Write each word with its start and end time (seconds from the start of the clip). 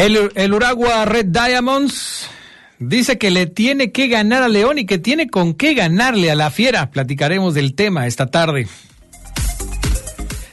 El, 0.00 0.32
el 0.34 0.54
Uragua 0.54 1.04
Red 1.04 1.26
Diamonds 1.26 2.26
dice 2.78 3.18
que 3.18 3.30
le 3.30 3.44
tiene 3.46 3.92
que 3.92 4.08
ganar 4.08 4.42
a 4.42 4.48
León 4.48 4.78
y 4.78 4.86
que 4.86 4.98
tiene 4.98 5.28
con 5.28 5.52
qué 5.52 5.74
ganarle 5.74 6.30
a 6.30 6.34
la 6.34 6.50
Fiera. 6.50 6.90
Platicaremos 6.90 7.52
del 7.52 7.74
tema 7.74 8.06
esta 8.06 8.30
tarde. 8.30 8.66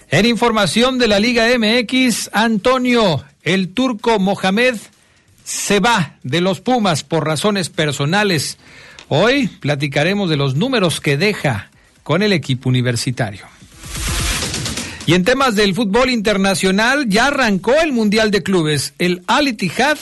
En 0.09 0.25
información 0.25 0.98
de 0.98 1.08
la 1.08 1.22
Liga 1.22 1.45
MX, 1.58 2.31
Antonio, 2.34 3.23
el 3.42 3.70
turco 3.70 4.20
Mohamed, 4.20 4.75
se 5.45 5.80
va 5.80 6.18
de 6.23 6.42
los 6.42 6.59
Pumas 6.59 7.06
por 7.06 7.25
razones 7.25 7.70
personales. 7.70 8.58
Hoy 9.08 9.48
platicaremos 9.48 10.30
de 10.30 10.36
los 10.36 10.56
números 10.56 11.00
que 11.00 11.16
deja 11.16 11.72
con 12.03 12.22
el 12.22 12.34
equipo 12.34 12.68
universitario. 12.68 13.45
Y 15.08 15.13
en 15.13 15.23
temas 15.23 15.55
del 15.55 15.73
fútbol 15.73 16.09
internacional, 16.09 17.08
ya 17.08 17.27
arrancó 17.27 17.73
el 17.81 17.94
Mundial 17.94 18.30
de 18.30 18.44
Clubes. 18.44 18.94
El 19.00 19.23
Al 19.25 19.47
Ittihad 19.47 19.97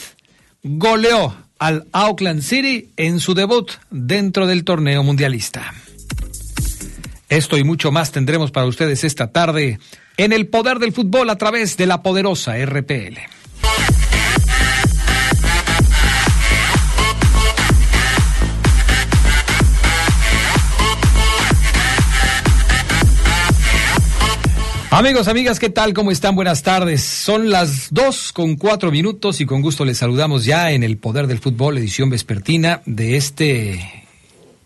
goleó 0.64 1.32
al 1.60 1.86
Auckland 1.92 2.42
City 2.42 2.90
en 2.96 3.20
su 3.20 3.32
debut 3.32 3.70
dentro 3.90 4.48
del 4.48 4.64
torneo 4.64 5.04
mundialista. 5.04 5.72
Esto 7.28 7.56
y 7.56 7.62
mucho 7.62 7.92
más 7.92 8.10
tendremos 8.10 8.50
para 8.50 8.66
ustedes 8.66 9.04
esta 9.04 9.30
tarde 9.30 9.78
en 10.16 10.32
el 10.32 10.48
poder 10.48 10.80
del 10.80 10.92
fútbol 10.92 11.30
a 11.30 11.38
través 11.38 11.76
de 11.76 11.86
la 11.86 12.02
poderosa 12.02 12.56
RPL. 12.56 13.18
Amigos, 24.90 25.28
amigas, 25.28 25.58
¿qué 25.58 25.68
tal? 25.68 25.92
¿Cómo 25.92 26.12
están? 26.12 26.36
Buenas 26.36 26.62
tardes. 26.62 27.02
Son 27.02 27.50
las 27.50 27.92
dos 27.92 28.32
con 28.32 28.54
cuatro 28.56 28.92
minutos 28.92 29.40
y 29.40 29.46
con 29.46 29.60
gusto 29.60 29.84
les 29.84 29.98
saludamos 29.98 30.44
ya 30.44 30.70
en 30.70 30.84
el 30.84 30.96
Poder 30.96 31.26
del 31.26 31.40
Fútbol, 31.40 31.76
edición 31.76 32.08
vespertina 32.08 32.82
de 32.86 33.16
este 33.16 34.04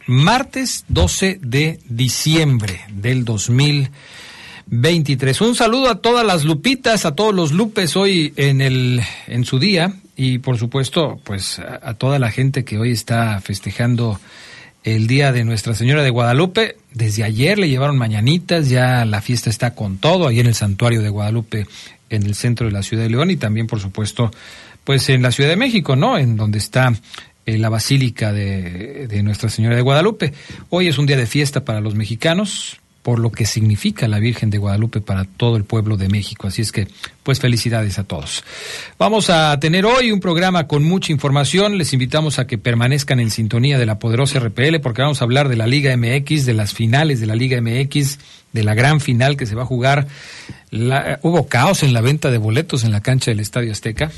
martes 0.07 0.85
12 0.89 1.41
de 1.43 1.81
diciembre 1.89 2.83
del 2.93 3.25
2023. 3.25 5.41
Un 5.41 5.55
saludo 5.57 5.89
a 5.89 6.03
todas 6.03 6.25
las 6.25 6.45
lupitas, 6.45 7.07
a 7.07 7.15
todos 7.15 7.35
los 7.35 7.53
lupes 7.53 7.97
hoy 7.97 8.35
en 8.37 8.61
el 8.61 9.01
en 9.27 9.47
su 9.47 9.59
día 9.59 9.95
y 10.17 10.39
por 10.39 10.59
supuesto, 10.59 11.19
pues 11.25 11.59
a, 11.59 11.81
a 11.83 11.95
toda 11.95 12.19
la 12.19 12.31
gente 12.31 12.63
que 12.65 12.77
hoy 12.79 12.91
está 12.93 13.41
festejando 13.41 14.21
el 14.85 15.07
día 15.07 15.33
de 15.33 15.45
Nuestra 15.45 15.75
Señora 15.75 16.03
de 16.03 16.11
Guadalupe. 16.11 16.77
Desde 16.93 17.25
ayer 17.25 17.59
le 17.59 17.69
llevaron 17.69 17.99
mañanitas, 17.99 18.69
ya 18.69 19.05
la 19.05 19.21
fiesta 19.21 19.51
está 19.51 19.75
con 19.75 19.99
todo, 19.99 20.29
ahí 20.29 20.41
en 20.41 20.47
el 20.47 20.55
santuario 20.55 21.03
de 21.03 21.09
Guadalupe, 21.09 21.67
en 22.09 22.25
el 22.25 22.35
centro 22.35 22.67
de 22.67 22.73
la 22.73 22.83
ciudad 22.83 23.05
de 23.05 23.11
León 23.11 23.31
y 23.31 23.37
también, 23.37 23.67
por 23.67 23.81
supuesto, 23.81 24.31
pues 24.85 25.09
en 25.09 25.23
la 25.23 25.31
Ciudad 25.31 25.51
de 25.51 25.57
México, 25.57 25.95
¿no? 25.97 26.19
En 26.19 26.37
donde 26.37 26.59
está 26.59 26.93
eh, 27.47 27.59
la 27.59 27.69
Basílica 27.69 28.33
de, 28.33 29.07
de 29.07 29.23
Nuestra 29.23 29.49
Señora 29.49 29.77
de 29.77 29.83
Guadalupe. 29.83 30.33
Hoy 30.71 30.89
es 30.89 30.99
un 30.99 31.07
día 31.07 31.17
de 31.17 31.27
fiesta 31.27 31.65
para 31.65 31.81
los 31.81 31.95
mexicanos, 31.95 32.80
por 33.11 33.19
lo 33.19 33.33
que 33.33 33.45
significa 33.45 34.07
la 34.07 34.21
Virgen 34.21 34.51
de 34.51 34.59
Guadalupe 34.59 35.01
para 35.01 35.25
todo 35.25 35.57
el 35.57 35.65
pueblo 35.65 35.97
de 35.97 36.09
México. 36.09 36.47
Así 36.47 36.63
es 36.63 36.71
que, 36.71 36.87
pues 37.25 37.41
felicidades 37.41 37.99
a 37.99 38.05
todos. 38.05 38.45
Vamos 39.01 39.31
a 39.31 39.59
tener 39.59 39.85
hoy 39.85 40.13
un 40.13 40.21
programa 40.21 40.69
con 40.69 40.85
mucha 40.85 41.11
información. 41.11 41.77
Les 41.77 41.93
invitamos 41.93 42.39
a 42.39 42.47
que 42.47 42.57
permanezcan 42.57 43.19
en 43.19 43.33
sintonía 43.33 43.81
de 43.81 43.87
la 43.87 43.99
poderosa 43.99 44.39
RPL 44.39 44.79
porque 44.81 45.03
vamos 45.03 45.21
a 45.21 45.25
hablar 45.25 45.49
de 45.49 45.57
la 45.57 45.67
Liga 45.67 45.93
MX, 45.97 46.47
de 46.47 46.55
las 46.55 46.73
finales 46.73 47.19
de 47.19 47.27
la 47.27 47.35
Liga 47.35 47.61
MX, 47.61 48.21
de 48.53 48.63
la 48.63 48.75
gran 48.75 49.01
final 49.01 49.37
que 49.37 49.47
se 49.47 49.57
va 49.57 49.65
a 49.65 49.67
jugar. 49.67 50.07
La, 50.71 51.19
hubo 51.23 51.49
caos 51.49 51.83
en 51.83 51.93
la 51.93 52.03
venta 52.03 52.31
de 52.31 52.39
boletos 52.39 52.85
en 52.85 52.93
la 52.93 53.01
cancha 53.01 53.33
del 53.33 53.41
Estadio 53.41 53.73
Azteca. 53.73 54.13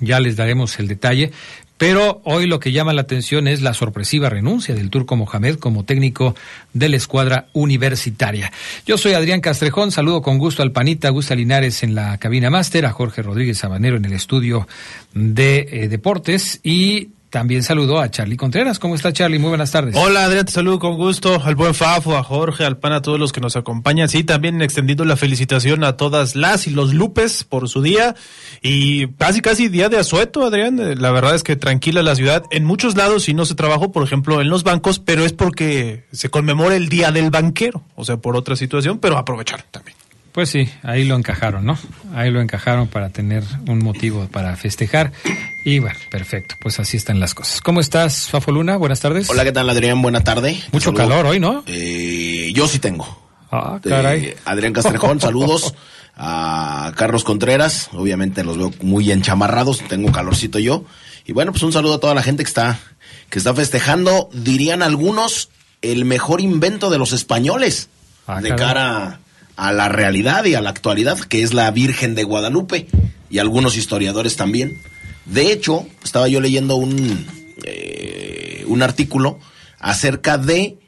Ya 0.00 0.20
les 0.20 0.36
daremos 0.36 0.78
el 0.78 0.88
detalle, 0.88 1.32
pero 1.80 2.20
hoy 2.24 2.46
lo 2.46 2.60
que 2.60 2.72
llama 2.72 2.92
la 2.92 3.00
atención 3.00 3.48
es 3.48 3.62
la 3.62 3.72
sorpresiva 3.72 4.28
renuncia 4.28 4.74
del 4.74 4.90
turco 4.90 5.16
Mohamed 5.16 5.54
como 5.54 5.86
técnico 5.86 6.34
de 6.74 6.90
la 6.90 6.96
escuadra 6.98 7.46
universitaria. 7.54 8.52
Yo 8.84 8.98
soy 8.98 9.14
Adrián 9.14 9.40
Castrejón, 9.40 9.90
saludo 9.90 10.20
con 10.20 10.36
gusto 10.36 10.62
al 10.62 10.72
Panita, 10.72 11.08
Gusta 11.08 11.34
Linares 11.34 11.82
en 11.82 11.94
la 11.94 12.18
cabina 12.18 12.50
máster, 12.50 12.84
a 12.84 12.92
Jorge 12.92 13.22
Rodríguez 13.22 13.56
Sabanero 13.56 13.96
en 13.96 14.04
el 14.04 14.12
estudio 14.12 14.68
de 15.14 15.68
eh, 15.70 15.88
deportes 15.88 16.60
y 16.62 17.12
también 17.30 17.62
saludo 17.62 18.00
a 18.00 18.10
Charlie 18.10 18.36
Contreras. 18.36 18.80
¿Cómo 18.80 18.96
está 18.96 19.12
Charlie? 19.12 19.38
Muy 19.38 19.50
buenas 19.50 19.70
tardes. 19.70 19.94
Hola 19.96 20.24
Adrián, 20.24 20.44
te 20.44 20.52
saludo 20.52 20.80
con 20.80 20.96
gusto. 20.96 21.40
Al 21.42 21.54
buen 21.54 21.74
Fafo, 21.74 22.16
a 22.16 22.24
Jorge, 22.24 22.64
al 22.64 22.78
PAN, 22.78 22.92
a 22.92 23.02
todos 23.02 23.20
los 23.20 23.32
que 23.32 23.40
nos 23.40 23.54
acompañan. 23.54 24.08
Sí, 24.08 24.24
también 24.24 24.60
extendiendo 24.62 25.04
la 25.04 25.16
felicitación 25.16 25.84
a 25.84 25.96
todas 25.96 26.34
las 26.34 26.66
y 26.66 26.70
los 26.70 26.92
Lupes 26.92 27.44
por 27.44 27.68
su 27.68 27.82
día. 27.82 28.16
Y 28.62 29.06
casi, 29.14 29.40
casi 29.40 29.68
día 29.68 29.88
de 29.88 29.98
asueto, 29.98 30.44
Adrián. 30.44 31.00
La 31.00 31.12
verdad 31.12 31.36
es 31.36 31.44
que 31.44 31.54
tranquila 31.54 32.02
la 32.02 32.16
ciudad. 32.16 32.42
En 32.50 32.64
muchos 32.64 32.96
lados 32.96 33.22
sí 33.22 33.32
no 33.32 33.44
se 33.44 33.54
trabajó, 33.54 33.92
por 33.92 34.02
ejemplo, 34.02 34.40
en 34.40 34.48
los 34.48 34.64
bancos, 34.64 34.98
pero 34.98 35.24
es 35.24 35.32
porque 35.32 36.04
se 36.10 36.30
conmemora 36.30 36.74
el 36.74 36.88
Día 36.88 37.12
del 37.12 37.30
Banquero. 37.30 37.84
O 37.94 38.04
sea, 38.04 38.16
por 38.16 38.34
otra 38.36 38.56
situación, 38.56 38.98
pero 38.98 39.16
aprovechar 39.16 39.62
también. 39.70 39.99
Pues 40.32 40.48
sí, 40.50 40.68
ahí 40.82 41.04
lo 41.04 41.16
encajaron, 41.16 41.64
¿no? 41.64 41.76
Ahí 42.14 42.30
lo 42.30 42.40
encajaron 42.40 42.86
para 42.86 43.10
tener 43.10 43.42
un 43.66 43.80
motivo 43.80 44.28
para 44.28 44.56
festejar. 44.56 45.12
Y 45.64 45.80
bueno, 45.80 45.98
perfecto, 46.10 46.54
pues 46.60 46.78
así 46.78 46.96
están 46.96 47.18
las 47.18 47.34
cosas. 47.34 47.60
¿Cómo 47.60 47.80
estás, 47.80 48.28
Fafo 48.28 48.52
Luna? 48.52 48.76
Buenas 48.76 49.00
tardes. 49.00 49.28
Hola, 49.28 49.42
¿qué 49.42 49.50
tal, 49.50 49.68
Adrián? 49.68 50.00
Buena 50.02 50.22
tarde. 50.22 50.60
Mucho 50.70 50.94
calor 50.94 51.26
hoy, 51.26 51.40
¿no? 51.40 51.64
Eh, 51.66 52.52
yo 52.54 52.68
sí 52.68 52.78
tengo. 52.78 53.20
Ah, 53.50 53.80
caray. 53.82 54.26
Eh, 54.26 54.36
Adrián 54.44 54.72
Castrejón, 54.72 55.20
saludos. 55.20 55.74
A 56.22 56.92
Carlos 56.96 57.24
Contreras, 57.24 57.88
obviamente 57.92 58.44
los 58.44 58.58
veo 58.58 58.70
muy 58.82 59.10
enchamarrados, 59.10 59.82
tengo 59.88 60.12
calorcito 60.12 60.58
yo. 60.58 60.84
Y 61.24 61.32
bueno, 61.32 61.50
pues 61.52 61.62
un 61.62 61.72
saludo 61.72 61.94
a 61.94 62.00
toda 62.00 62.14
la 62.14 62.22
gente 62.22 62.42
que 62.44 62.48
está, 62.48 62.78
que 63.30 63.38
está 63.38 63.54
festejando, 63.54 64.28
dirían 64.32 64.82
algunos, 64.82 65.48
el 65.80 66.04
mejor 66.04 66.42
invento 66.42 66.90
de 66.90 66.98
los 66.98 67.12
españoles. 67.12 67.88
Ah, 68.26 68.42
de 68.42 68.50
caray. 68.50 68.66
cara 68.66 69.19
a 69.60 69.72
la 69.72 69.90
realidad 69.90 70.46
y 70.46 70.54
a 70.54 70.62
la 70.62 70.70
actualidad, 70.70 71.18
que 71.18 71.42
es 71.42 71.52
la 71.52 71.70
Virgen 71.70 72.14
de 72.14 72.24
Guadalupe, 72.24 72.86
y 73.28 73.40
algunos 73.40 73.76
historiadores 73.76 74.36
también. 74.36 74.78
De 75.26 75.52
hecho, 75.52 75.86
estaba 76.02 76.28
yo 76.28 76.40
leyendo 76.40 76.76
un, 76.76 77.26
eh, 77.64 78.64
un 78.68 78.82
artículo 78.82 79.38
acerca 79.78 80.38
de 80.38 80.78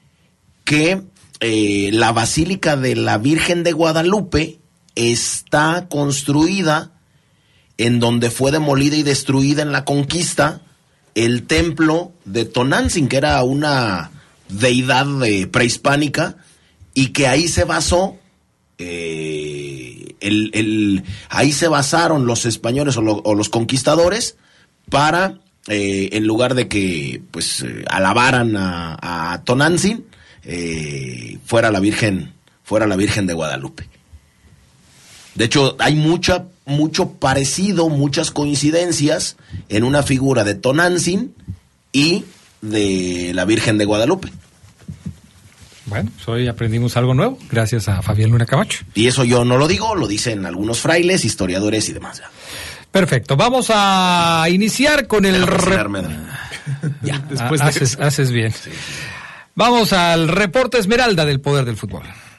que 0.65 1.03
eh, 1.41 1.91
la 1.93 2.13
Basílica 2.13 2.79
de 2.79 2.97
la 2.97 3.19
Virgen 3.19 3.63
de 3.63 3.73
Guadalupe 3.73 4.59
está 4.95 5.87
construida 5.91 6.93
en 7.77 8.01
donde 8.01 8.31
fue 8.31 8.53
demolida 8.53 8.97
y 8.97 9.03
destruida 9.03 9.61
en 9.61 9.73
la 9.73 9.85
conquista 9.85 10.63
el 11.15 11.43
templo 11.43 12.13
de 12.25 12.47
Tonantzin, 12.47 13.09
que 13.09 13.19
era 13.19 13.43
una 13.43 14.13
deidad 14.49 15.07
eh, 15.27 15.47
prehispánica, 15.47 16.37
y 16.95 17.09
que 17.09 17.27
ahí 17.27 17.49
se 17.49 17.65
basó 17.65 18.17
eh, 18.79 20.15
el, 20.21 20.51
el- 20.55 21.05
ahí 21.29 21.53
se 21.53 21.69
basaron 21.69 22.27
los 22.27 22.47
españoles 22.47 22.97
o, 22.97 23.03
lo- 23.03 23.23
o 23.25 23.35
los 23.35 23.49
conquistadores 23.49 24.37
para, 24.91 25.39
eh, 25.69 26.11
en 26.13 26.27
lugar 26.27 26.55
de 26.55 26.69
que 26.69 27.23
pues 27.31 27.63
eh, 27.63 27.85
alabaran 27.89 28.57
a, 28.57 29.33
a 29.33 29.43
Tonantzin, 29.45 30.05
fuera 31.45 31.71
la 31.71 31.81
Virgen, 31.81 32.33
fuera 32.65 32.87
la 32.87 32.97
Virgen 32.97 33.27
de 33.27 33.35
Guadalupe. 33.35 33.89
De 35.35 35.45
hecho, 35.47 35.77
hay 35.79 35.95
mucha, 35.95 36.47
mucho 36.67 37.13
parecido, 37.13 37.89
muchas 37.89 38.31
coincidencias 38.31 39.37
en 39.69 39.85
una 39.85 40.03
figura 40.03 40.45
de 40.45 40.55
Tonantzin 40.55 41.33
y 41.93 42.25
de 42.61 43.33
la 43.35 43.45
Virgen 43.45 43.79
de 43.79 43.85
Guadalupe. 43.87 44.31
Bueno, 45.93 46.11
pues 46.15 46.27
hoy 46.27 46.49
aprendimos 46.49 46.97
algo 46.97 47.13
nuevo, 47.13 47.39
gracias 47.51 47.87
a 47.87 48.01
Fabián 48.01 48.31
Luna 48.31 48.47
Camacho. 48.47 48.83
Y 48.95 49.09
eso 49.09 49.25
yo 49.25 49.45
no 49.45 49.59
lo 49.59 49.69
digo, 49.69 49.95
lo 49.95 50.07
dicen 50.09 50.47
algunos 50.47 50.81
frailes, 50.81 51.27
historiadores 51.27 51.87
y 51.91 51.93
demás. 51.93 52.23
Perfecto, 52.91 53.37
vamos 53.37 53.67
a 53.69 54.47
iniciar 54.49 55.07
con 55.07 55.27
el... 55.27 55.47
Re-. 55.47 55.85
Ya, 57.03 57.19
después 57.29 57.61
de 57.61 57.67
haces, 57.67 57.93
eso. 57.93 58.03
haces 58.03 58.31
bien. 58.31 58.55
Vamos 59.55 59.93
al 59.93 60.29
reporte 60.29 60.79
Esmeralda 60.79 61.27
del 61.27 61.43
Poder 61.43 61.67
del 61.67 61.77
Fútbol. 61.77 62.05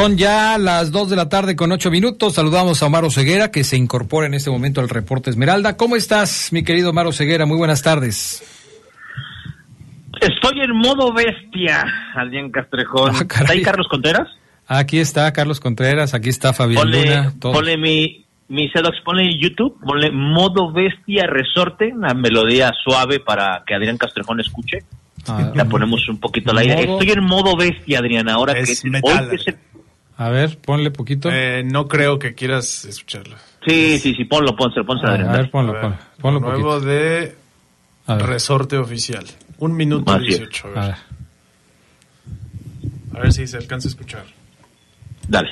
Son 0.00 0.16
ya 0.16 0.58
las 0.58 0.92
2 0.92 1.10
de 1.10 1.16
la 1.16 1.28
tarde 1.28 1.56
con 1.56 1.72
8 1.72 1.90
minutos. 1.90 2.34
Saludamos 2.34 2.80
a 2.82 2.86
Omar 2.86 3.10
Ceguera 3.10 3.50
que 3.50 3.64
se 3.64 3.76
incorpora 3.76 4.28
en 4.28 4.34
este 4.34 4.48
momento 4.48 4.80
al 4.80 4.88
reporte 4.88 5.28
Esmeralda. 5.30 5.76
¿Cómo 5.76 5.96
estás, 5.96 6.52
mi 6.52 6.62
querido 6.62 6.90
Omar 6.90 7.12
Ceguera? 7.12 7.46
Muy 7.46 7.56
buenas 7.56 7.82
tardes. 7.82 8.44
Estoy 10.20 10.60
en 10.60 10.76
modo 10.76 11.12
bestia, 11.12 11.84
Adrián 12.14 12.50
Castrejón. 12.50 13.12
Ah, 13.16 13.22
¿Está 13.22 13.52
ahí 13.52 13.62
Carlos 13.62 13.88
Contreras? 13.88 14.28
Aquí 14.68 15.00
está 15.00 15.32
Carlos 15.32 15.58
Contreras, 15.58 16.14
aquí 16.14 16.28
está 16.28 16.52
Fabián 16.52 16.82
Ponle, 16.82 17.04
Luna. 17.06 17.32
todo. 17.40 17.52
ponle 17.52 17.76
mi, 17.76 18.24
mi 18.48 18.68
Sedox, 18.68 18.98
ponle 19.04 19.24
YouTube, 19.40 19.80
ponle 19.84 20.10
modo 20.12 20.70
bestia 20.72 21.24
resorte, 21.26 21.92
una 21.92 22.14
melodía 22.14 22.70
suave 22.84 23.18
para 23.18 23.64
que 23.66 23.74
Adrián 23.74 23.96
Castrejón 23.96 24.38
escuche. 24.40 24.78
Ah, 25.26 25.50
La 25.54 25.64
ponemos 25.66 26.08
un 26.08 26.18
poquito 26.20 26.52
al 26.52 26.58
aire. 26.58 26.86
Modo- 26.86 27.00
Estoy 27.00 27.12
en 27.18 27.24
modo 27.24 27.56
bestia, 27.56 27.98
Adrián, 27.98 28.28
ahora 28.28 28.52
Es 28.52 28.66
que 28.66 28.72
es, 28.72 28.84
metal, 28.84 29.24
hoy 29.24 29.30
que 29.30 29.36
es 29.36 29.48
el- 29.48 29.56
a 30.18 30.28
ver, 30.30 30.58
ponle 30.58 30.90
poquito. 30.90 31.30
Eh, 31.32 31.62
no 31.64 31.88
creo 31.88 32.18
que 32.18 32.34
quieras 32.34 32.84
escuclo. 32.84 33.36
Sí, 33.66 33.98
sí, 33.98 34.14
sí, 34.14 34.24
ponlo, 34.24 34.54
pónselo, 34.56 34.84
pónselo, 34.84 35.12
a, 35.12 35.32
ver, 35.32 35.50
ponlo, 35.50 35.72
A 35.76 35.80
ver, 35.88 35.98
ponlo, 36.20 36.40
ponlo 36.40 36.40
nuevo 36.40 36.74
poquito. 36.74 36.86
de 36.90 37.34
A 38.06 38.14
ver, 38.16 38.26
resorte 38.26 38.76
oficial. 38.76 39.24
Un 39.58 39.74
minuto 39.76 40.14
es. 40.16 40.22
18. 40.22 40.68
A 40.76 40.82
a 40.82 40.86
ver. 40.88 40.96
A 43.14 43.20
ver 43.20 43.32
si 43.32 43.46
se 43.46 43.56
alcanza 43.56 43.88
a 43.88 43.90
escuchar. 43.90 44.24
Dale. 45.26 45.48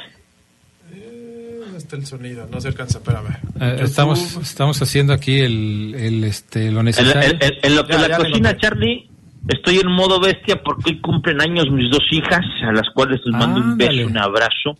Eh, 0.93 1.59
¿Dónde 1.61 1.79
está 1.79 1.97
el 1.97 2.07
sonido? 2.07 2.49
No 2.51 2.61
se 2.61 2.69
alcanza, 2.69 2.99
espérame. 2.99 3.37
Eh, 3.61 3.79
estamos, 3.83 4.37
estamos 4.37 4.81
haciendo 4.81 5.13
aquí 5.13 5.41
el, 5.41 5.95
el, 5.99 6.25
este, 6.25 6.71
lo 6.71 6.81
En, 6.81 6.87
necesario. 6.87 7.39
en- 7.41 7.75
lo 7.77 7.87
que 7.87 7.93
Ya, 7.95 7.99
la 8.01 8.09
ya 8.09 8.17
cocina. 8.19 8.57
Charlie, 8.57 9.11
estoy 9.49 9.79
en 9.79 9.91
modo 9.91 10.21
bestia 10.21 10.63
porque 10.63 10.91
hoy 10.91 11.01
cumplen 11.01 11.41
años 11.41 11.71
mis 11.71 11.91
dos 11.91 12.05
hijas, 12.11 12.45
a 12.63 12.73
las 12.73 12.89
cuales 12.91 13.21
les 13.25 13.35
mando 13.35 13.61
un 13.61 13.77
beso, 13.77 14.07
un 14.07 14.19
abrazo. 14.19 14.79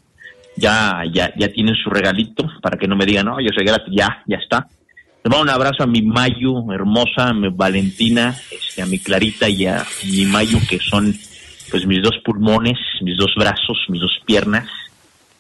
Ya, 0.57 1.03
ya, 1.13 1.33
ya 1.37 1.49
tienen 1.49 1.75
su 1.75 1.91
regalito 1.91 2.51
para 2.63 2.79
que 2.79 2.89
no 2.89 2.97
me 2.97 3.05
digan, 3.05 3.27
no, 3.27 3.41
yo 3.41 3.51
soy 3.55 3.65
gratis, 3.65 3.93
ya, 3.95 4.23
ya 4.27 4.39
está. 4.39 4.67
Les 5.23 5.31
mando 5.31 5.43
un 5.43 5.51
abrazo 5.51 5.83
a 5.83 5.87
mi 5.87 6.01
Mayu 6.01 6.73
hermosa, 6.73 7.29
a 7.29 7.35
mi 7.35 7.49
Valentina, 7.49 8.35
este, 8.51 8.81
a 8.81 8.87
mi 8.87 8.99
Clarita 8.99 9.49
y 9.49 9.67
a 9.67 9.85
mi 10.05 10.25
Mayu, 10.25 10.59
que 10.67 10.79
son 10.79 11.15
pues 11.71 11.87
mis 11.87 12.03
dos 12.03 12.17
pulmones, 12.25 12.79
mis 13.03 13.17
dos 13.19 13.35
brazos, 13.37 13.79
mis 13.89 14.01
dos 14.01 14.19
piernas. 14.25 14.69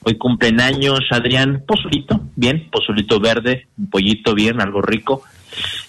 Hoy 0.03 0.17
cumplen 0.17 0.61
años, 0.61 1.01
Adrián, 1.11 1.65
pozolito, 1.67 2.21
bien, 2.37 2.69
pozolito 2.71 3.19
verde, 3.19 3.69
un 3.79 3.91
pollito 3.91 4.35
bien, 4.35 4.61
algo 4.61 4.83
rico. 4.83 5.23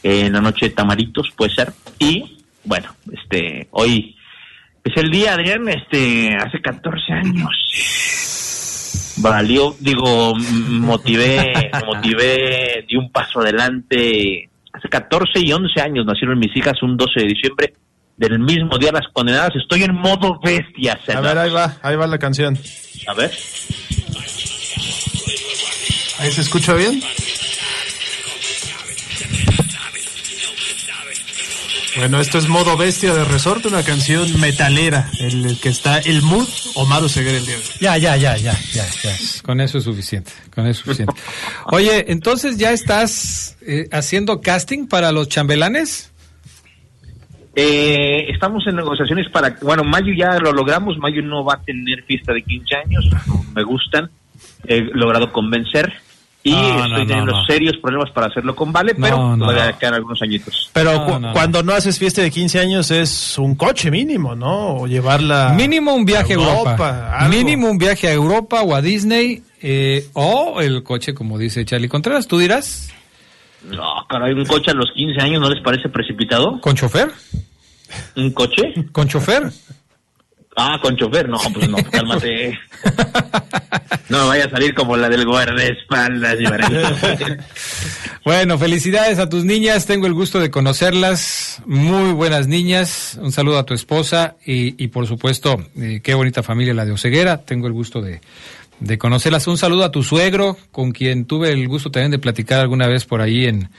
Eh, 0.02 0.26
en 0.26 0.34
la 0.34 0.42
noche 0.42 0.70
de 0.70 0.76
tamaritos, 0.76 1.30
puede 1.36 1.54
ser. 1.54 1.74
Y, 2.00 2.37
bueno, 2.68 2.94
este, 3.12 3.68
hoy 3.72 4.16
es 4.84 4.98
el 4.98 5.10
día, 5.10 5.34
Adrián, 5.34 5.68
este, 5.70 6.36
hace 6.36 6.62
14 6.62 7.14
años. 7.14 7.50
Valió, 9.18 9.76
digo, 9.80 10.36
motivé, 10.36 11.72
motivé, 11.86 12.86
di 12.88 12.98
un 12.98 13.12
paso 13.12 13.40
adelante. 13.40 14.50
Hace 14.72 14.90
14 14.90 15.40
y 15.40 15.52
11 15.52 15.82
años 15.82 16.06
nacieron 16.06 16.38
mis 16.38 16.56
hijas 16.56 16.84
un 16.84 16.96
12 16.98 17.22
de 17.22 17.26
diciembre 17.26 17.74
del 18.18 18.40
mismo 18.40 18.78
día 18.78 18.92
las 18.92 19.08
condenadas. 19.14 19.56
Estoy 19.56 19.84
en 19.84 19.96
modo 19.96 20.40
bestia. 20.44 21.00
A 21.08 21.22
ver, 21.22 21.38
ahí 21.38 21.50
va, 21.50 21.78
ahí 21.82 21.96
va 21.96 22.06
la 22.06 22.20
canción. 22.20 22.58
A 23.08 23.14
ver. 23.14 23.32
¿Ahí 26.20 26.32
se 26.32 26.42
escucha 26.42 26.74
bien? 26.74 27.02
Bueno, 31.98 32.20
esto 32.22 32.38
es 32.38 32.48
Modo 32.48 32.78
Bestia 32.78 33.12
de 33.12 33.26
Resorte, 33.26 33.68
una 33.68 33.82
canción 33.82 34.40
metalera, 34.40 35.10
en 35.20 35.46
el 35.46 35.60
que 35.60 35.70
está 35.70 35.98
el 35.98 36.22
mood 36.22 36.48
Omar 36.76 37.04
Oseguera 37.04 37.38
el 37.40 37.46
día 37.46 37.56
de 37.56 37.62
hoy. 37.62 37.68
Ya, 37.80 37.98
ya, 37.98 38.16
ya, 38.16 38.38
ya, 38.38 38.54
ya, 38.72 38.86
ya. 38.86 39.16
Con 39.42 39.60
eso 39.62 39.80
es 39.80 39.84
suficiente, 39.84 40.32
con 40.54 40.68
eso 40.68 40.82
es 40.82 40.86
suficiente. 40.86 41.14
Oye, 41.66 42.12
entonces 42.12 42.60
ya 42.60 42.72
estás 42.72 43.58
eh, 43.66 43.90
haciendo 43.92 44.42
casting 44.42 44.86
para 44.88 45.12
los 45.12 45.28
chambelanes. 45.28 46.14
Eh, 47.56 48.30
estamos 48.30 48.68
en 48.68 48.76
negociaciones 48.76 49.28
para, 49.32 49.58
bueno, 49.64 49.84
Mayo 49.84 50.14
ya 50.16 50.38
lo 50.38 50.52
logramos, 50.52 51.00
Mayo 51.00 51.24
no 51.24 51.44
va 51.44 51.56
a 51.56 51.64
tener 51.64 52.04
fiesta 52.04 52.32
de 52.32 52.44
15 52.44 52.76
años, 52.76 53.10
me 53.56 53.64
gustan, 53.64 54.12
he 54.68 54.82
logrado 54.82 55.32
convencer 55.32 55.92
y 56.50 56.52
No, 56.52 56.86
estoy 56.86 56.92
no, 57.02 57.08
teniendo 57.08 57.32
no. 57.34 57.46
serios 57.46 57.78
problemas 57.82 58.12
para 58.12 58.28
hacerlo 58.28 58.56
con 58.56 58.72
Vale, 58.72 58.96
pero 58.96 59.36
no, 59.36 59.46
todavía 59.46 59.72
no. 59.72 59.78
quedan 59.80 59.94
algunos 59.96 60.22
añitos. 60.22 60.70
Pero 60.74 60.94
No, 60.94 61.06
cu- 61.06 61.12
no, 61.14 61.20
no. 61.20 61.34
cuando 61.34 61.64
no 61.64 61.74
haces 61.74 61.98
fiesta 62.00 62.22
de 62.22 62.32
15 62.32 62.60
años 62.60 62.92
es 62.92 63.38
un 63.38 63.56
coche 63.56 63.92
mínimo, 63.92 64.36
¿no? 64.36 64.76
O 64.78 64.88
llevarla... 64.88 65.54
Mínimo 65.56 65.94
un 65.94 66.06
viaje 66.06 66.34
a 66.34 66.36
Europa. 66.36 67.28
Mínimo 67.30 67.70
un 67.70 67.78
viaje 67.78 68.08
a 68.08 68.14
Europa 68.14 68.62
o 68.62 68.76
a 68.76 68.82
Disney 68.82 69.44
eh, 69.62 70.08
o 70.14 70.62
el 70.62 70.84
coche, 70.84 71.14
como 71.14 71.38
dice 71.38 71.66
Charlie 71.66 71.90
Contreras. 71.90 72.28
¿Tú 72.28 72.38
dirás? 72.40 72.90
No, 73.70 74.06
caray, 74.08 74.34
un 74.34 74.46
coche 74.46 74.72
a 74.72 74.74
los 74.74 74.92
15 74.96 75.20
años 75.22 75.42
no 75.42 75.50
les 75.50 75.62
parece 75.64 75.90
precipitado? 75.90 76.62
¿Con 76.62 76.76
chofer? 76.76 77.12
¿Un 78.16 78.32
coche? 78.32 78.62
¿Con 78.92 79.08
chofer? 79.08 79.52
Ah, 80.60 80.80
con 80.82 80.98
chofer, 80.98 81.30
no, 81.30 81.38
pues 81.54 81.70
no, 81.70 81.78
cálmate. 81.92 82.58
No 84.10 84.22
me 84.22 84.28
vaya 84.30 84.46
a 84.46 84.50
salir 84.50 84.74
como 84.74 84.96
la 84.96 85.10
del 85.10 85.26
guardaespaldas. 85.26 86.38
Bueno, 88.24 88.58
felicidades 88.58 89.20
a 89.20 89.30
tus 89.30 89.46
niñas, 89.46 89.86
tengo 89.86 90.06
el 90.06 90.14
gusto 90.14 90.42
de 90.42 90.52
conocerlas, 90.52 91.62
muy 91.66 92.12
buenas 92.12 92.48
niñas, 92.48 93.18
un 93.22 93.32
saludo 93.32 93.58
a 93.58 93.66
tu 93.66 93.74
esposa 93.74 94.36
y, 94.46 94.84
y 94.84 94.90
por 94.90 95.08
supuesto, 95.08 95.66
eh, 95.78 96.02
qué 96.04 96.14
bonita 96.14 96.44
familia 96.44 96.74
la 96.74 96.84
de 96.84 96.92
Oceguera, 96.92 97.46
tengo 97.46 97.68
el 97.68 97.74
gusto 97.74 98.02
de, 98.02 98.20
de 98.82 98.98
conocerlas, 98.98 99.48
un 99.48 99.58
saludo 99.58 99.86
a 99.86 99.92
tu 99.92 100.04
suegro, 100.04 100.58
con 100.74 100.92
quien 100.92 101.24
tuve 101.24 101.54
el 101.54 101.70
gusto 101.70 101.90
también 101.90 102.12
de 102.12 102.20
platicar 102.20 102.60
alguna 102.60 102.88
vez 102.88 103.06
por 103.06 103.22
ahí 103.22 103.46
en, 103.46 103.70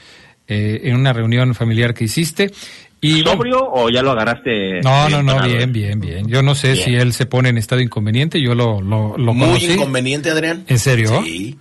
eh, 0.47 0.81
en 0.85 0.95
una 0.95 1.13
reunión 1.13 1.53
familiar 1.53 1.93
que 1.93 2.05
hiciste. 2.05 2.51
Y, 3.01 3.21
bueno, 3.23 3.31
¿Sobrio 3.31 3.59
o 3.71 3.89
ya 3.89 4.01
lo 4.01 4.11
agarraste? 4.11 4.81
no, 4.81 5.09
no, 5.09 5.23
no, 5.23 5.41
bien, 5.43 5.71
bien, 5.71 5.99
bien. 5.99 6.27
Yo 6.27 6.41
no 6.41 6.53
sé 6.55 6.73
Bien. 6.73 6.85
si 6.85 6.95
él 6.95 7.13
se 7.13 7.25
pone 7.25 7.49
en 7.49 7.57
estado 7.57 7.81
inconveniente, 7.81 8.41
yo 8.41 8.55
lo, 8.55 8.81
lo, 8.81 9.17
lo 9.17 9.33
Muy 9.33 9.47
conocí. 9.47 9.71
inconveniente, 9.71 10.29
Adrián. 10.29 10.65
¿En 10.67 10.79
serio? 10.79 11.21
Sí. 11.23 11.57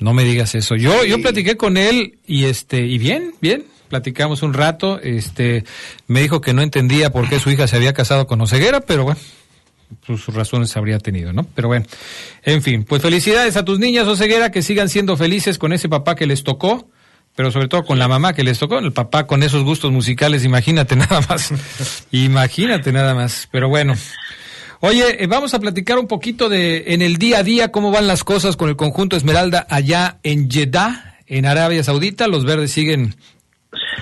No 0.00 0.12
me 0.12 0.24
digas 0.24 0.54
eso. 0.54 0.76
Yo, 0.76 0.92
Sí. 1.02 1.08
yo 1.08 1.20
platiqué 1.22 1.56
con 1.56 1.76
él 1.76 2.18
y 2.26 2.44
este, 2.44 2.80
y 2.86 2.98
bien, 2.98 3.32
bien. 3.40 3.64
Platicamos 3.88 4.42
un 4.42 4.52
rato, 4.52 5.00
este, 5.00 5.64
me 6.06 6.20
dijo 6.20 6.42
que 6.42 6.52
no 6.52 6.60
entendía 6.60 7.10
por 7.10 7.26
qué 7.30 7.40
su 7.40 7.50
hija 7.50 7.66
se 7.66 7.76
había 7.76 7.94
casado 7.94 8.26
con 8.26 8.38
Oceguera, 8.42 8.80
pero 8.82 9.04
bueno, 9.04 9.18
sus, 10.06 10.26
razones 10.26 10.76
habría 10.76 10.98
tenido, 10.98 11.32
¿no? 11.32 11.44
Pero 11.54 11.68
bueno, 11.68 11.86
en 12.44 12.60
fin, 12.62 12.84
pues 12.84 13.00
felicidades 13.00 13.56
a 13.56 13.64
tus 13.64 13.78
niñas 13.78 14.06
Oceguera, 14.06 14.50
que 14.50 14.60
sigan 14.60 14.90
siendo 14.90 15.16
felices 15.16 15.56
con 15.56 15.72
ese 15.72 15.88
papá 15.88 16.14
que 16.16 16.26
les 16.26 16.44
tocó. 16.44 16.90
Pero 17.38 17.52
sobre 17.52 17.68
todo 17.68 17.84
con 17.84 18.00
la 18.00 18.08
mamá 18.08 18.32
que 18.32 18.42
les 18.42 18.58
tocó, 18.58 18.80
el 18.80 18.92
papá 18.92 19.28
con 19.28 19.44
esos 19.44 19.62
gustos 19.62 19.92
musicales, 19.92 20.44
imagínate 20.44 20.96
nada 20.96 21.20
más, 21.28 21.52
imagínate 22.10 22.90
nada 22.90 23.14
más, 23.14 23.46
pero 23.52 23.68
bueno. 23.68 23.94
Oye, 24.80 25.22
eh, 25.22 25.28
vamos 25.28 25.54
a 25.54 25.60
platicar 25.60 26.00
un 26.00 26.08
poquito 26.08 26.48
de 26.48 26.86
en 26.88 27.00
el 27.00 27.16
día 27.16 27.38
a 27.38 27.42
día 27.44 27.70
cómo 27.70 27.92
van 27.92 28.08
las 28.08 28.24
cosas 28.24 28.56
con 28.56 28.68
el 28.68 28.74
conjunto 28.74 29.16
Esmeralda 29.16 29.68
allá 29.70 30.18
en 30.24 30.50
Jeddah, 30.50 31.20
en 31.28 31.46
Arabia 31.46 31.84
Saudita. 31.84 32.26
Los 32.26 32.44
verdes 32.44 32.72
siguen 32.72 33.14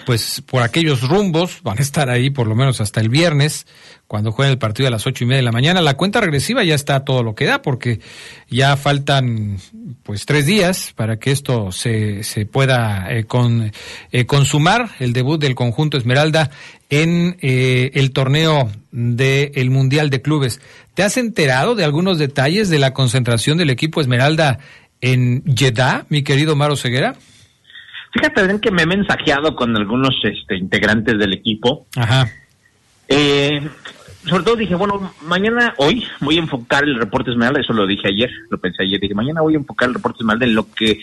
pues 0.05 0.43
por 0.45 0.63
aquellos 0.63 1.03
rumbos, 1.03 1.61
van 1.63 1.79
a 1.79 1.83
estar 1.83 2.11
ahí 2.11 2.31
por 2.31 2.47
lo 2.47 2.55
menos 2.55 2.81
hasta 2.81 3.01
el 3.01 3.09
viernes, 3.09 3.67
cuando 4.07 4.31
jueguen 4.31 4.53
el 4.53 4.59
partido 4.59 4.87
a 4.87 4.91
las 4.91 5.07
ocho 5.07 5.25
y 5.25 5.27
media 5.27 5.39
de 5.39 5.45
la 5.45 5.53
mañana. 5.53 5.81
La 5.81 5.97
cuenta 5.97 6.21
regresiva 6.21 6.63
ya 6.63 6.75
está 6.75 7.05
todo 7.05 7.23
lo 7.23 7.35
que 7.35 7.47
da, 7.47 7.63
porque 7.63 8.01
ya 8.49 8.77
faltan 8.77 9.59
pues 10.03 10.27
tres 10.27 10.47
días 10.47 10.93
para 10.95 11.19
que 11.19 11.33
esto 11.33 11.73
se, 11.73 12.23
se 12.23 12.47
pueda 12.47 13.07
eh, 13.11 13.25
con, 13.25 13.73
eh, 14.13 14.27
consumar, 14.27 14.91
el 15.01 15.13
debut 15.13 15.41
del 15.41 15.55
conjunto 15.55 15.97
Esmeralda 15.97 16.51
en 16.89 17.37
eh, 17.41 17.91
el 17.95 18.13
torneo 18.13 18.71
del 18.93 19.71
Mundial 19.71 20.11
de 20.11 20.23
Clubes. 20.23 20.61
¿Te 20.95 21.03
has 21.03 21.17
enterado 21.17 21.75
de 21.75 21.85
algunos 21.85 22.19
detalles 22.19 22.69
de 22.71 22.79
la 22.79 22.95
concentración 22.95 23.59
del 23.59 23.71
equipo 23.71 24.01
Esmeralda 24.01 24.59
en 25.01 25.43
Jeddah, 25.45 26.07
mi 26.09 26.23
querido 26.23 26.55
Maro 26.57 26.77
Ceguera? 26.77 27.17
Fíjate, 28.17 28.61
que 28.61 28.71
me 28.71 28.83
he 28.83 28.87
mensajeado 28.87 29.55
con 29.55 29.77
algunos 29.77 30.15
este, 30.23 30.57
integrantes 30.57 31.19
del 31.19 31.35
equipo. 31.35 31.87
Ajá. 31.97 32.31
Eh, 33.09 33.61
sobre 34.29 34.43
todo 34.43 34.57
dije, 34.57 34.75
bueno, 34.75 35.13
mañana, 35.23 35.75
hoy 35.77 36.03
voy 36.21 36.37
a 36.37 36.41
enfocar 36.41 36.85
el 36.85 36.99
reporte 36.99 37.31
Esmeralda, 37.31 37.61
eso 37.61 37.75
lo 37.75 37.87
dije 37.87 38.09
ayer, 38.09 38.31
lo 38.51 38.59
pensé 38.59 38.83
ayer, 38.83 38.99
dije, 38.99 39.15
mañana 39.15 39.43
voy 39.43 39.55
a 39.55 39.59
enfocar 39.59 39.89
el 39.89 39.95
reporte 39.95 40.19
Esmeralda 40.21 40.47
en 40.47 40.55
lo 40.55 40.73
que 40.73 40.99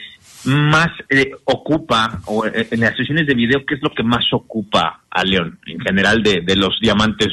más 0.46 0.89
eh, 1.10 1.32
ocupa, 1.46 2.20
o 2.25 2.46
eh, 2.48 2.67
en 2.72 2.79
las 2.79 2.98
sesiones 2.98 3.27
de 3.27 3.36
video, 3.36 3.65
qué 3.65 3.75
es 3.75 3.82
lo 3.84 3.91
que 3.91 4.03
más 4.03 4.25
ocupa 4.34 5.03
a 5.10 5.24
León, 5.24 5.60
en 5.67 5.79
general 5.79 6.24
de, 6.24 6.41
de 6.41 6.55
los 6.55 6.79
diamantes 6.82 7.32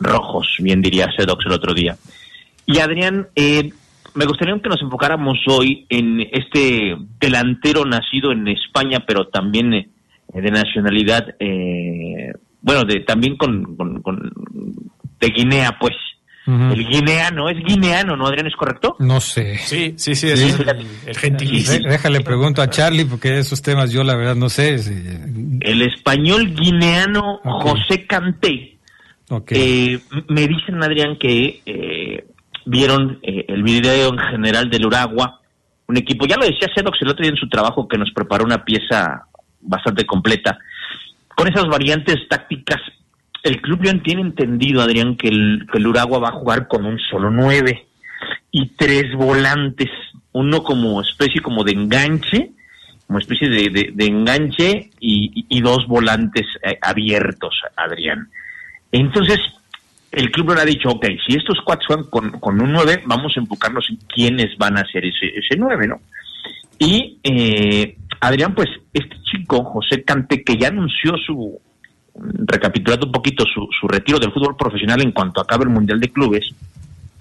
rojos, 0.00 0.56
bien 0.58 0.80
diría 0.80 1.12
Sedox 1.16 1.46
el 1.46 1.52
otro 1.52 1.74
día. 1.74 1.96
Y 2.66 2.78
Adrián, 2.78 3.28
eh, 3.36 3.72
me 4.14 4.26
gustaría 4.26 4.58
que 4.60 4.68
nos 4.68 4.82
enfocáramos 4.82 5.38
hoy 5.48 5.86
en 5.88 6.20
este 6.20 6.96
delantero 7.20 7.84
nacido 7.84 8.32
en 8.32 8.48
España, 8.48 9.04
pero 9.06 9.28
también 9.28 9.72
eh, 9.74 9.88
de 10.32 10.50
nacionalidad, 10.50 11.34
eh, 11.38 12.32
bueno, 12.60 12.84
de 12.84 13.00
también 13.00 13.36
con, 13.36 13.76
de 15.20 15.28
Guinea, 15.28 15.76
pues. 15.80 15.94
El 16.44 16.88
guineano, 16.88 17.48
es 17.48 17.64
guineano, 17.64 18.16
¿no, 18.16 18.26
Adrián? 18.26 18.48
¿Es 18.48 18.56
correcto? 18.56 18.96
No 18.98 19.20
sé. 19.20 19.58
Sí, 19.58 19.94
sí, 19.96 20.16
sí, 20.16 20.26
es 20.26 20.58
el, 21.06 21.16
gentilicio. 21.16 21.78
Déjale 21.88 22.20
pregunto 22.20 22.60
a 22.60 22.68
Charlie, 22.68 23.04
porque 23.04 23.38
esos 23.38 23.62
temas 23.62 23.92
yo 23.92 24.02
la 24.02 24.16
verdad 24.16 24.34
no 24.34 24.48
sé. 24.48 24.74
El 25.60 25.82
español 25.82 26.52
guineano 26.52 27.38
José 27.44 28.08
Canté. 28.08 28.72
Eh, 29.50 29.98
me 30.28 30.46
dicen, 30.46 30.82
Adrián, 30.82 31.16
que 31.16 31.62
eh, 31.64 32.24
vieron 32.64 33.18
eh, 33.22 33.44
el 33.48 33.62
video 33.62 34.08
en 34.10 34.18
general 34.18 34.70
del 34.70 34.86
Uragua, 34.86 35.40
un 35.88 35.96
equipo, 35.96 36.26
ya 36.26 36.36
lo 36.36 36.46
decía 36.46 36.68
Sedox 36.74 36.98
el 37.02 37.08
otro 37.08 37.22
día 37.22 37.32
en 37.32 37.36
su 37.36 37.48
trabajo 37.48 37.88
que 37.88 37.98
nos 37.98 38.10
preparó 38.12 38.44
una 38.44 38.64
pieza 38.64 39.26
bastante 39.60 40.06
completa. 40.06 40.58
Con 41.36 41.48
esas 41.48 41.66
variantes 41.66 42.16
tácticas, 42.28 42.80
el 43.42 43.60
club 43.60 43.82
ya 43.82 43.92
tiene 44.02 44.22
entendido, 44.22 44.82
Adrián, 44.82 45.16
que 45.16 45.28
el, 45.28 45.66
que 45.70 45.78
el 45.78 45.86
Uragua 45.86 46.18
va 46.18 46.28
a 46.28 46.38
jugar 46.38 46.68
con 46.68 46.86
un 46.86 46.98
solo 46.98 47.30
nueve 47.30 47.86
y 48.50 48.68
tres 48.76 49.14
volantes, 49.14 49.90
uno 50.32 50.62
como 50.62 51.00
especie 51.00 51.40
como 51.40 51.64
de 51.64 51.72
enganche, 51.72 52.52
como 53.06 53.18
especie 53.18 53.48
de, 53.48 53.92
de, 53.92 54.06
enganche 54.06 54.90
y, 55.00 55.46
y, 55.48 55.60
dos 55.60 55.86
volantes 55.86 56.46
eh, 56.62 56.78
abiertos, 56.80 57.54
Adrián. 57.76 58.28
Entonces, 58.92 59.38
el 60.12 60.30
club 60.30 60.54
no 60.54 60.60
ha 60.60 60.64
dicho, 60.64 60.90
ok, 60.90 61.06
si 61.26 61.36
estos 61.36 61.58
cuatro 61.64 61.86
juegan 61.88 62.38
con, 62.38 62.60
un 62.60 62.72
9, 62.72 63.04
vamos 63.06 63.32
a 63.34 63.40
enfocarnos 63.40 63.88
en 63.88 63.96
quiénes 64.06 64.56
van 64.58 64.76
a 64.76 64.84
ser 64.84 65.06
ese, 65.06 65.26
ese 65.26 65.56
9, 65.56 65.86
¿no? 65.86 66.00
Y 66.78 67.18
eh, 67.22 67.96
Adrián, 68.20 68.54
pues 68.54 68.68
este 68.92 69.16
chico, 69.22 69.64
José 69.64 70.04
Cante, 70.04 70.44
que 70.44 70.56
ya 70.56 70.68
anunció 70.68 71.16
su, 71.16 71.58
recapitulando 72.14 73.06
un 73.06 73.12
poquito, 73.12 73.44
su, 73.46 73.66
su 73.80 73.88
retiro 73.88 74.18
del 74.18 74.32
fútbol 74.32 74.56
profesional 74.56 75.00
en 75.00 75.12
cuanto 75.12 75.40
acabe 75.40 75.64
el 75.64 75.70
Mundial 75.70 75.98
de 75.98 76.12
Clubes, 76.12 76.46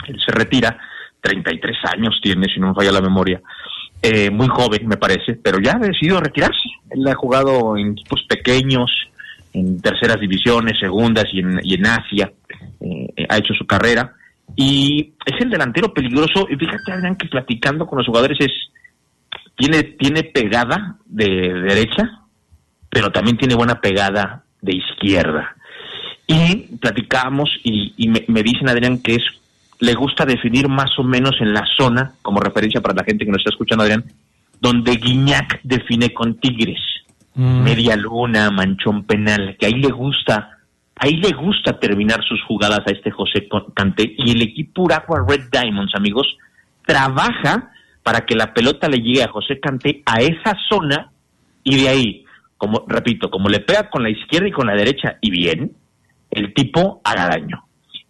él 0.07 0.19
se 0.25 0.31
retira, 0.31 0.77
33 1.21 1.77
años 1.93 2.19
tiene, 2.21 2.48
si 2.53 2.60
no 2.60 2.69
me 2.69 2.74
falla 2.74 2.91
la 2.91 3.01
memoria, 3.01 3.41
eh, 4.01 4.31
muy 4.31 4.48
joven 4.48 4.88
me 4.88 4.98
parece, 4.98 5.36
pero 5.36 5.60
ya 5.60 5.74
ha 5.75 5.79
decidido 5.79 6.19
retirarse. 6.19 6.67
Él 6.89 7.07
ha 7.07 7.13
jugado 7.13 7.77
en 7.77 7.91
equipos 7.91 8.24
pequeños, 8.27 8.91
en 9.53 9.79
terceras 9.79 10.19
divisiones, 10.19 10.79
segundas 10.79 11.25
y 11.31 11.39
en 11.75 11.86
Asia. 11.86 12.31
Eh, 12.82 13.26
ha 13.30 13.38
hecho 13.38 13.54
su 13.54 13.66
carrera 13.66 14.14
y 14.56 15.14
es 15.26 15.42
el 15.42 15.50
delantero 15.50 15.94
peligroso. 15.94 16.48
Y 16.50 16.56
fíjate, 16.56 16.92
Adrián, 16.92 17.16
que 17.16 17.28
platicando 17.28 17.86
con 17.86 17.98
los 17.98 18.08
jugadores 18.08 18.38
es 18.40 18.52
tiene, 19.56 19.84
tiene 19.84 20.24
pegada 20.24 20.98
de 21.06 21.26
derecha, 21.26 22.22
pero 22.90 23.12
también 23.12 23.38
tiene 23.38 23.56
buena 23.56 23.80
pegada 23.80 24.44
de 24.62 24.76
izquierda. 24.76 25.56
Y 26.28 26.78
platicamos 26.78 27.50
y, 27.64 28.08
me, 28.08 28.44
dicen, 28.44 28.70
Adrián, 28.70 29.02
que 29.02 29.16
es 29.16 29.24
le 29.80 29.94
gusta 29.96 30.26
definir 30.26 30.68
más 30.68 30.98
o 31.00 31.04
menos 31.04 31.36
en 31.42 31.54
la 31.54 31.66
zona, 31.78 32.14
como 32.22 32.40
referencia 32.40 32.82
para 32.82 32.94
la 32.94 33.04
gente 33.04 33.26
que 33.26 33.32
nos 33.32 33.40
está 33.40 33.50
escuchando, 33.50 33.84
Adrián, 33.84 34.06
donde 34.60 34.96
Guiñac 34.96 35.60
define 35.64 36.14
con 36.14 36.36
Tigres. 36.36 36.80
Mm. 37.34 37.64
Media 37.64 37.96
luna, 37.96 38.52
manchón 38.52 39.04
penal, 39.06 39.56
que 39.60 39.66
ahí 39.66 39.74
le 39.74 39.90
gusta 39.90 40.60
Ahí 41.03 41.15
le 41.15 41.31
gusta 41.31 41.79
terminar 41.79 42.24
sus 42.24 42.39
jugadas 42.43 42.81
a 42.86 42.91
este 42.91 43.10
José 43.10 43.48
Canté 43.74 44.13
y 44.20 44.34
el 44.34 44.43
equipo 44.43 44.84
Uragua 44.84 45.25
Red 45.27 45.50
Diamonds, 45.51 45.96
amigos, 45.96 46.27
trabaja 46.86 47.72
para 48.03 48.22
que 48.22 48.36
la 48.36 48.53
pelota 48.53 48.88
le 48.88 48.98
llegue 48.98 49.24
a 49.24 49.29
José 49.29 49.60
Canté 49.60 50.03
a 50.05 50.22
esa 50.22 50.55
zona 50.70 51.12
y 51.63 51.81
de 51.81 51.89
ahí, 51.89 52.25
como 52.55 52.86
repito, 52.88 53.31
como 53.31 53.50
le 53.50 53.62
pega 53.62 53.89
con 53.89 54.03
la 54.03 54.12
izquierda 54.12 54.48
y 54.48 54.51
con 54.51 54.67
la 54.67 54.75
derecha 54.75 55.17
y 55.22 55.31
bien, 55.31 55.72
el 56.29 56.53
tipo 56.53 57.01
haga 57.03 57.29
daño. 57.29 57.63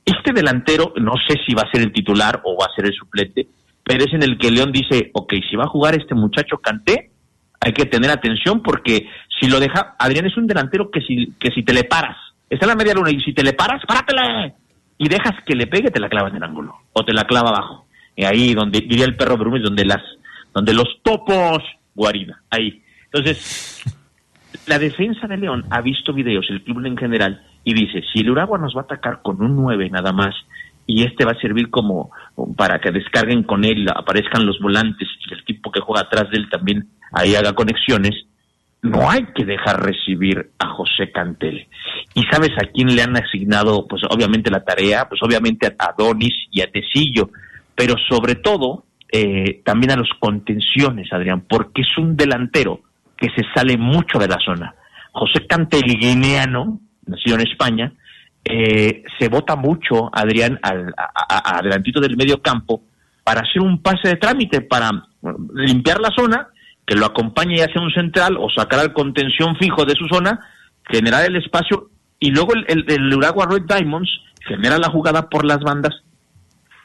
Este 0.03 0.33
delantero, 0.33 0.91
no 0.98 1.13
sé 1.29 1.38
si 1.48 1.53
va 1.53 1.62
a 1.62 1.71
ser 1.71 1.83
el 1.83 1.93
titular 1.93 2.41
o 2.43 2.57
va 2.60 2.65
a 2.65 2.75
ser 2.75 2.88
el 2.88 2.93
suplente, 2.93 3.48
pero 3.86 4.03
es 4.03 4.13
en 4.13 4.24
el 4.24 4.38
que 4.38 4.51
León 4.51 4.74
dice, 4.74 5.12
ok, 5.13 5.33
si 5.50 5.55
va 5.55 5.63
a 5.63 5.69
jugar 5.69 5.95
este 5.95 6.13
muchacho 6.13 6.57
Canté, 6.57 7.12
hay 7.57 7.71
que 7.71 7.86
tener 7.86 8.12
atención 8.12 8.62
porque 8.62 9.07
si 9.39 9.48
lo 9.48 9.62
deja, 9.62 9.95
Adrián 9.98 10.25
es 10.25 10.36
un 10.36 10.45
delantero 10.45 10.91
que 10.91 11.00
si, 11.00 11.31
que 11.39 11.51
si 11.51 11.63
te 11.63 11.71
le 11.71 11.86
paras 11.86 12.17
Está 12.51 12.65
en 12.65 12.72
la 12.72 12.75
media 12.75 12.93
luna 12.93 13.12
y 13.12 13.22
si 13.22 13.34
te 13.34 13.43
le 13.43 13.53
paras, 13.53 13.81
páratela. 13.88 14.53
Y 14.98 15.08
dejas 15.08 15.41
que 15.46 15.55
le 15.55 15.67
pegue, 15.67 15.89
te 15.89 16.01
la 16.01 16.10
clava 16.10 16.27
en 16.27 16.36
el 16.36 16.43
ángulo. 16.43 16.75
O 16.91 17.05
te 17.05 17.13
la 17.13 17.24
clava 17.24 17.50
abajo. 17.50 17.88
Y 18.13 18.25
ahí 18.25 18.53
donde 18.53 18.81
diría 18.81 19.05
el 19.05 19.15
perro 19.15 19.38
Brumes, 19.38 19.63
donde 19.63 19.86
las, 19.86 20.03
donde 20.53 20.74
los 20.74 21.01
topos 21.01 21.63
guarida. 21.96 22.41
Ahí. 22.50 22.84
Entonces, 23.05 23.81
la 24.67 24.77
defensa 24.79 25.27
de 25.27 25.38
León 25.38 25.65
ha 25.70 25.79
visto 25.79 26.12
videos, 26.12 26.46
el 26.50 26.62
club 26.62 26.86
en 26.86 26.98
general, 26.98 27.41
y 27.63 27.74
dice, 27.74 28.03
si 28.12 28.20
el 28.20 28.31
Uragua 28.31 28.58
nos 28.58 28.75
va 28.75 28.81
a 28.81 28.84
atacar 28.84 29.22
con 29.22 29.41
un 29.41 29.55
9 29.55 29.89
nada 29.89 30.12
más, 30.12 30.36
y 30.86 31.03
este 31.03 31.24
va 31.24 31.31
a 31.31 31.39
servir 31.39 31.70
como 31.70 32.12
para 32.58 32.79
que 32.79 32.91
descarguen 32.91 33.43
con 33.43 33.63
él, 33.63 33.88
aparezcan 33.96 34.46
los 34.46 34.60
volantes 34.60 35.08
y 35.25 35.34
el 35.34 35.46
tipo 35.46 35.72
que 35.72 35.79
juega 35.79 36.01
atrás 36.01 36.29
de 36.29 36.38
él 36.38 36.50
también 36.50 36.89
ahí 37.13 37.34
haga 37.36 37.53
conexiones, 37.53 38.25
no 38.81 39.09
hay 39.09 39.25
que 39.35 39.45
dejar 39.45 39.83
recibir 39.83 40.51
a 40.57 40.69
José 40.69 41.11
Cantel. 41.11 41.67
¿Y 42.15 42.23
sabes 42.23 42.51
a 42.57 42.65
quién 42.73 42.95
le 42.95 43.03
han 43.03 43.15
asignado, 43.15 43.88
pues 43.88 44.01
obviamente 44.09 44.50
la 44.50 44.63
tarea? 44.63 45.07
Pues 45.07 45.21
obviamente 45.23 45.67
a 45.77 45.93
Donis 45.97 46.33
y 46.51 46.61
a 46.61 46.71
Tecillo, 46.71 47.29
pero 47.75 47.95
sobre 48.09 48.35
todo 48.35 48.85
eh, 49.11 49.61
también 49.63 49.91
a 49.91 49.97
los 49.97 50.09
contenciones, 50.19 51.11
Adrián, 51.13 51.45
porque 51.47 51.81
es 51.81 51.97
un 51.97 52.15
delantero 52.15 52.81
que 53.15 53.29
se 53.29 53.43
sale 53.53 53.77
mucho 53.77 54.17
de 54.17 54.27
la 54.27 54.39
zona. 54.43 54.73
José 55.11 55.45
Cantel, 55.45 55.83
guineano, 55.83 56.79
nacido 57.05 57.35
en 57.35 57.47
España, 57.47 57.93
eh, 58.43 59.03
se 59.19 59.27
vota 59.27 59.55
mucho, 59.55 60.09
Adrián, 60.11 60.59
al 60.63 60.93
adelantito 60.97 62.00
del 62.00 62.17
medio 62.17 62.41
campo 62.41 62.81
para 63.23 63.41
hacer 63.41 63.61
un 63.61 63.81
pase 63.83 64.07
de 64.07 64.15
trámite, 64.15 64.61
para 64.61 64.89
limpiar 65.53 66.00
la 66.00 66.09
zona 66.09 66.47
que 66.85 66.95
lo 66.95 67.05
acompañe 67.05 67.63
hacia 67.63 67.81
un 67.81 67.91
central 67.91 68.38
o 68.38 68.50
sacar 68.50 68.79
al 68.79 68.93
contención 68.93 69.55
fijo 69.55 69.85
de 69.85 69.95
su 69.95 70.07
zona, 70.07 70.39
generar 70.89 71.25
el 71.25 71.35
espacio 71.35 71.89
y 72.19 72.31
luego 72.31 72.53
el, 72.53 72.85
el, 72.88 73.13
Uragua 73.15 73.47
Red 73.50 73.63
Diamonds 73.63 74.09
genera 74.47 74.77
la 74.77 74.89
jugada 74.89 75.29
por 75.29 75.45
las 75.45 75.59
bandas 75.59 75.93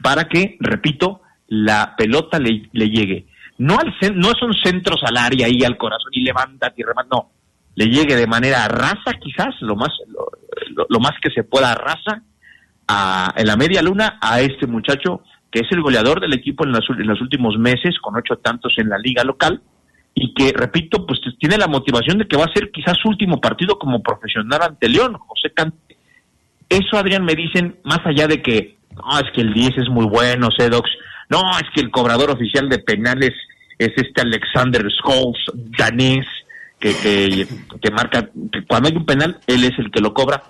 para 0.02 0.24
que, 0.24 0.56
repito, 0.60 1.20
la 1.48 1.94
pelota 1.96 2.38
le, 2.38 2.68
le 2.72 2.88
llegue. 2.88 3.26
No, 3.58 3.78
al, 3.78 3.94
no 4.14 4.32
son 4.38 4.52
centros 4.54 5.00
al 5.04 5.16
área 5.16 5.46
y 5.48 5.64
al 5.64 5.76
corazón 5.76 6.10
y 6.12 6.22
levanta 6.22 6.72
y 6.76 6.82
remata, 6.82 7.08
no. 7.12 7.30
Le 7.74 7.86
llegue 7.86 8.16
de 8.16 8.26
manera 8.26 8.66
rasa, 8.68 9.12
quizás, 9.20 9.54
lo 9.60 9.76
más, 9.76 9.90
lo, 10.88 11.00
más 11.00 11.12
que 11.20 11.30
se 11.30 11.44
pueda 11.44 11.74
rasa, 11.74 12.22
a, 12.88 13.34
en 13.36 13.46
la 13.46 13.56
media 13.56 13.82
luna, 13.82 14.18
a 14.20 14.40
este 14.40 14.66
muchacho 14.66 15.22
que 15.50 15.60
es 15.60 15.66
el 15.70 15.82
goleador 15.82 16.20
del 16.20 16.32
equipo 16.32 16.64
en, 16.64 16.74
en 16.74 17.06
los 17.06 17.20
últimos 17.20 17.58
meses, 17.58 17.98
con 18.00 18.16
ocho 18.16 18.36
tantos 18.36 18.74
en 18.78 18.88
la 18.88 18.98
liga 18.98 19.22
local, 19.24 19.60
y 20.18 20.32
que, 20.32 20.50
repito, 20.56 21.04
pues 21.06 21.20
tiene 21.38 21.58
la 21.58 21.66
motivación 21.66 22.16
de 22.16 22.26
que 22.26 22.38
va 22.38 22.44
a 22.44 22.52
ser 22.52 22.70
quizás 22.70 22.96
su 22.96 23.08
último 23.10 23.38
partido 23.38 23.78
como 23.78 24.02
profesional 24.02 24.62
ante 24.62 24.88
León, 24.88 25.12
José 25.18 25.52
Cante. 25.54 25.94
Eso, 26.70 26.96
Adrián, 26.96 27.22
me 27.22 27.34
dicen, 27.34 27.76
más 27.84 28.00
allá 28.06 28.26
de 28.26 28.40
que, 28.40 28.78
no, 28.96 29.18
es 29.18 29.30
que 29.34 29.42
el 29.42 29.52
10 29.52 29.76
es 29.76 29.88
muy 29.90 30.06
bueno, 30.06 30.48
Sedox, 30.56 30.88
no, 31.28 31.42
es 31.58 31.68
que 31.74 31.82
el 31.82 31.90
cobrador 31.90 32.30
oficial 32.30 32.70
de 32.70 32.78
penales 32.78 33.34
es 33.78 33.90
este 33.94 34.22
Alexander 34.22 34.86
Scholes, 34.90 35.36
danés, 35.78 36.26
que, 36.80 36.96
que, 36.96 37.46
que 37.82 37.90
marca, 37.90 38.30
que 38.50 38.64
cuando 38.66 38.88
hay 38.88 38.96
un 38.96 39.04
penal, 39.04 39.38
él 39.46 39.64
es 39.64 39.78
el 39.78 39.90
que 39.90 40.00
lo 40.00 40.14
cobra. 40.14 40.42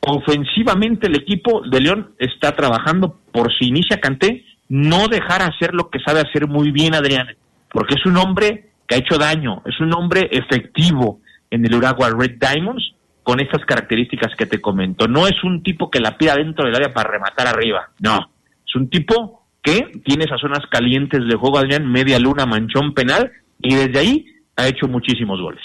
Ofensivamente 0.00 1.08
el 1.08 1.16
equipo 1.16 1.62
de 1.68 1.80
León 1.80 2.14
está 2.20 2.54
trabajando 2.54 3.18
por 3.32 3.52
si 3.52 3.66
inicia 3.66 4.00
Canté, 4.00 4.44
no 4.68 5.08
dejar 5.08 5.42
hacer 5.42 5.74
lo 5.74 5.90
que 5.90 5.98
sabe 5.98 6.20
hacer 6.20 6.46
muy 6.46 6.70
bien 6.70 6.94
Adrián, 6.94 7.26
porque 7.72 7.96
es 7.96 8.06
un 8.06 8.16
hombre 8.16 8.71
ha 8.94 8.98
hecho 8.98 9.18
daño, 9.18 9.62
es 9.64 9.78
un 9.80 9.94
hombre 9.94 10.28
efectivo 10.30 11.20
en 11.50 11.64
el 11.64 11.74
Uruguay 11.74 12.12
Red 12.16 12.38
Diamonds 12.38 12.94
con 13.22 13.40
estas 13.40 13.64
características 13.64 14.34
que 14.36 14.46
te 14.46 14.60
comento. 14.60 15.06
No 15.06 15.26
es 15.26 15.44
un 15.44 15.62
tipo 15.62 15.90
que 15.90 16.00
la 16.00 16.16
pida 16.16 16.34
dentro 16.34 16.64
del 16.64 16.74
área 16.74 16.92
para 16.92 17.10
rematar 17.10 17.46
arriba, 17.46 17.90
no, 18.00 18.30
es 18.66 18.74
un 18.74 18.88
tipo 18.88 19.46
que 19.62 19.92
tiene 20.04 20.24
esas 20.24 20.40
zonas 20.40 20.66
calientes 20.70 21.20
de 21.28 21.36
juego, 21.36 21.58
Adrián, 21.58 21.90
media 21.90 22.18
luna, 22.18 22.46
manchón 22.46 22.94
penal, 22.94 23.30
y 23.60 23.74
desde 23.74 23.98
ahí 23.98 24.26
ha 24.56 24.66
hecho 24.66 24.88
muchísimos 24.88 25.40
goles. 25.40 25.62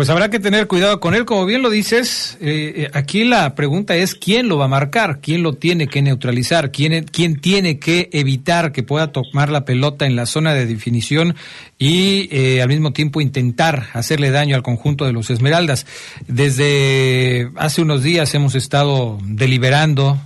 Pues 0.00 0.08
habrá 0.08 0.30
que 0.30 0.40
tener 0.40 0.66
cuidado 0.66 0.98
con 0.98 1.14
él, 1.14 1.26
como 1.26 1.44
bien 1.44 1.60
lo 1.60 1.68
dices. 1.68 2.38
Eh, 2.40 2.72
eh, 2.74 2.90
aquí 2.94 3.22
la 3.22 3.54
pregunta 3.54 3.94
es 3.96 4.14
quién 4.14 4.48
lo 4.48 4.56
va 4.56 4.64
a 4.64 4.68
marcar, 4.68 5.20
quién 5.20 5.42
lo 5.42 5.52
tiene 5.52 5.88
que 5.88 6.00
neutralizar, 6.00 6.72
quién, 6.72 7.04
quién 7.04 7.38
tiene 7.38 7.78
que 7.78 8.08
evitar 8.14 8.72
que 8.72 8.82
pueda 8.82 9.12
tomar 9.12 9.50
la 9.50 9.66
pelota 9.66 10.06
en 10.06 10.16
la 10.16 10.24
zona 10.24 10.54
de 10.54 10.64
definición 10.64 11.36
y 11.78 12.30
eh, 12.34 12.62
al 12.62 12.68
mismo 12.68 12.94
tiempo 12.94 13.20
intentar 13.20 13.88
hacerle 13.92 14.30
daño 14.30 14.56
al 14.56 14.62
conjunto 14.62 15.04
de 15.04 15.12
los 15.12 15.28
Esmeraldas. 15.28 15.84
Desde 16.26 17.50
hace 17.56 17.82
unos 17.82 18.02
días 18.02 18.34
hemos 18.34 18.54
estado 18.54 19.18
deliberando, 19.22 20.18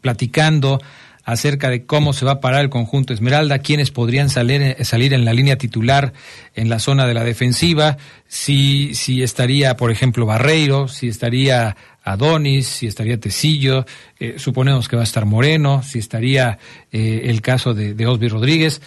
platicando 0.00 0.80
acerca 1.24 1.70
de 1.70 1.84
cómo 1.84 2.12
se 2.12 2.24
va 2.24 2.32
a 2.32 2.40
parar 2.40 2.62
el 2.62 2.70
conjunto 2.70 3.12
Esmeralda, 3.12 3.58
quiénes 3.60 3.90
podrían 3.90 4.28
salir, 4.28 4.62
eh, 4.62 4.84
salir 4.84 5.14
en 5.14 5.24
la 5.24 5.32
línea 5.32 5.56
titular 5.56 6.12
en 6.54 6.68
la 6.68 6.78
zona 6.78 7.06
de 7.06 7.14
la 7.14 7.24
defensiva, 7.24 7.96
si, 8.26 8.94
si 8.94 9.22
estaría, 9.22 9.76
por 9.76 9.90
ejemplo, 9.90 10.26
Barreiro, 10.26 10.88
si 10.88 11.08
estaría 11.08 11.76
Adonis, 12.04 12.66
si 12.66 12.86
estaría 12.86 13.20
Tecillo, 13.20 13.86
eh, 14.18 14.34
suponemos 14.38 14.88
que 14.88 14.96
va 14.96 15.02
a 15.02 15.04
estar 15.04 15.24
Moreno, 15.24 15.82
si 15.82 15.98
estaría 15.98 16.58
eh, 16.90 17.22
el 17.24 17.40
caso 17.40 17.74
de, 17.74 18.06
Osby 18.06 18.28
Rodríguez. 18.28 18.82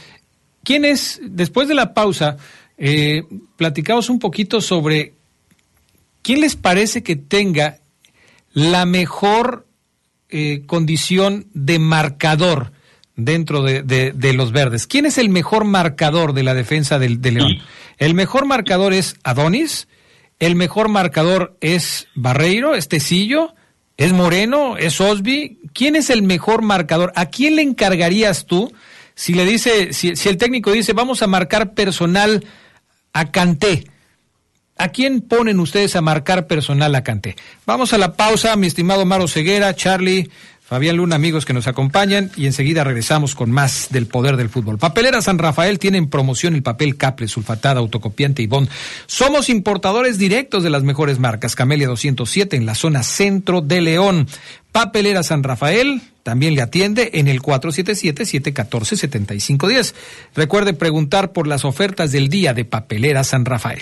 ¿Quiénes, 0.63 1.22
después 1.24 1.68
de 1.68 1.75
la 1.75 1.94
pausa, 1.94 2.38
eh, 2.77 3.24
platicamos 3.56 4.10
un 4.10 4.20
poquito 4.20 4.60
sobre 4.60 5.13
quién 6.22 6.42
les 6.42 6.56
parece 6.56 7.04
que 7.04 7.15
tenga 7.15 7.80
la 8.54 8.86
mejor 8.86 9.65
eh, 10.29 10.63
condición 10.65 11.48
de 11.53 11.79
marcador 11.79 12.72
dentro 13.15 13.63
de, 13.63 14.34
los 14.34 14.51
verdes. 14.51 14.88
¿Quién 14.88 15.05
es 15.05 15.17
el 15.17 15.29
mejor 15.29 15.63
marcador 15.63 16.34
de 16.34 16.44
la 16.44 16.53
defensa 16.53 17.00
del, 17.00 17.22
de 17.22 17.32
León? 17.32 17.58
El 17.98 18.13
mejor 18.13 18.46
marcador 18.46 18.94
es 18.94 19.15
Adonis, 19.24 19.88
el 20.39 20.55
mejor 20.55 20.89
marcador 20.89 21.58
es 21.62 22.08
Barreiro, 22.15 22.75
es 22.75 22.89
Tecillo, 22.89 23.53
es 23.98 24.12
Moreno, 24.12 24.77
es 24.77 25.00
Osby. 25.00 25.60
¿Quién 25.74 25.96
es 25.96 26.10
el 26.10 26.24
mejor 26.24 26.62
marcador? 26.62 27.13
¿A 27.15 27.27
quién 27.27 27.55
le 27.55 27.62
encargarías 27.62 28.46
tú 28.46 28.74
si 29.13 29.34
le 29.34 29.46
dice, 29.46 29.94
si, 29.94 30.15
si 30.15 30.27
el 30.27 30.38
técnico 30.38 30.72
dice 30.72 30.91
vamos 30.91 31.22
a 31.22 31.27
marcar 31.27 31.74
personal 31.74 32.44
a 33.13 33.32
Canté? 33.32 33.86
¿A 34.77 34.89
quién 34.89 35.22
ponen 35.22 35.62
ustedes 35.62 35.96
a 35.96 36.01
marcar 36.01 36.48
personal 36.48 36.94
a? 36.96 37.38
Vamos 37.65 37.94
a 37.94 37.98
la 37.98 38.12
pausa, 38.13 38.53
mi 38.58 38.67
estimado 38.67 39.05
Maro 39.05 39.29
Ceguera, 39.29 39.74
Charlie, 39.74 40.30
Fabián 40.60 40.97
Luna, 40.97 41.15
amigos 41.15 41.45
que 41.45 41.54
nos 41.54 41.67
acompañan, 41.67 42.30
y 42.36 42.45
enseguida 42.45 42.84
regresamos 42.84 43.36
con 43.36 43.52
más 43.52 43.88
del 43.91 44.08
poder 44.08 44.36
del 44.36 44.50
fútbol. 44.50 44.78
Papelera 44.78 45.21
San 45.21 45.38
Rafael 45.38 45.80
tiene 45.80 45.97
en 45.97 46.10
promoción 46.10 46.56
el 46.56 46.63
papel 46.63 46.97
Caple, 46.97 47.30
sulfatada, 47.30 47.80
autocopiante 47.80 48.41
y 48.41 48.47
bond. 48.47 48.67
Somos 49.06 49.47
importadores 49.47 50.17
directos 50.17 50.62
de 50.63 50.71
las 50.71 50.84
mejores 50.84 51.19
marcas. 51.19 51.56
Camelia 51.56 51.88
207 51.88 52.58
en 52.58 52.65
la 52.65 52.76
zona 52.76 53.04
centro 53.04 53.62
de 53.62 53.80
León. 53.80 54.28
Papelera 54.73 55.23
San 55.23 55.43
Rafael 55.43 56.02
también 56.23 56.54
le 56.54 56.63
atiende 56.63 57.12
en 57.13 57.30
el 57.30 57.41
477-714-7510. 57.41 59.93
Recuerde 60.36 60.73
preguntar 60.73 61.32
por 61.32 61.47
las 61.47 61.63
ofertas 61.63 62.12
del 62.12 62.28
día 62.28 62.54
de 62.54 62.65
Papelera 62.65 63.23
San 63.23 63.45
Rafael. 63.45 63.80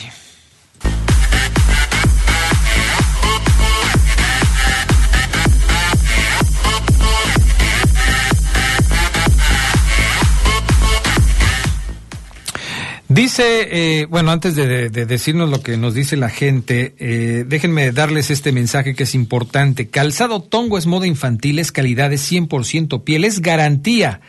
Dice, 13.13 13.67
eh, 14.02 14.06
bueno, 14.08 14.32
antes 14.32 14.56
de, 14.56 14.89
decirnos 14.89 15.47
lo 15.47 15.62
que 15.62 15.78
nos 15.78 15.93
dice 15.93 16.17
la 16.17 16.30
gente, 16.30 16.95
eh, 16.97 17.45
déjenme 17.47 17.91
darles 17.91 18.32
este 18.32 18.52
mensaje 18.52 18.95
que 18.95 19.04
es 19.04 19.13
importante. 19.13 19.88
Calzado 19.88 20.41
Tongo 20.41 20.80
es 20.80 20.88
moda 20.88 21.06
infantil, 21.06 21.60
es 21.60 21.71
calidad, 21.71 22.12
es 22.12 22.32
100% 22.32 23.04
piel, 23.04 23.23
es 23.23 23.39
garantía, 23.39 24.21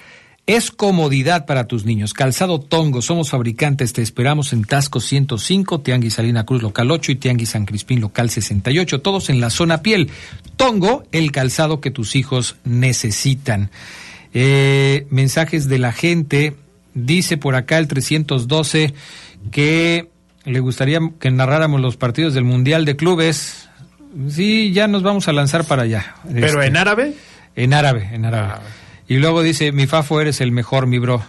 es 0.46 0.70
comodidad 0.70 1.46
para 1.46 1.66
tus 1.66 1.86
niños. 1.86 2.12
Calzado 2.12 2.60
Tongo, 2.60 3.00
somos 3.00 3.30
fabricantes, 3.30 3.94
te 3.94 4.02
esperamos 4.02 4.52
en 4.52 4.64
Tasco 4.64 5.00
105, 5.00 5.80
Tianguis 5.80 6.12
Salina 6.12 6.44
Cruz 6.44 6.60
Local 6.60 6.90
8 6.90 7.12
y 7.12 7.16
Tianguis 7.16 7.48
San 7.48 7.64
Crispín 7.64 8.02
Local 8.02 8.28
68, 8.28 9.00
todos 9.00 9.30
en 9.30 9.40
la 9.40 9.48
zona 9.48 9.80
piel. 9.80 10.10
Tongo, 10.58 11.04
el 11.10 11.32
calzado 11.32 11.80
que 11.80 11.90
tus 11.90 12.16
hijos 12.16 12.56
necesitan. 12.64 13.70
Eh, 14.34 15.06
mensajes 15.08 15.68
de 15.68 15.78
la 15.78 15.92
gente. 15.92 16.54
Dice 16.94 17.36
por 17.36 17.56
acá 17.56 17.78
el 17.78 17.88
312 17.88 18.94
que 19.50 20.08
le 20.44 20.60
gustaría 20.60 21.00
que 21.18 21.30
narráramos 21.30 21.80
los 21.80 21.96
partidos 21.96 22.34
del 22.34 22.44
Mundial 22.44 22.84
de 22.84 22.96
Clubes. 22.96 23.68
Sí, 24.28 24.72
ya 24.72 24.86
nos 24.86 25.02
vamos 25.02 25.26
a 25.28 25.32
lanzar 25.32 25.64
para 25.64 25.82
allá. 25.82 26.14
¿Pero 26.32 26.46
este, 26.60 26.66
en 26.66 26.76
árabe? 26.76 27.14
En 27.56 27.74
árabe, 27.74 28.10
en 28.12 28.24
árabe. 28.24 28.48
Ah. 28.54 28.60
Y 29.08 29.16
luego 29.16 29.42
dice, 29.42 29.72
mi 29.72 29.86
Fafo, 29.86 30.20
eres 30.20 30.40
el 30.40 30.52
mejor, 30.52 30.86
mi 30.86 30.98
bro. 30.98 31.24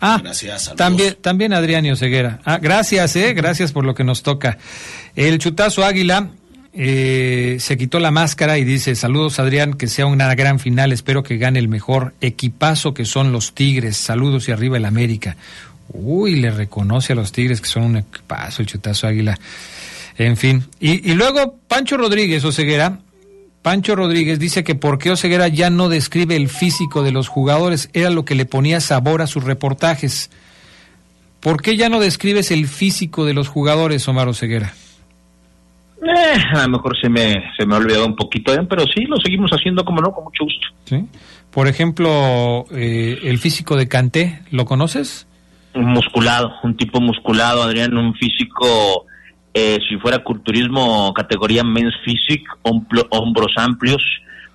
Ah, 0.00 0.18
gracias, 0.20 0.74
también, 0.74 1.16
también 1.20 1.52
Adrián 1.52 1.84
Ceguera. 1.96 2.40
Ah, 2.44 2.58
gracias, 2.58 3.14
eh, 3.14 3.34
gracias 3.34 3.70
por 3.70 3.84
lo 3.84 3.94
que 3.94 4.02
nos 4.02 4.22
toca. 4.24 4.58
El 5.14 5.38
chutazo 5.38 5.84
Águila 5.84 6.28
eh, 6.74 7.58
se 7.60 7.76
quitó 7.76 8.00
la 8.00 8.10
máscara 8.10 8.58
y 8.58 8.64
dice, 8.64 8.94
saludos 8.94 9.38
Adrián, 9.38 9.74
que 9.74 9.88
sea 9.88 10.06
una 10.06 10.34
gran 10.34 10.58
final, 10.58 10.92
espero 10.92 11.22
que 11.22 11.36
gane 11.36 11.58
el 11.58 11.68
mejor 11.68 12.14
equipazo 12.20 12.94
que 12.94 13.04
son 13.04 13.32
los 13.32 13.52
Tigres, 13.52 13.96
saludos 13.96 14.48
y 14.48 14.52
arriba 14.52 14.78
el 14.78 14.84
América. 14.84 15.36
Uy, 15.92 16.36
le 16.36 16.50
reconoce 16.50 17.12
a 17.12 17.16
los 17.16 17.32
Tigres 17.32 17.60
que 17.60 17.68
son 17.68 17.82
un 17.82 17.96
equipazo, 17.98 18.62
el 18.62 18.68
chutazo 18.68 19.06
águila. 19.06 19.38
En 20.16 20.36
fin, 20.36 20.64
y, 20.80 21.10
y 21.10 21.14
luego 21.14 21.58
Pancho 21.68 21.96
Rodríguez 21.96 22.44
Oseguera, 22.44 23.00
Pancho 23.62 23.94
Rodríguez 23.94 24.38
dice 24.38 24.64
que 24.64 24.74
por 24.74 24.98
qué 24.98 25.10
Oseguera 25.10 25.48
ya 25.48 25.70
no 25.70 25.88
describe 25.88 26.36
el 26.36 26.48
físico 26.48 27.02
de 27.02 27.12
los 27.12 27.28
jugadores, 27.28 27.90
era 27.92 28.10
lo 28.10 28.24
que 28.24 28.34
le 28.34 28.44
ponía 28.44 28.80
sabor 28.80 29.22
a 29.22 29.26
sus 29.26 29.44
reportajes. 29.44 30.30
¿Por 31.40 31.62
qué 31.62 31.76
ya 31.76 31.88
no 31.88 32.00
describes 32.00 32.50
el 32.50 32.66
físico 32.66 33.24
de 33.24 33.34
los 33.34 33.48
jugadores, 33.48 34.06
Omar 34.08 34.28
Oseguera? 34.28 34.74
Eh, 36.02 36.40
a 36.54 36.62
lo 36.62 36.70
mejor 36.70 36.96
se 37.00 37.08
me, 37.08 37.34
se 37.56 37.64
me 37.64 37.74
ha 37.74 37.78
olvidado 37.78 38.06
un 38.06 38.16
poquito, 38.16 38.52
pero 38.68 38.84
sí, 38.86 39.04
lo 39.04 39.16
seguimos 39.18 39.50
haciendo 39.52 39.84
como 39.84 40.00
no, 40.00 40.12
con 40.12 40.24
mucho 40.24 40.44
gusto. 40.44 40.66
¿Sí? 40.84 41.04
Por 41.50 41.68
ejemplo, 41.68 42.64
eh, 42.72 43.20
el 43.22 43.38
físico 43.38 43.76
de 43.76 43.88
Canté, 43.88 44.40
¿lo 44.50 44.64
conoces? 44.64 45.26
musculado, 45.74 46.52
un 46.62 46.76
tipo 46.76 47.00
musculado, 47.00 47.62
Adrián, 47.62 47.96
un 47.96 48.14
físico, 48.14 49.06
eh, 49.54 49.78
si 49.88 49.96
fuera 49.96 50.18
culturismo, 50.18 51.12
categoría 51.14 51.64
men's 51.64 51.94
physique, 52.04 52.44
hombros 52.62 53.52
amplios, 53.56 54.02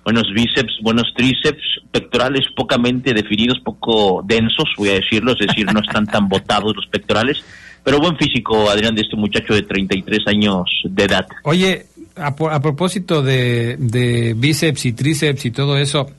buenos 0.04 0.32
bíceps, 0.32 0.78
buenos 0.82 1.12
tríceps, 1.16 1.80
pectorales 1.90 2.46
pocamente 2.56 3.12
definidos, 3.12 3.58
poco 3.60 4.22
densos, 4.24 4.66
voy 4.76 4.90
a 4.90 4.94
decirlo, 4.94 5.32
es 5.32 5.46
decir, 5.46 5.66
no 5.72 5.80
están 5.80 6.06
tan 6.06 6.28
botados 6.28 6.74
los 6.76 6.86
pectorales 6.86 7.44
pero 7.82 7.98
buen 7.98 8.16
físico, 8.16 8.70
Adrián, 8.70 8.94
de 8.94 9.02
este 9.02 9.16
muchacho 9.16 9.54
de 9.54 9.62
33 9.62 10.20
años 10.26 10.64
de 10.84 11.04
edad. 11.04 11.26
Oye, 11.44 11.86
a, 12.16 12.34
propósito 12.34 13.22
de, 13.22 14.34
bíceps 14.36 14.86
y 14.86 14.92
tríceps 14.92 15.46
y 15.46 15.50
todo 15.50 15.78
eso, 15.78 16.10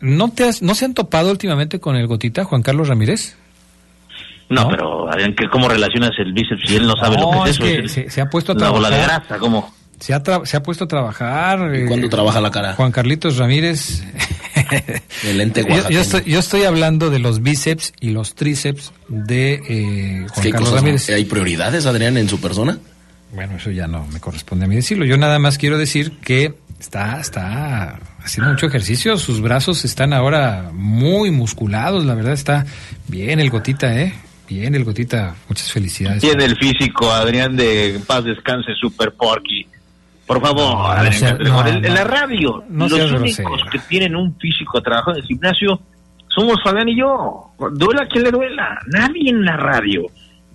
¿no, 0.00 0.30
te 0.30 0.50
¿no 0.60 0.74
se 0.74 0.84
han 0.84 0.94
topado 0.94 1.30
últimamente 1.30 1.80
con 1.80 1.96
el 1.96 2.06
gotita, 2.06 2.44
Juan 2.44 2.62
Carlos 2.62 2.88
Ramírez? 2.88 3.36
No, 4.48 4.68
pero 4.68 5.08
Adrián, 5.08 5.34
¿cómo 5.52 5.68
relacionas 5.68 6.10
el 6.18 6.32
bíceps 6.32 6.62
si 6.66 6.76
él 6.76 6.86
no 6.86 6.94
sabe 6.96 7.16
lo 7.18 7.44
que 7.44 7.50
es, 7.50 7.60
eso? 7.96 8.10
se, 8.10 8.20
ha 8.20 8.28
puesto 8.28 8.52
a 8.52 8.56
trabajar. 8.56 8.92
de 8.92 9.02
grasa, 9.02 9.38
¿cómo? 9.38 9.72
Se 10.00 10.12
ha, 10.12 10.22
se 10.44 10.56
ha 10.56 10.62
puesto 10.62 10.84
a 10.84 10.88
trabajar. 10.88 11.74
¿Y 11.74 11.86
cuándo 11.86 12.06
eh, 12.06 12.10
trabaja 12.10 12.40
la 12.40 12.50
cara? 12.50 12.72
Juan 12.72 12.90
Carlitos 12.90 13.36
Ramírez. 13.36 14.02
El 15.24 15.40
ente 15.40 15.64
Yo, 15.68 15.88
yo 15.88 16.00
estoy, 16.00 16.22
yo 16.24 16.38
estoy 16.38 16.64
hablando 16.64 17.10
de 17.10 17.18
los 17.18 17.42
bíceps 17.42 17.92
y 18.00 18.10
los 18.10 18.34
tríceps 18.34 18.92
de 19.08 19.54
eh, 19.68 20.26
Juan 20.30 20.50
Carlos 20.50 20.68
cosas- 20.70 20.74
Ramírez. 20.82 21.08
hay 21.10 21.24
prioridades, 21.24 21.86
Adrián, 21.86 22.16
en 22.16 22.28
su 22.28 22.40
persona. 22.40 22.78
Bueno, 23.32 23.56
eso 23.56 23.70
ya 23.70 23.86
no 23.86 24.06
me 24.08 24.18
corresponde 24.20 24.64
a 24.64 24.68
mí 24.68 24.74
decirlo. 24.76 25.04
Yo 25.04 25.16
nada 25.16 25.38
más 25.38 25.56
quiero 25.56 25.78
decir 25.78 26.12
que 26.18 26.54
está, 26.80 27.20
está 27.20 28.00
haciendo 28.24 28.50
mucho 28.52 28.66
ejercicio. 28.66 29.16
Sus 29.18 29.40
brazos 29.40 29.84
están 29.84 30.12
ahora 30.12 30.70
muy 30.72 31.30
musculados. 31.30 32.04
La 32.04 32.14
verdad 32.14 32.32
está 32.32 32.66
bien 33.06 33.38
el 33.38 33.50
gotita, 33.50 33.96
¿eh? 34.00 34.14
Bien 34.48 34.74
el 34.74 34.82
gotita. 34.82 35.36
Muchas 35.48 35.70
felicidades. 35.70 36.20
Tiene 36.22 36.44
el 36.44 36.56
físico, 36.56 37.08
Adrián, 37.12 37.54
de 37.56 38.00
paz 38.04 38.24
descanse, 38.24 38.72
Super 38.80 39.12
Porky. 39.12 39.64
Por 40.32 40.40
favor, 40.42 40.74
No, 40.78 40.86
Adrián 40.86 41.12
no 41.12 41.18
sea- 41.18 41.28
Castrejón. 41.30 41.64
no, 41.64 41.86
en, 41.88 41.94
la 41.94 42.04
radio, 42.04 42.64
No 42.68 42.88
los 42.88 42.92
únicos 43.12 43.20
grosero. 43.38 43.50
que 43.72 43.78
tienen 43.80 44.14
un 44.16 44.36
físico 44.38 44.80
trabajo 44.80 45.10
en 45.10 45.16
el 45.18 45.22
gimnasio 45.24 45.80
somos 46.28 46.56
Fabián 46.62 46.88
y 46.88 46.96
yo. 46.96 47.50
Duela 47.72 48.06
quien 48.06 48.22
le 48.24 48.30
duela. 48.30 48.78
Nadie 48.86 49.30
en 49.30 49.44
la 49.44 49.56
radio 49.56 50.02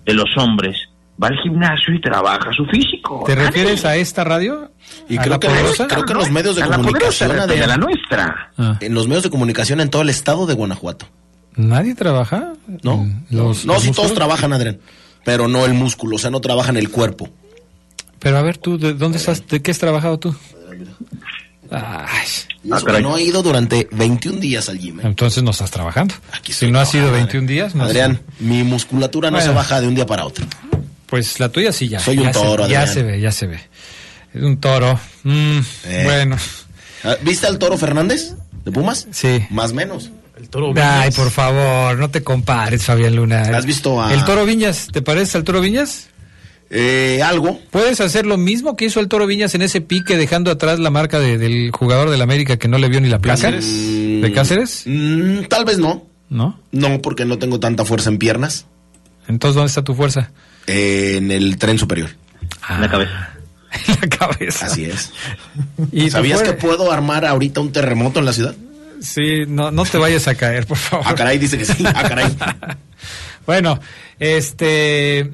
de 0.06 0.14
los 0.14 0.24
hombres 0.38 0.74
va 1.22 1.28
al 1.28 1.36
gimnasio 1.42 1.92
y 1.94 2.00
trabaja 2.00 2.50
su 2.56 2.64
físico. 2.64 3.22
¿Te 3.26 3.34
Nadie. 3.36 3.46
refieres 3.48 3.84
a 3.84 3.94
esta 3.96 4.24
radio? 4.24 4.70
Y 5.08 5.18
¿A 5.18 5.20
creo 5.20 5.32
la 5.34 5.40
que, 5.40 5.48
poderosa? 5.48 5.86
creo 5.86 6.04
que 6.06 6.12
en 6.12 6.18
los 6.18 6.30
medios 6.30 6.56
de 6.56 6.62
A 6.62 6.66
la 6.68 6.76
comunicación, 6.76 7.28
poderosa, 7.28 7.44
Adrián, 7.52 7.64
a 7.64 7.66
la 7.66 7.76
nuestra. 7.76 8.50
Ah. 8.56 8.76
en 8.80 8.94
los 8.94 9.06
medios 9.06 9.24
de 9.24 9.30
comunicación 9.30 9.80
en 9.82 9.90
todo 9.90 10.00
el 10.00 10.08
estado 10.08 10.46
de 10.46 10.54
Guanajuato. 10.54 11.06
¿Nadie 11.56 11.94
trabaja? 11.94 12.54
¿No? 12.82 12.96
Mm, 12.98 13.24
Los, 13.30 13.66
no, 13.66 13.74
los 13.74 13.82
sí, 13.82 13.92
todos 13.92 14.14
trabajan, 14.14 14.52
Adrián. 14.54 14.78
Pero 15.26 15.46
no 15.48 15.66
el 15.66 15.74
músculo, 15.74 16.16
o 16.16 16.18
sea, 16.18 16.30
no 16.30 16.40
trabajan 16.40 16.76
el 16.78 16.90
cuerpo. 16.90 17.28
Pero 18.26 18.38
a 18.38 18.42
ver, 18.42 18.58
tú, 18.58 18.76
¿de 18.76 18.92
dónde 18.94 19.18
estás? 19.18 19.46
¿De 19.46 19.62
qué 19.62 19.70
has 19.70 19.78
trabajado 19.78 20.18
tú? 20.18 20.34
Ay, 21.70 22.26
Y 22.64 22.72
Ah, 22.72 22.80
que 22.84 23.00
no 23.00 23.16
he 23.16 23.22
ido 23.22 23.40
durante 23.40 23.86
21 23.92 24.40
días 24.40 24.68
al 24.68 24.80
gym. 24.80 24.98
¿eh? 24.98 25.02
entonces 25.04 25.44
no 25.44 25.52
estás 25.52 25.70
trabajando. 25.70 26.12
Aquí 26.32 26.52
si 26.52 26.68
no 26.68 26.80
ha 26.80 26.86
sido 26.86 27.04
trabajando, 27.04 27.32
21 27.32 27.46
días, 27.46 27.76
no 27.76 27.84
Adrián, 27.84 28.20
mi 28.40 28.64
musculatura 28.64 29.30
no 29.30 29.36
Bueno. 29.36 29.52
se 29.52 29.54
baja 29.54 29.80
de 29.80 29.86
un 29.86 29.94
día 29.94 30.06
para 30.06 30.24
otro. 30.24 30.44
Pues 31.06 31.38
la 31.38 31.50
tuya 31.50 31.70
sí 31.70 31.86
ya. 31.86 32.00
Soy 32.00 32.18
un 32.18 32.24
ya 32.24 32.32
se- 32.32 32.40
toro, 32.40 32.66
ya 32.68 32.86
se 32.88 33.04
ve, 33.04 33.20
ya 33.20 33.30
se 33.30 33.46
ve. 33.46 33.60
Es 34.34 34.42
un 34.42 34.58
toro. 34.58 34.98
Mm, 35.22 35.58
Eh. 35.84 36.00
Bueno. 36.04 36.36
Ah, 37.04 37.14
¿Viste 37.22 37.46
al 37.46 37.60
toro 37.60 37.78
Fernández 37.78 38.34
de 38.64 38.72
Pumas? 38.72 39.06
Sí. 39.12 39.46
Más 39.50 39.72
menos. 39.72 40.10
El 40.36 40.48
toro 40.48 40.66
Ay, 40.70 40.72
Viñas. 40.74 41.14
por 41.14 41.30
favor, 41.30 41.96
no 41.96 42.10
te 42.10 42.24
compares, 42.24 42.82
Fabián 42.82 43.14
Luna. 43.14 43.42
¿Has 43.56 43.64
visto 43.66 44.02
a- 44.02 44.12
El 44.12 44.24
Toro 44.24 44.44
Viñas? 44.44 44.88
¿Te 44.92 45.00
parece 45.00 45.38
al 45.38 45.44
Toro 45.44 45.60
Viñas? 45.60 46.08
Eh, 46.70 47.20
algo. 47.22 47.60
¿Puedes 47.70 48.00
hacer 48.00 48.26
lo 48.26 48.36
mismo 48.36 48.76
que 48.76 48.86
hizo 48.86 48.98
el 49.00 49.08
Toro 49.08 49.26
Viñas 49.26 49.54
en 49.54 49.62
ese 49.62 49.80
pique 49.80 50.16
dejando 50.16 50.50
atrás 50.50 50.78
la 50.80 50.90
marca 50.90 51.20
de- 51.20 51.38
del 51.38 51.70
jugador 51.72 52.10
del 52.10 52.20
América 52.22 52.56
que 52.56 52.66
no 52.68 52.78
le 52.78 52.88
vio 52.88 53.00
ni 53.00 53.08
la 53.08 53.20
placa? 53.20 53.50
Mm, 53.52 54.20
¿De 54.22 54.32
Cáceres? 54.34 54.82
mm, 54.86 55.42
tal 55.48 55.64
vez 55.64 55.78
no. 55.78 56.06
¿No? 56.28 56.58
No, 56.72 57.00
porque 57.02 57.24
no 57.24 57.38
tengo 57.38 57.60
tanta 57.60 57.84
fuerza 57.84 58.10
en 58.10 58.18
piernas. 58.18 58.66
Entonces, 59.28 59.54
¿dónde 59.54 59.68
está 59.68 59.82
tu 59.84 59.94
fuerza? 59.94 60.32
Eh, 60.66 61.14
en 61.18 61.30
el 61.30 61.56
tren 61.58 61.78
superior. 61.78 62.10
En 62.68 62.80
la 62.80 62.90
cabeza. 62.90 63.30
En 63.88 63.96
la 64.00 64.08
cabeza. 64.16 64.66
Así 64.66 64.86
es. 64.86 65.12
¿Y 65.92 66.06
tu 66.06 66.10
¿Sabías 66.12 66.42
que 66.42 66.54
puedo 66.54 66.90
armar 66.90 67.24
ahorita 67.26 67.60
un 67.60 67.70
terremoto 67.72 68.18
en 68.20 68.24
la 68.24 68.32
ciudad? 68.32 68.54
Sí, 69.00 69.44
no, 69.46 69.70
no 69.70 69.84
te 69.84 69.98
vayas 69.98 70.26
a 70.28 70.34
caer, 70.34 70.66
por 70.66 70.78
favor. 70.78 71.04
Ah, 71.08 71.14
caray, 71.14 71.36
dice 71.38 71.58
que 71.58 71.64
sí. 71.66 71.84
Ah, 71.86 72.02
caray. 72.08 72.26
Bueno, 73.46 73.78
este. 74.18 75.30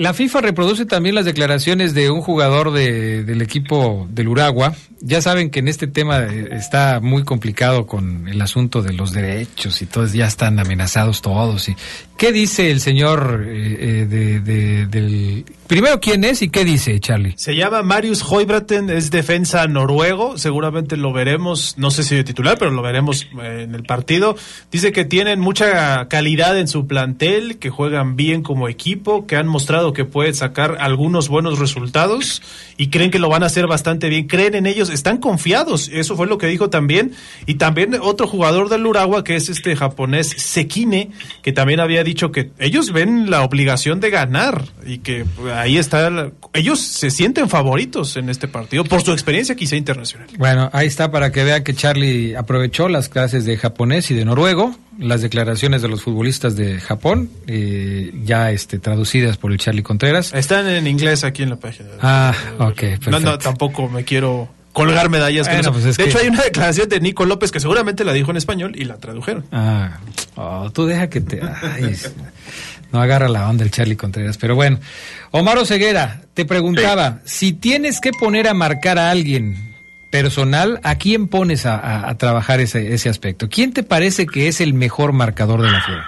La 0.00 0.14
FIFA 0.14 0.40
reproduce 0.40 0.86
también 0.86 1.14
las 1.14 1.26
declaraciones 1.26 1.92
de 1.92 2.08
un 2.08 2.22
jugador 2.22 2.72
de- 2.72 3.22
del 3.22 3.42
equipo 3.42 4.08
del 4.10 4.28
Uragua. 4.28 4.74
Ya 5.02 5.22
saben 5.22 5.50
que 5.50 5.60
en 5.60 5.68
este 5.68 5.86
tema 5.86 6.20
eh, 6.24 6.48
está 6.52 7.00
muy 7.00 7.24
complicado 7.24 7.86
con 7.86 8.28
el 8.28 8.40
asunto 8.42 8.82
de 8.82 8.92
los 8.92 9.12
derechos 9.12 9.80
y 9.82 9.86
todos 9.86 10.12
ya 10.12 10.26
están 10.26 10.58
amenazados 10.58 11.22
todos. 11.22 11.68
Y, 11.68 11.76
¿Qué 12.18 12.32
dice 12.32 12.70
el 12.70 12.80
señor 12.80 13.46
eh, 13.48 13.76
eh, 14.02 14.06
de, 14.06 14.40
de- 14.40 14.86
del... 14.86 15.44
Primero, 15.66 16.00
¿quién 16.00 16.24
es 16.24 16.42
y 16.42 16.50
qué 16.50 16.64
dice, 16.66 16.98
Charlie? 17.00 17.32
Se 17.36 17.54
llama 17.56 17.82
Marius 17.82 18.22
Hoibraten, 18.28 18.90
es 18.90 19.10
defensa 19.10 19.66
noruego, 19.68 20.36
seguramente 20.36 20.96
lo 20.98 21.12
veremos, 21.14 21.78
no 21.78 21.90
sé 21.90 22.02
si 22.02 22.16
de 22.16 22.24
titular, 22.24 22.58
pero 22.58 22.72
lo 22.72 22.82
veremos 22.82 23.26
eh, 23.42 23.62
en 23.62 23.74
el 23.74 23.84
partido. 23.84 24.36
Dice 24.70 24.92
que 24.92 25.06
tienen 25.06 25.40
mucha 25.40 26.08
calidad 26.08 26.58
en 26.58 26.68
su 26.68 26.86
plantel, 26.86 27.56
que 27.58 27.70
juegan 27.70 28.16
bien 28.16 28.42
como 28.42 28.68
equipo, 28.68 29.26
que 29.26 29.36
han 29.36 29.46
mostrado 29.46 29.94
que 29.94 30.04
pueden 30.04 30.34
sacar 30.34 30.76
algunos 30.80 31.28
buenos 31.28 31.58
resultados 31.58 32.42
y 32.76 32.88
creen 32.90 33.10
que 33.10 33.18
lo 33.20 33.30
van 33.30 33.44
a 33.44 33.46
hacer 33.46 33.66
bastante 33.66 34.08
bien. 34.10 34.26
Creen 34.26 34.56
en 34.56 34.66
ellos, 34.66 34.89
están 34.90 35.18
confiados, 35.18 35.88
eso 35.92 36.16
fue 36.16 36.26
lo 36.26 36.38
que 36.38 36.46
dijo 36.46 36.70
también. 36.70 37.12
Y 37.46 37.54
también 37.54 37.96
otro 38.00 38.26
jugador 38.26 38.68
del 38.68 38.86
Uragua, 38.86 39.24
que 39.24 39.36
es 39.36 39.48
este 39.48 39.76
japonés 39.76 40.28
Sekine, 40.36 41.10
que 41.42 41.52
también 41.52 41.80
había 41.80 42.04
dicho 42.04 42.32
que 42.32 42.50
ellos 42.58 42.92
ven 42.92 43.30
la 43.30 43.42
obligación 43.42 44.00
de 44.00 44.10
ganar 44.10 44.64
y 44.86 44.98
que 44.98 45.24
ahí 45.54 45.78
está. 45.78 46.10
la- 46.10 46.32
ellos 46.52 46.80
se 46.80 47.10
sienten 47.10 47.48
favoritos 47.48 48.16
en 48.16 48.28
este 48.28 48.48
partido 48.48 48.84
por 48.84 49.02
su 49.02 49.12
experiencia 49.12 49.54
quizá 49.54 49.76
internacional. 49.76 50.26
Bueno, 50.38 50.68
ahí 50.72 50.86
está 50.86 51.10
para 51.10 51.30
que 51.32 51.44
vea 51.44 51.62
que 51.62 51.74
Charlie 51.74 52.34
aprovechó 52.36 52.88
las 52.88 53.08
clases 53.08 53.44
de 53.44 53.56
japonés 53.56 54.10
y 54.10 54.14
de 54.14 54.24
noruego, 54.24 54.74
las 54.98 55.22
declaraciones 55.22 55.80
de 55.82 55.88
los 55.88 56.02
futbolistas 56.02 56.56
de 56.56 56.80
Japón, 56.80 57.30
eh, 57.46 58.12
ya 58.24 58.50
este, 58.50 58.78
traducidas 58.78 59.36
por 59.36 59.52
el 59.52 59.58
Charlie 59.58 59.82
Contreras. 59.82 60.32
Están 60.34 60.68
en 60.68 60.86
inglés 60.86 61.24
aquí 61.24 61.42
en 61.42 61.50
la 61.50 61.56
página. 61.56 61.88
Ah, 62.00 62.34
ok, 62.58 62.60
No, 62.62 62.66
no, 62.68 62.76
perfecto. 63.10 63.38
tampoco 63.38 63.88
me 63.88 64.04
quiero 64.04 64.48
colgar 64.72 65.08
medallas. 65.10 65.46
con 65.48 65.56
Bueno, 65.56 65.70
eso. 65.70 65.72
pues 65.72 65.84
es 65.86 65.96
de 65.96 66.04
que- 66.04 66.10
hecho, 66.10 66.18
hay 66.20 66.28
una 66.28 66.42
declaración 66.42 66.88
de 66.88 67.00
Nico 67.00 67.24
López 67.26 67.50
que 67.52 67.60
seguramente 67.60 68.04
la 68.04 68.12
dijo 68.12 68.30
en 68.30 68.36
español 68.36 68.72
y 68.76 68.84
la 68.84 68.96
tradujeron. 68.98 69.44
Ah, 69.52 69.98
oh, 70.36 70.70
tú 70.70 70.86
deja 70.86 71.08
que 71.10 71.20
te... 71.20 71.40
ay, 71.42 71.96
no 72.92 73.00
agarra 73.00 73.28
la 73.28 73.48
onda 73.48 73.64
el 73.64 73.70
Charlie 73.70 73.96
Contreras, 73.96 74.36
pero 74.38 74.54
bueno. 74.54 74.78
Omar 75.32 75.64
Ceguera, 75.66 76.22
te 76.34 76.44
preguntaba, 76.44 77.18
si 77.24 77.52
tienes 77.52 78.00
que 78.00 78.10
poner 78.12 78.48
a 78.48 78.54
marcar 78.54 78.98
a 78.98 79.10
alguien 79.10 79.74
personal, 80.10 80.80
¿a 80.82 80.96
quién 80.96 81.28
pones 81.28 81.66
a, 81.66 81.76
a- 81.76 82.08
a 82.10 82.18
trabajar 82.18 82.58
ese, 82.60 82.92
ese 82.94 83.08
aspecto? 83.08 83.48
¿Quién 83.48 83.72
te 83.72 83.82
parece 83.84 84.26
que 84.26 84.48
es 84.48 84.60
el 84.60 84.74
mejor 84.74 85.12
marcador 85.12 85.62
de 85.62 85.70
la 85.70 85.80
fiera? 85.82 86.06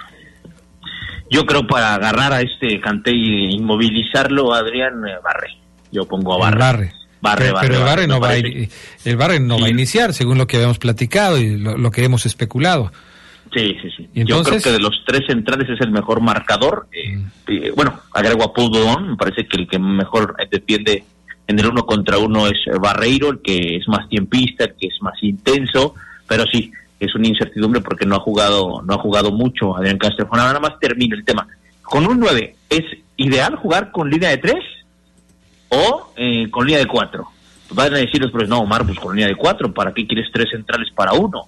Yo 1.31 1.47
creo 1.47 1.67
para 1.67 1.95
agarrar 1.95 2.33
a 2.33 2.41
este 2.43 2.81
Canté 2.81 3.13
y 3.13 3.55
inmovilizarlo, 3.55 4.53
Adrián 4.53 4.95
eh, 5.07 5.13
Barre. 5.25 5.49
Yo 5.93 6.05
pongo 6.07 6.35
a 6.35 6.39
Barre. 6.39 6.53
El 6.55 6.59
Barre. 6.59 6.93
Barre, 7.23 7.45
pero, 7.45 7.55
Barre, 7.55 7.69
pero 7.69 7.79
el 7.79 7.85
Barre 7.85 7.95
Barre, 7.95 8.07
no 8.09 8.21
va 8.21 8.29
a, 8.31 8.37
el 8.37 9.17
Barre 9.17 9.41
no 9.41 9.59
va 9.59 9.67
a 9.67 9.71
iniciar, 9.71 10.13
según 10.13 10.37
lo 10.39 10.47
que 10.47 10.57
habíamos 10.57 10.79
platicado 10.79 11.39
y 11.39 11.57
lo, 11.57 11.79
lo 11.79 11.91
que 11.91 12.05
hemos 12.05 12.27
especulado. 12.27 12.93
Sí, 13.55 13.77
sí, 13.83 13.89
sí. 13.97 14.09
¿Y 14.15 14.25
Yo 14.25 14.43
creo 14.43 14.61
que 14.61 14.73
de 14.73 14.81
los 14.81 15.03
tres 15.07 15.23
centrales 15.27 15.69
es 15.69 15.81
el 15.81 15.91
mejor 15.91 16.21
marcador. 16.21 16.87
Eh, 16.91 17.23
eh, 17.49 17.73
bueno, 17.77 18.01
agrego 18.13 18.43
a 18.45 18.53
Dodon, 18.55 19.11
me 19.11 19.17
parece 19.17 19.47
que 19.47 19.59
el 19.59 19.69
que 19.69 19.79
mejor 19.79 20.35
defiende 20.51 21.05
en 21.47 21.59
el 21.59 21.67
uno 21.67 21.85
contra 21.85 22.19
uno 22.19 22.47
es 22.47 22.57
Barreiro, 22.81 23.31
el 23.31 23.41
que 23.41 23.77
es 23.77 23.87
más 23.89 24.09
tiempista, 24.09 24.65
el 24.65 24.75
que 24.75 24.87
es 24.87 25.03
más 25.03 25.23
intenso, 25.23 25.95
pero 26.27 26.45
sí, 26.47 26.73
es 26.99 27.15
una 27.15 27.29
incertidumbre 27.29 27.81
porque 27.81 28.07
no 28.07 28.17
ha 28.17 28.21
jugado 28.21 28.81
no 28.83 28.95
ha 28.95 28.99
jugado 28.99 29.31
mucho 29.33 29.77
Adrián 29.77 29.99
Castrejón. 29.99 30.39
Nada 30.39 30.59
más 30.59 30.79
termino 30.81 31.15
el 31.15 31.25
tema. 31.25 31.47
Con 31.83 32.07
un 32.07 32.21
9, 32.21 32.57
¿es 32.71 32.85
ideal 33.17 33.57
jugar 33.57 33.93
con 33.93 34.09
línea 34.09 34.31
de 34.31 34.39
3 34.39 34.55
o 35.73 36.13
eh, 36.17 36.49
con 36.51 36.67
línea 36.67 36.79
de 36.81 36.87
4? 36.87 37.25
Van 37.75 37.95
a 37.95 37.99
decir 37.99 38.21
los 38.21 38.31
profes, 38.31 38.49
no, 38.49 38.61
Omar, 38.61 38.85
pues 38.85 38.99
con 38.99 39.15
línea 39.15 39.29
de 39.29 39.35
4, 39.37 39.73
¿para 39.73 39.93
qué 39.95 40.07
quieres 40.07 40.31
tres 40.33 40.51
centrales 40.51 40.89
para 40.95 41.13
uno? 41.15 41.43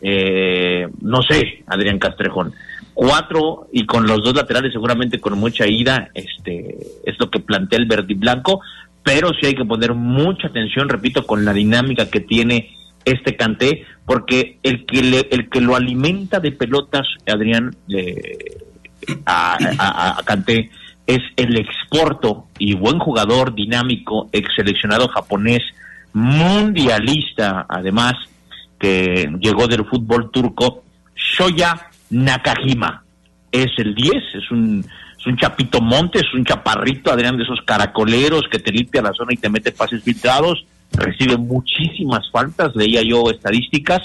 Eh, 0.00 0.86
no 1.00 1.22
sé, 1.22 1.62
Adrián 1.66 1.98
Castrejón. 1.98 2.52
Cuatro 2.94 3.68
y 3.72 3.86
con 3.86 4.06
los 4.06 4.22
dos 4.24 4.34
laterales 4.34 4.72
seguramente 4.72 5.20
con 5.20 5.38
mucha 5.38 5.66
ida, 5.68 6.08
este, 6.14 6.76
es 7.04 7.14
lo 7.20 7.30
que 7.30 7.38
plantea 7.40 7.78
el 7.78 7.86
verde 7.86 8.14
blanco, 8.14 8.60
pero 9.04 9.30
sí 9.40 9.46
hay 9.46 9.54
que 9.54 9.64
poner 9.64 9.94
mucha 9.94 10.48
atención, 10.48 10.88
repito, 10.88 11.24
con 11.26 11.44
la 11.44 11.52
dinámica 11.52 12.10
que 12.10 12.20
tiene 12.20 12.74
este 13.04 13.36
Canté, 13.36 13.84
porque 14.04 14.58
el 14.64 14.84
que 14.84 15.02
le- 15.02 15.28
el 15.30 15.48
que 15.48 15.60
lo 15.60 15.76
alimenta 15.76 16.40
de 16.40 16.50
pelotas, 16.52 17.06
Adrián, 17.32 17.70
eh, 17.88 18.58
a, 19.26 19.56
a, 19.78 20.18
a 20.18 20.22
Kanté 20.24 20.70
es 21.08 21.22
el 21.36 21.56
exporto 21.56 22.48
y 22.58 22.74
buen 22.74 22.98
jugador 22.98 23.54
dinámico, 23.54 24.28
ex 24.30 24.46
seleccionado 24.54 25.08
japonés, 25.08 25.62
mundialista, 26.12 27.64
además, 27.66 28.12
que 28.78 29.26
llegó 29.40 29.66
del 29.66 29.86
fútbol 29.86 30.30
turco, 30.30 30.84
Shoya 31.16 31.88
Nakajima. 32.10 33.02
Es 33.50 33.70
el 33.78 33.94
10, 33.94 34.14
es 34.34 34.50
un, 34.50 34.84
es 35.18 35.26
un 35.26 35.38
chapito 35.38 35.80
monte, 35.80 36.18
es 36.18 36.34
un 36.34 36.44
chaparrito, 36.44 37.10
Adrián, 37.10 37.38
de 37.38 37.44
esos 37.44 37.62
caracoleros 37.62 38.42
que 38.50 38.58
te 38.58 38.70
limpia 38.70 39.00
la 39.00 39.14
zona 39.14 39.32
y 39.32 39.38
te 39.38 39.48
mete 39.48 39.72
pases 39.72 40.02
filtrados, 40.02 40.66
recibe 40.92 41.38
muchísimas 41.38 42.30
faltas, 42.30 42.76
leía 42.76 43.00
yo 43.02 43.30
estadísticas, 43.30 44.02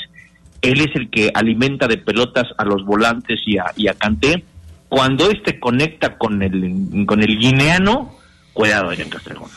él 0.61 0.79
es 0.79 0.95
el 0.95 1.09
que 1.09 1.31
alimenta 1.33 1.85
de 1.89 1.97
pelotas 1.97 2.47
a 2.57 2.63
los 2.63 2.85
volantes 2.85 3.41
y 3.45 3.57
a, 3.57 3.65
y 3.75 3.89
a 3.89 3.93
Kanté. 3.93 4.45
Cuando 4.93 5.31
este 5.31 5.59
conecta 5.59 6.19
con 6.19 6.43
el, 6.43 7.03
con 7.07 7.23
el 7.23 7.39
guineano, 7.39 8.15
cuidado, 8.53 8.89
Adrián 8.89 9.09
Castrejón. 9.09 9.49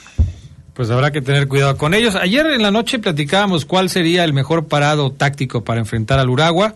Pues 0.73 0.89
habrá 0.89 1.11
que 1.11 1.21
tener 1.21 1.47
cuidado 1.47 1.77
con 1.77 1.93
ellos. 1.93 2.15
Ayer 2.15 2.47
en 2.47 2.63
la 2.63 2.71
noche 2.71 2.99
platicábamos 2.99 3.67
cuál 3.67 3.91
sería 3.91 4.25
el 4.25 4.33
mejor 4.33 4.67
parado 4.67 5.13
táctico 5.13 5.63
para 5.63 5.79
enfrentar 5.79 6.19
al 6.19 6.31
Uragua. 6.31 6.75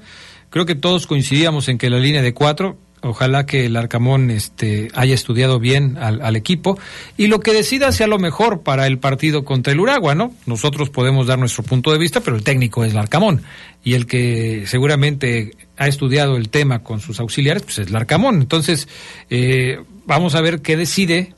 Creo 0.50 0.66
que 0.66 0.74
todos 0.74 1.06
coincidíamos 1.06 1.70
en 1.70 1.78
que 1.78 1.88
la 1.88 1.98
línea 1.98 2.20
de 2.20 2.34
cuatro, 2.34 2.76
ojalá 3.02 3.46
que 3.46 3.66
el 3.66 3.76
Arcamón 3.76 4.30
este, 4.30 4.90
haya 4.94 5.14
estudiado 5.14 5.58
bien 5.58 5.96
al, 5.98 6.20
al, 6.22 6.36
equipo 6.36 6.78
y 7.16 7.26
lo 7.28 7.40
que 7.40 7.52
decida 7.52 7.92
sea 7.92 8.06
lo 8.06 8.18
mejor 8.18 8.62
para 8.62 8.86
el 8.86 8.98
partido 8.98 9.44
contra 9.44 9.72
el 9.72 9.80
Uragua, 9.80 10.14
¿no? 10.14 10.32
Nosotros 10.46 10.90
podemos 10.90 11.26
dar 11.26 11.38
nuestro 11.38 11.62
punto 11.62 11.92
de 11.92 11.98
vista, 11.98 12.20
pero 12.20 12.36
el 12.36 12.42
técnico 12.42 12.84
es 12.84 12.92
el 12.92 12.98
Arcamón 12.98 13.42
y 13.82 13.94
el 13.94 14.06
que 14.06 14.64
seguramente 14.66 15.52
ha 15.76 15.88
estudiado 15.88 16.36
el 16.36 16.50
tema 16.50 16.82
con 16.82 17.00
sus 17.00 17.20
auxiliares, 17.20 17.62
pues 17.62 17.78
es 17.78 17.88
el 17.88 17.96
Arcamón. 17.96 18.36
Entonces, 18.36 18.88
eh, 19.30 19.80
vamos 20.06 20.34
a 20.34 20.40
ver 20.40 20.60
qué 20.60 20.76
decide, 20.76 21.34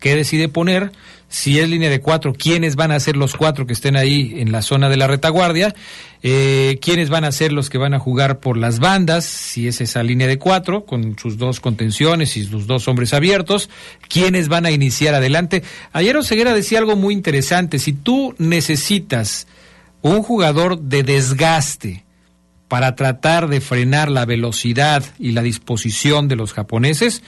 qué 0.00 0.16
decide 0.16 0.48
poner 0.48 0.90
si 1.28 1.58
es 1.58 1.68
línea 1.68 1.90
de 1.90 2.00
cuatro, 2.00 2.32
quiénes 2.32 2.74
van 2.74 2.90
a 2.90 3.00
ser 3.00 3.16
los 3.16 3.34
cuatro 3.34 3.66
que 3.66 3.74
estén 3.74 3.96
ahí 3.96 4.36
en 4.38 4.50
la 4.50 4.62
zona 4.62 4.88
de 4.88 4.96
la 4.96 5.06
retaguardia, 5.06 5.74
eh, 6.22 6.78
quiénes 6.80 7.10
van 7.10 7.24
a 7.24 7.32
ser 7.32 7.52
los 7.52 7.68
que 7.68 7.76
van 7.76 7.92
a 7.92 7.98
jugar 7.98 8.40
por 8.40 8.56
las 8.56 8.78
bandas, 8.78 9.26
si 9.26 9.68
es 9.68 9.82
esa 9.82 10.02
línea 10.02 10.26
de 10.26 10.38
cuatro, 10.38 10.86
con 10.86 11.18
sus 11.18 11.36
dos 11.36 11.60
contenciones 11.60 12.36
y 12.38 12.44
sus 12.44 12.66
dos 12.66 12.88
hombres 12.88 13.12
abiertos, 13.12 13.68
quiénes 14.08 14.48
van 14.48 14.64
a 14.64 14.70
iniciar 14.70 15.14
adelante. 15.14 15.62
Ayer 15.92 16.16
Oseguera 16.16 16.54
decía 16.54 16.78
algo 16.78 16.96
muy 16.96 17.12
interesante, 17.12 17.78
si 17.78 17.92
tú 17.92 18.34
necesitas 18.38 19.46
un 20.00 20.22
jugador 20.22 20.80
de 20.80 21.02
desgaste 21.02 22.04
para 22.68 22.96
tratar 22.96 23.48
de 23.48 23.60
frenar 23.60 24.10
la 24.10 24.24
velocidad 24.24 25.04
y 25.18 25.32
la 25.32 25.42
disposición 25.42 26.28
de 26.28 26.36
los 26.36 26.54
japoneses, 26.54 27.22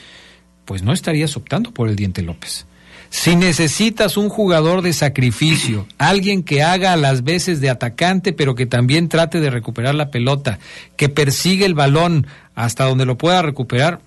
pues 0.65 0.83
no 0.83 0.93
estarías 0.93 1.37
optando 1.37 1.73
por 1.73 1.89
el 1.89 1.97
Diente 1.97 2.23
López. 2.23 2.67
Si 3.11 3.35
necesitas 3.35 4.17
un 4.17 4.29
jugador 4.29 4.83
de 4.83 4.93
sacrificio, 4.93 5.87
alguien 5.99 6.45
que 6.45 6.63
haga 6.63 6.97
las 6.97 7.25
veces 7.25 7.61
de 7.61 7.69
atacante, 7.69 8.33
pero 8.33 8.55
que 8.55 8.67
también 8.67 9.09
trate 9.09 9.41
de 9.41 9.51
recuperar 9.51 9.95
la 9.97 10.11
pelota, 10.11 10.59
que 10.97 11.09
persigue 11.09 11.67
el 11.67 11.75
balón 11.75 12.27
hasta 12.55 12.85
donde 12.85 13.05
lo 13.05 13.19
pueda 13.19 13.43
recuperar, 13.43 14.01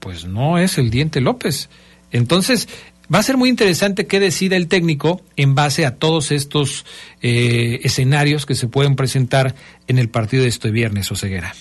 pues 0.00 0.26
no 0.26 0.58
es 0.58 0.76
el 0.78 0.90
Diente 0.90 1.20
López. 1.20 1.70
Entonces, 2.10 2.68
va 3.12 3.20
a 3.20 3.22
ser 3.22 3.38
muy 3.38 3.48
interesante 3.48 4.06
qué 4.06 4.20
decida 4.20 4.56
el 4.56 4.68
técnico 4.68 5.22
en 5.36 5.54
base 5.54 5.86
a 5.86 5.96
todos 5.96 6.30
estos 6.30 6.84
eh, 7.22 7.80
escenarios 7.84 8.44
que 8.44 8.54
se 8.54 8.68
pueden 8.68 8.96
presentar 8.96 9.54
en 9.88 9.98
el 9.98 10.10
partido 10.10 10.42
de 10.42 10.50
este 10.50 10.70
viernes, 10.70 11.10
Oseguera. 11.10 11.54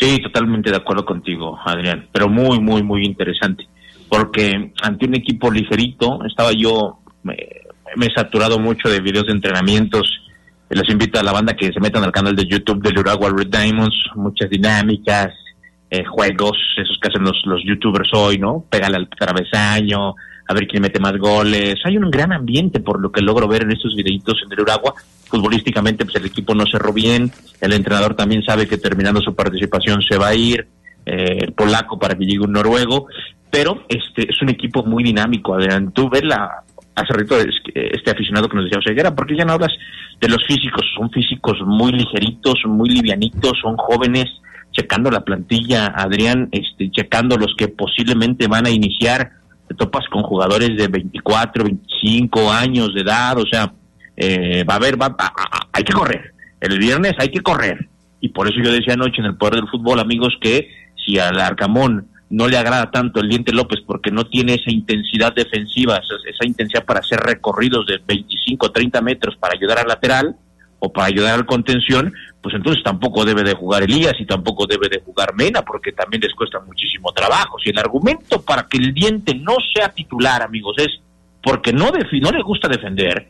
Sí, 0.00 0.20
totalmente 0.22 0.70
de 0.70 0.76
acuerdo 0.76 1.04
contigo, 1.04 1.58
Adrián, 1.64 2.08
pero 2.12 2.28
muy, 2.28 2.60
muy, 2.60 2.82
muy 2.82 3.04
interesante 3.04 3.66
porque 4.08 4.72
ante 4.82 5.06
un 5.06 5.14
equipo 5.14 5.50
ligerito, 5.50 6.24
estaba 6.24 6.52
yo, 6.52 7.00
me, 7.22 7.34
he 7.34 8.14
saturado 8.14 8.58
mucho 8.58 8.88
de 8.88 9.00
videos 9.00 9.26
de 9.26 9.32
entrenamientos, 9.32 10.20
les 10.68 10.88
invito 10.88 11.20
a 11.20 11.22
la 11.22 11.32
banda 11.32 11.54
que 11.54 11.72
se 11.72 11.80
metan 11.80 12.04
al 12.04 12.12
canal 12.12 12.34
de 12.34 12.46
YouTube 12.46 12.82
del 12.82 12.98
Uruguay 12.98 13.32
Red 13.36 13.48
Diamonds, 13.48 13.96
muchas 14.16 14.50
dinámicas, 14.50 15.28
eh, 15.90 16.04
juegos, 16.04 16.58
esos 16.76 16.98
que 17.00 17.08
hacen 17.08 17.22
los, 17.22 17.40
los 17.44 17.62
youtubers 17.64 18.10
hoy, 18.12 18.38
¿no? 18.38 18.64
Pégale 18.68 18.96
al 18.96 19.08
travesaño, 19.08 20.14
a 20.48 20.54
ver 20.54 20.66
quién 20.66 20.82
mete 20.82 20.98
más 20.98 21.16
goles. 21.18 21.76
Hay 21.84 21.96
un 21.96 22.10
gran 22.10 22.32
ambiente 22.32 22.80
por 22.80 23.00
lo 23.00 23.10
que 23.10 23.20
logro 23.20 23.48
ver 23.48 23.62
en 23.62 23.72
estos 23.72 23.94
videitos 23.94 24.42
en 24.44 24.52
el 24.52 24.60
Uruguay. 24.60 24.92
Futbolísticamente, 25.28 26.04
pues 26.04 26.16
el 26.16 26.26
equipo 26.26 26.54
no 26.54 26.64
cerró 26.66 26.92
bien, 26.92 27.30
el 27.60 27.72
entrenador 27.72 28.14
también 28.14 28.42
sabe 28.42 28.68
que 28.68 28.78
terminando 28.78 29.20
su 29.20 29.34
participación 29.34 30.00
se 30.02 30.18
va 30.18 30.28
a 30.28 30.34
ir, 30.34 30.68
eh, 31.04 31.38
el 31.40 31.52
polaco 31.52 31.98
para 31.98 32.16
que 32.16 32.24
llegue 32.24 32.44
un 32.44 32.52
noruego, 32.52 33.06
pero 33.50 33.84
este 33.88 34.30
es 34.30 34.42
un 34.42 34.50
equipo 34.50 34.84
muy 34.84 35.02
dinámico, 35.02 35.54
Adrián. 35.54 35.92
Tú 35.92 36.08
ves 36.10 36.24
la, 36.24 36.64
hace 36.94 37.12
rato 37.12 37.36
este 37.38 38.10
aficionado 38.10 38.48
que 38.48 38.56
nos 38.56 38.64
decía 38.64 38.78
Oseguera, 38.78 39.14
¿por 39.14 39.26
qué 39.26 39.36
ya 39.36 39.44
no 39.44 39.52
hablas 39.52 39.72
de 40.20 40.28
los 40.28 40.44
físicos? 40.46 40.82
Son 40.96 41.10
físicos 41.10 41.58
muy 41.64 41.92
ligeritos, 41.92 42.54
muy 42.66 42.88
livianitos, 42.88 43.52
son 43.62 43.76
jóvenes, 43.76 44.26
checando 44.72 45.10
la 45.10 45.20
plantilla, 45.20 45.86
Adrián, 45.86 46.48
este, 46.52 46.90
checando 46.90 47.36
los 47.36 47.54
que 47.56 47.68
posiblemente 47.68 48.46
van 48.46 48.66
a 48.66 48.70
iniciar, 48.70 49.30
te 49.68 49.74
topas 49.74 50.06
con 50.10 50.22
jugadores 50.22 50.76
de 50.76 50.88
24, 50.88 51.64
25 51.64 52.50
años 52.50 52.94
de 52.94 53.00
edad, 53.00 53.38
o 53.38 53.46
sea, 53.50 53.72
eh, 54.16 54.64
va 54.64 54.74
a 54.74 54.76
haber, 54.76 55.00
va, 55.00 55.16
hay 55.72 55.82
que 55.82 55.92
correr, 55.92 56.34
el 56.60 56.78
viernes 56.78 57.14
hay 57.18 57.30
que 57.30 57.40
correr, 57.40 57.88
y 58.20 58.28
por 58.28 58.48
eso 58.48 58.56
yo 58.62 58.72
decía 58.72 58.94
anoche 58.94 59.20
en 59.20 59.26
el 59.26 59.36
Poder 59.36 59.56
del 59.56 59.68
Fútbol, 59.68 60.00
amigos, 60.00 60.36
que 60.40 60.68
si 61.04 61.18
al 61.18 61.40
Arcamón 61.40 62.08
no 62.28 62.48
le 62.48 62.56
agrada 62.58 62.90
tanto 62.90 63.20
el 63.20 63.28
Diente 63.28 63.52
López 63.52 63.80
porque 63.86 64.10
no 64.10 64.24
tiene 64.24 64.54
esa 64.54 64.72
intensidad 64.72 65.34
defensiva, 65.34 65.96
esa, 65.96 66.14
esa 66.28 66.46
intensidad 66.46 66.84
para 66.84 67.00
hacer 67.00 67.20
recorridos 67.20 67.86
de 67.86 68.00
25 68.04 68.66
o 68.66 68.72
30 68.72 69.00
metros 69.00 69.36
para 69.36 69.54
ayudar 69.54 69.78
al 69.78 69.88
lateral 69.88 70.36
o 70.78 70.92
para 70.92 71.06
ayudar 71.06 71.34
al 71.34 71.46
contención, 71.46 72.12
pues 72.42 72.54
entonces 72.54 72.82
tampoco 72.82 73.24
debe 73.24 73.42
de 73.42 73.54
jugar 73.54 73.82
Elías 73.82 74.14
y 74.18 74.26
tampoco 74.26 74.66
debe 74.66 74.88
de 74.88 75.00
jugar 75.00 75.34
Mena 75.34 75.62
porque 75.62 75.92
también 75.92 76.20
les 76.20 76.34
cuesta 76.34 76.60
muchísimo 76.60 77.12
trabajo. 77.12 77.58
Si 77.62 77.70
el 77.70 77.78
argumento 77.78 78.42
para 78.42 78.66
que 78.66 78.78
el 78.78 78.92
Diente 78.92 79.34
no 79.34 79.56
sea 79.74 79.88
titular, 79.88 80.42
amigos, 80.42 80.76
es 80.78 81.00
porque 81.42 81.72
no, 81.72 81.90
no 81.92 82.30
le 82.30 82.42
gusta 82.42 82.68
defender, 82.68 83.28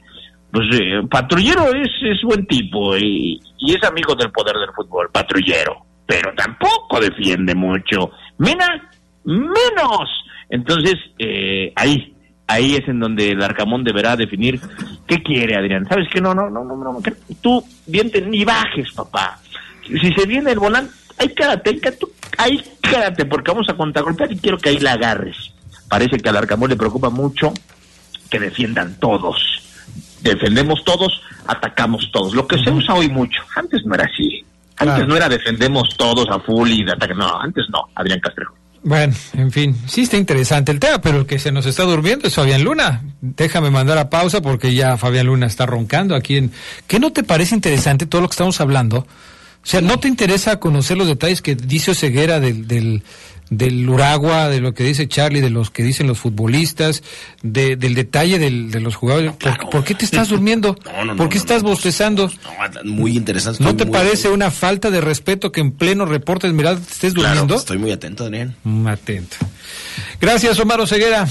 pues 0.50 0.66
eh, 0.72 1.02
Patrullero 1.10 1.68
es, 1.74 1.90
es 2.02 2.22
buen 2.22 2.46
tipo 2.46 2.96
y 2.96 3.40
es 3.60 3.84
amigo 3.84 4.14
del 4.14 4.30
poder 4.30 4.56
del 4.56 4.72
fútbol, 4.74 5.10
Patrullero, 5.12 5.84
pero 6.06 6.32
tampoco 6.34 6.98
defiende 7.00 7.54
mucho. 7.54 8.10
Mena, 8.38 8.90
menos. 9.24 10.08
Entonces, 10.48 10.94
eh, 11.18 11.72
ahí, 11.74 12.14
ahí 12.46 12.76
es 12.76 12.88
en 12.88 13.00
donde 13.00 13.30
el 13.30 13.42
Arcamón 13.42 13.84
deberá 13.84 14.16
definir 14.16 14.60
qué 15.06 15.22
quiere, 15.22 15.56
Adrián. 15.56 15.86
¿Sabes 15.88 16.08
qué? 16.12 16.20
No, 16.20 16.34
no, 16.34 16.48
no, 16.50 16.64
no, 16.64 16.76
no. 16.76 17.02
Tú, 17.40 17.64
diente, 17.86 18.20
ni 18.20 18.44
bajes, 18.44 18.92
papá. 18.92 19.40
Si 19.82 20.12
se 20.12 20.26
viene 20.26 20.52
el 20.52 20.58
volante, 20.58 20.92
ahí 21.18 21.28
quédate, 21.28 21.80
ahí 22.38 22.62
quédate, 22.82 23.24
porque 23.24 23.52
vamos 23.52 23.68
a 23.68 23.76
contragolpear 23.76 24.32
y 24.32 24.38
quiero 24.38 24.58
que 24.58 24.70
ahí 24.70 24.78
la 24.78 24.92
agarres. 24.92 25.52
Parece 25.88 26.18
que 26.18 26.28
al 26.28 26.36
Arcamón 26.36 26.70
le 26.70 26.76
preocupa 26.76 27.10
mucho 27.10 27.52
que 28.28 28.40
defiendan 28.40 28.98
todos. 28.98 29.36
Defendemos 30.22 30.82
todos, 30.84 31.20
atacamos 31.46 32.10
todos. 32.12 32.34
Lo 32.34 32.46
que 32.46 32.58
se 32.58 32.70
usa 32.70 32.94
hoy 32.94 33.08
mucho. 33.08 33.42
Antes 33.54 33.84
no 33.84 33.94
era 33.94 34.04
así. 34.04 34.35
Antes 34.78 34.94
claro. 34.94 35.06
no 35.06 35.16
era 35.16 35.28
defendemos 35.28 35.88
todos 35.96 36.26
a 36.30 36.38
full 36.40 36.70
y 36.70 36.84
de 36.84 36.92
ataque. 36.92 37.14
No, 37.14 37.40
antes 37.40 37.64
no, 37.70 37.80
Adrián 37.94 38.20
Castrejo. 38.20 38.54
Bueno, 38.82 39.14
en 39.32 39.50
fin, 39.50 39.76
sí 39.88 40.02
está 40.02 40.16
interesante 40.16 40.70
el 40.70 40.78
tema, 40.78 41.00
pero 41.00 41.18
el 41.18 41.26
que 41.26 41.40
se 41.40 41.50
nos 41.50 41.66
está 41.66 41.82
durmiendo 41.82 42.28
es 42.28 42.34
Fabián 42.34 42.62
Luna. 42.62 43.02
Déjame 43.20 43.70
mandar 43.70 43.98
a 43.98 44.10
pausa 44.10 44.40
porque 44.40 44.74
ya 44.74 44.96
Fabián 44.96 45.26
Luna 45.26 45.46
está 45.46 45.66
roncando 45.66 46.14
aquí 46.14 46.36
en... 46.36 46.52
¿Qué 46.86 47.00
no 47.00 47.12
te 47.12 47.24
parece 47.24 47.56
interesante 47.56 48.06
todo 48.06 48.20
lo 48.20 48.28
que 48.28 48.34
estamos 48.34 48.60
hablando? 48.60 48.98
O 48.98 49.06
sea, 49.68 49.80
¿no 49.80 49.98
te 49.98 50.06
interesa 50.06 50.60
conocer 50.60 50.96
los 50.96 51.08
detalles 51.08 51.42
que 51.42 51.56
dice 51.56 51.96
Ceguera 51.96 52.38
del, 52.38 52.68
del, 52.68 53.02
del 53.50 53.88
Uragua, 53.88 54.48
de 54.48 54.60
lo 54.60 54.74
que 54.74 54.84
dice 54.84 55.06
Charlie, 55.08 55.40
de 55.40 55.50
los 55.50 55.70
que 55.70 55.82
dicen 55.82 56.06
los 56.06 56.18
futbolistas, 56.18 57.02
de, 57.42 57.76
del 57.76 57.94
detalle 57.94 58.38
del, 58.38 58.70
de 58.70 58.80
los 58.80 58.96
jugadores. 58.96 59.32
¿Por, 59.32 59.70
¿Por, 59.70 59.84
qué 59.84 59.94
te 59.94 60.04
estás 60.04 60.28
durmiendo? 60.28 60.76
No, 60.96 61.04
no, 61.04 61.16
¿Por 61.16 61.28
qué 61.28 61.36
no, 61.36 61.40
estás 61.42 61.62
bostezando? 61.62 62.30
muy 62.84 63.16
interesante. 63.16 63.62
¿No 63.62 63.76
te 63.76 63.84
parece 63.84 64.30
una 64.30 64.50
falta 64.50 64.90
de 64.90 65.00
respeto 65.00 65.52
que 65.52 65.60
en 65.60 65.72
pleno 65.72 66.06
reporte 66.06 66.50
te 66.50 66.72
estés 66.72 67.12
claro, 67.12 67.28
durmiendo? 67.28 67.56
Estoy 67.56 67.78
muy 67.78 67.92
atento. 67.92 68.30
Mm, 68.64 68.86
Atento. 68.86 69.36
Gracias, 70.20 70.58
Omar 70.58 70.86
Ceguera. 70.86 71.26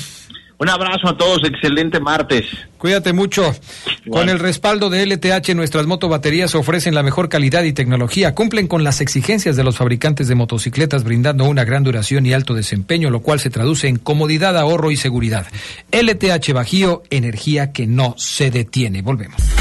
Un 0.57 0.69
abrazo 0.69 1.09
a 1.09 1.17
todos, 1.17 1.43
excelente 1.43 1.99
martes. 1.99 2.45
Cuídate 2.77 3.11
mucho. 3.11 3.53
Con 4.09 4.29
el 4.29 4.39
respaldo 4.39 4.89
de 4.89 5.05
LTH, 5.05 5.53
nuestras 5.55 5.85
motobaterías 5.85 6.55
ofrecen 6.55 6.95
la 6.95 7.03
mejor 7.03 7.27
calidad 7.27 7.63
y 7.63 7.73
tecnología, 7.73 8.35
cumplen 8.35 8.67
con 8.67 8.83
las 8.83 9.01
exigencias 9.01 9.55
de 9.55 9.63
los 9.63 9.75
fabricantes 9.75 10.27
de 10.27 10.35
motocicletas, 10.35 11.03
brindando 11.03 11.45
una 11.45 11.65
gran 11.65 11.83
duración 11.83 12.25
y 12.25 12.33
alto 12.33 12.53
desempeño, 12.53 13.09
lo 13.09 13.21
cual 13.21 13.39
se 13.39 13.49
traduce 13.49 13.87
en 13.87 13.97
comodidad, 13.97 14.57
ahorro 14.57 14.91
y 14.91 14.97
seguridad. 14.97 15.47
LTH 15.91 16.53
Bajío, 16.53 17.03
energía 17.09 17.71
que 17.71 17.87
no 17.87 18.13
se 18.17 18.51
detiene. 18.51 19.01
Volvemos. 19.01 19.54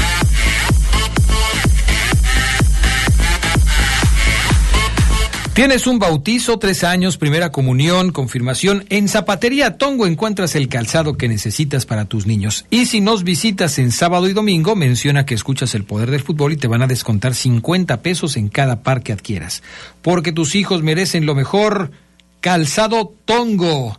Tienes 5.55 5.87
un 5.87 5.99
bautizo, 5.99 6.59
tres 6.59 6.83
años, 6.83 7.15
primera 7.17 7.53
comunión, 7.53 8.11
confirmación. 8.11 8.83
En 8.89 9.07
Zapatería 9.07 9.77
Tongo 9.77 10.05
encuentras 10.05 10.53
el 10.55 10.67
calzado 10.67 11.15
que 11.15 11.29
necesitas 11.29 11.85
para 11.85 12.03
tus 12.03 12.27
niños. 12.27 12.65
Y 12.69 12.87
si 12.87 12.99
nos 12.99 13.23
visitas 13.23 13.79
en 13.79 13.93
sábado 13.93 14.27
y 14.27 14.33
domingo, 14.33 14.75
menciona 14.75 15.25
que 15.25 15.33
escuchas 15.33 15.73
el 15.73 15.85
poder 15.85 16.11
del 16.11 16.23
fútbol 16.23 16.51
y 16.51 16.57
te 16.57 16.67
van 16.67 16.81
a 16.81 16.87
descontar 16.87 17.35
50 17.35 18.01
pesos 18.01 18.35
en 18.35 18.49
cada 18.49 18.83
par 18.83 19.01
que 19.01 19.13
adquieras. 19.13 19.63
Porque 20.01 20.33
tus 20.33 20.55
hijos 20.55 20.83
merecen 20.83 21.25
lo 21.25 21.35
mejor. 21.35 21.91
Calzado 22.41 23.13
Tongo. 23.23 23.97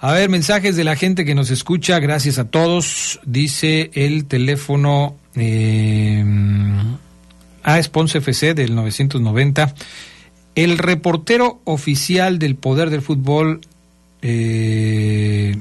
A 0.00 0.12
ver, 0.12 0.28
mensajes 0.28 0.76
de 0.76 0.84
la 0.84 0.96
gente 0.96 1.24
que 1.24 1.34
nos 1.34 1.50
escucha. 1.50 1.98
Gracias 1.98 2.38
a 2.38 2.50
todos. 2.50 3.20
Dice 3.24 3.90
el 3.94 4.26
teléfono. 4.26 5.16
Eh, 5.34 6.22
a 7.62 7.82
Sponsor 7.82 8.20
FC 8.20 8.52
del 8.52 8.74
990. 8.74 9.74
El 10.54 10.78
reportero 10.78 11.60
oficial 11.64 12.38
del 12.38 12.54
poder 12.54 12.90
del 12.90 13.02
fútbol, 13.02 13.60
eh, 14.22 15.58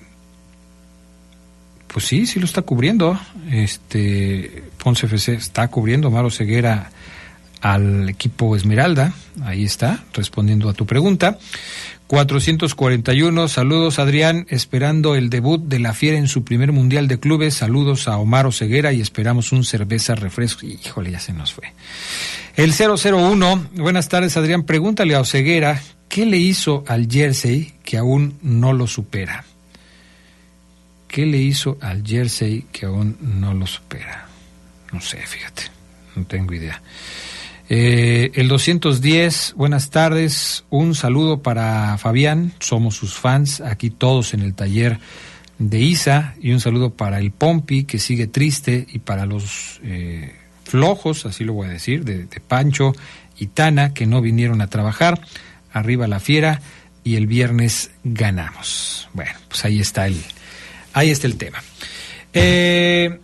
pues 1.88 2.06
sí, 2.06 2.28
sí 2.28 2.40
lo 2.40 2.46
está 2.46 2.62
cubriendo. 2.62 3.20
Este 3.52 4.64
Ponce 4.84 5.08
FC 5.08 5.34
está 5.34 5.68
cubriendo 5.68 6.12
Maro 6.12 6.30
Ceguera 6.30 6.92
al 7.62 8.10
equipo 8.10 8.56
Esmeralda. 8.56 9.14
Ahí 9.44 9.64
está, 9.64 10.04
respondiendo 10.14 10.70
a 10.70 10.74
tu 10.74 10.86
pregunta. 10.86 11.40
441, 12.08 13.48
saludos 13.48 13.98
Adrián, 13.98 14.46
esperando 14.50 15.16
el 15.16 15.30
debut 15.30 15.62
de 15.64 15.80
la 15.80 15.94
Fiera 15.94 16.18
en 16.18 16.28
su 16.28 16.44
primer 16.44 16.72
Mundial 16.72 17.08
de 17.08 17.20
Clubes. 17.20 17.56
Saludos 17.56 18.08
a 18.08 18.18
Omar 18.18 18.52
Ceguera 18.54 18.94
y 18.94 19.02
esperamos 19.02 19.52
un 19.52 19.64
cerveza 19.64 20.14
refresco. 20.16 20.66
Híjole, 20.66 21.12
ya 21.12 21.20
se 21.20 21.34
nos 21.34 21.54
fue. 21.54 21.74
El 22.56 22.74
001, 22.74 23.70
buenas 23.76 24.10
tardes 24.10 24.38
Adrián, 24.38 24.64
pregúntale 24.64 25.16
a 25.16 25.22
Oseguera 25.22 25.82
qué 26.10 26.26
le 26.26 26.38
hizo 26.38 26.84
al 26.88 27.08
jersey 27.10 27.74
que 27.84 27.98
aún 27.98 28.38
no 28.44 28.74
lo 28.74 28.86
supera. 28.86 29.46
¿Qué 31.08 31.26
le 31.26 31.38
hizo 31.38 31.78
al 31.82 32.04
jersey 32.06 32.66
que 32.72 32.86
aún 32.86 33.18
no 33.22 33.54
lo 33.54 33.66
supera? 33.66 34.28
No 34.92 35.02
sé, 35.02 35.18
fíjate, 35.18 35.64
no 36.16 36.26
tengo 36.26 36.54
idea. 36.54 36.82
Eh, 37.70 38.32
el 38.36 38.48
210, 38.50 39.54
buenas 39.56 39.90
tardes, 39.90 40.66
un 40.70 40.96
saludo 40.96 41.42
para 41.42 41.98
Fabián, 41.98 42.54
somos 42.60 42.96
sus 42.96 43.14
fans, 43.14 43.62
aquí 43.62 43.90
todos 43.90 44.34
en 44.34 44.42
el 44.42 44.54
taller 44.54 45.00
de 45.60 45.80
Isa, 45.80 46.36
y 46.42 46.52
un 46.52 46.60
saludo 46.60 46.92
para 46.92 47.20
el 47.20 47.32
Pompi, 47.32 47.86
que 47.86 48.00
sigue 48.00 48.28
triste, 48.28 48.86
y 48.92 49.00
para 49.00 49.26
los 49.26 49.80
eh, 49.84 50.36
flojos, 50.66 51.26
así 51.26 51.46
lo 51.46 51.54
voy 51.54 51.68
a 51.68 51.72
decir, 51.72 52.04
de, 52.04 52.26
de 52.26 52.40
Pancho 52.42 52.94
y 53.40 53.48
Tana, 53.48 53.94
que 53.94 54.06
no 54.06 54.22
vinieron 54.22 54.62
a 54.62 54.68
trabajar, 54.68 55.22
arriba 55.72 56.08
la 56.08 56.20
fiera, 56.20 56.62
y 57.04 57.16
el 57.16 57.28
viernes 57.28 57.92
ganamos. 58.04 59.10
Bueno, 59.14 59.32
pues 59.48 59.64
ahí 59.66 59.80
está 59.80 60.08
el, 60.08 60.22
ahí 60.94 61.10
está 61.10 61.28
el 61.28 61.38
tema. 61.38 61.64
Eh, 62.34 63.20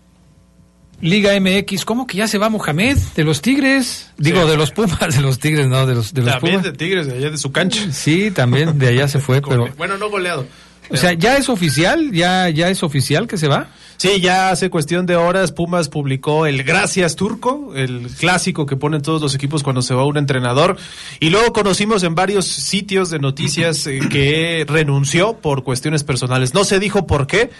Liga 1.02 1.40
MX, 1.40 1.86
¿cómo 1.86 2.06
que 2.06 2.18
ya 2.18 2.28
se 2.28 2.38
va 2.38 2.50
Mohamed 2.50 2.98
de 3.16 3.24
los 3.24 3.42
Tigres? 3.42 4.12
Digo, 4.18 4.46
de 4.46 4.58
los 4.58 4.72
Pumas, 4.72 5.00
de 5.16 5.22
los 5.22 5.40
Tigres, 5.40 5.68
no, 5.68 5.86
de 5.86 5.96
los, 5.96 6.14
de 6.14 6.22
los 6.22 6.34
También 6.34 6.58
Pumas. 6.60 6.72
de 6.72 6.78
Tigres, 6.78 7.08
de 7.08 7.14
allá 7.14 7.30
de 7.30 7.38
su 7.38 7.52
cancha. 7.52 7.92
Sí, 7.92 8.32
también 8.32 8.78
de 8.78 8.88
allá 8.90 9.08
se 9.08 9.20
fue, 9.20 9.42
pero... 9.48 9.68
Bueno, 9.78 9.98
no 9.98 10.10
goleado. 10.10 10.46
O 10.92 10.98
sea, 10.98 11.14
¿ya 11.14 11.38
es 11.38 11.50
oficial? 11.50 12.12
¿Ya, 12.12 12.50
ya 12.50 12.70
es 12.70 12.82
oficial 12.82 13.28
que 13.28 13.38
se 13.38 13.48
va? 13.48 13.70
Sí, 13.98 14.22
ya 14.22 14.50
hace 14.50 14.70
cuestión 14.70 15.06
de 15.06 15.18
horas 15.18 15.52
Pumas 15.52 15.90
publicó 15.90 16.46
el 16.46 16.64
Gracias 16.64 17.16
Turco, 17.16 17.74
el 17.76 18.08
clásico 18.18 18.66
que 18.66 18.76
ponen 18.76 19.02
todos 19.02 19.22
los 19.22 19.36
equipos 19.36 19.62
cuando 19.62 19.82
se 19.82 19.94
va 19.94 20.06
un 20.06 20.18
entrenador. 20.18 20.78
Y 21.20 21.30
luego 21.30 21.54
conocimos 21.54 22.04
en 22.04 22.16
varios 22.16 22.46
sitios 22.46 23.10
de 23.10 23.20
noticias 23.20 23.86
eh, 23.88 24.00
que 24.10 24.66
renunció 24.68 25.34
por 25.34 25.64
cuestiones 25.64 26.04
personales. 26.04 26.54
No 26.54 26.64
se 26.64 26.80
dijo 26.80 27.06
por 27.06 27.28
qué, 27.28 27.52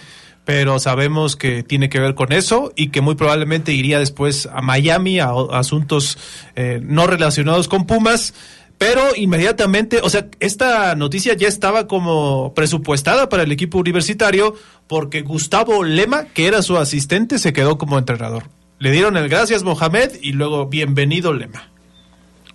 pero 0.44 0.78
sabemos 0.78 1.36
que 1.36 1.62
tiene 1.62 1.88
que 1.88 2.00
ver 2.00 2.14
con 2.14 2.32
eso 2.32 2.72
y 2.76 2.88
que 2.88 3.00
muy 3.00 3.14
probablemente 3.14 3.72
iría 3.72 3.98
después 3.98 4.48
a 4.52 4.62
Miami 4.62 5.20
a, 5.20 5.30
asuntos 5.52 6.18
eh, 6.56 6.80
no 6.82 7.06
relacionados 7.06 7.68
con 7.68 7.86
Pumas. 7.86 8.34
Pero 8.78 9.02
inmediatamente, 9.14 10.00
o 10.02 10.08
sea, 10.08 10.28
esta 10.40 10.94
noticia 10.94 11.34
ya 11.34 11.48
estaba 11.48 11.86
como 11.86 12.54
presupuestada 12.54 13.28
para 13.28 13.42
el 13.42 13.52
equipo 13.52 13.78
universitario 13.78 14.54
porque 14.86 15.20
Gustavo 15.20 15.84
Lema, 15.84 16.24
que 16.24 16.46
era 16.46 16.62
su 16.62 16.78
asistente, 16.78 17.38
se 17.38 17.52
quedó 17.52 17.76
como 17.76 17.98
entrenador. 17.98 18.44
Le 18.78 18.90
dieron 18.90 19.18
el 19.18 19.28
gracias 19.28 19.62
Mohamed 19.62 20.12
y 20.22 20.32
luego 20.32 20.66
bienvenido 20.66 21.34
Lema. 21.34 21.70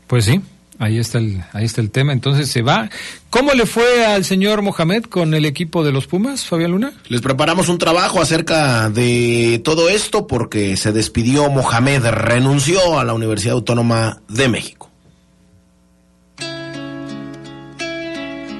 Pues 0.08 0.26
sí, 0.26 0.42
ahí 0.80 1.00
está 1.00 1.18
el, 1.18 1.44
ahí 1.54 1.66
está 1.66 1.82
el 1.82 1.92
tema. 1.92 2.14
Entonces 2.14 2.50
se 2.50 2.62
va. 2.62 2.90
¿Cómo 3.30 3.54
le 3.54 3.66
fue 3.66 4.06
al 4.06 4.26
señor 4.26 4.62
Mohamed 4.62 5.04
con 5.04 5.34
el 5.34 5.46
equipo 5.46 5.84
de 5.84 5.92
los 5.92 6.08
Pumas, 6.08 6.46
Fabián 6.46 6.72
Luna? 6.72 6.94
Les 7.08 7.22
preparamos 7.22 7.70
un 7.70 7.78
trabajo 7.78 8.22
acerca 8.22 8.90
de 8.90 9.62
todo 9.64 9.90
esto 9.90 10.28
porque 10.28 10.78
se 10.78 10.92
despidió 10.92 11.50
Mohamed, 11.50 12.06
renunció 12.06 13.00
a 13.00 13.04
la 13.04 13.14
Universidad 13.14 13.56
Autónoma 13.56 14.22
de 14.28 14.48
México. 14.48 14.92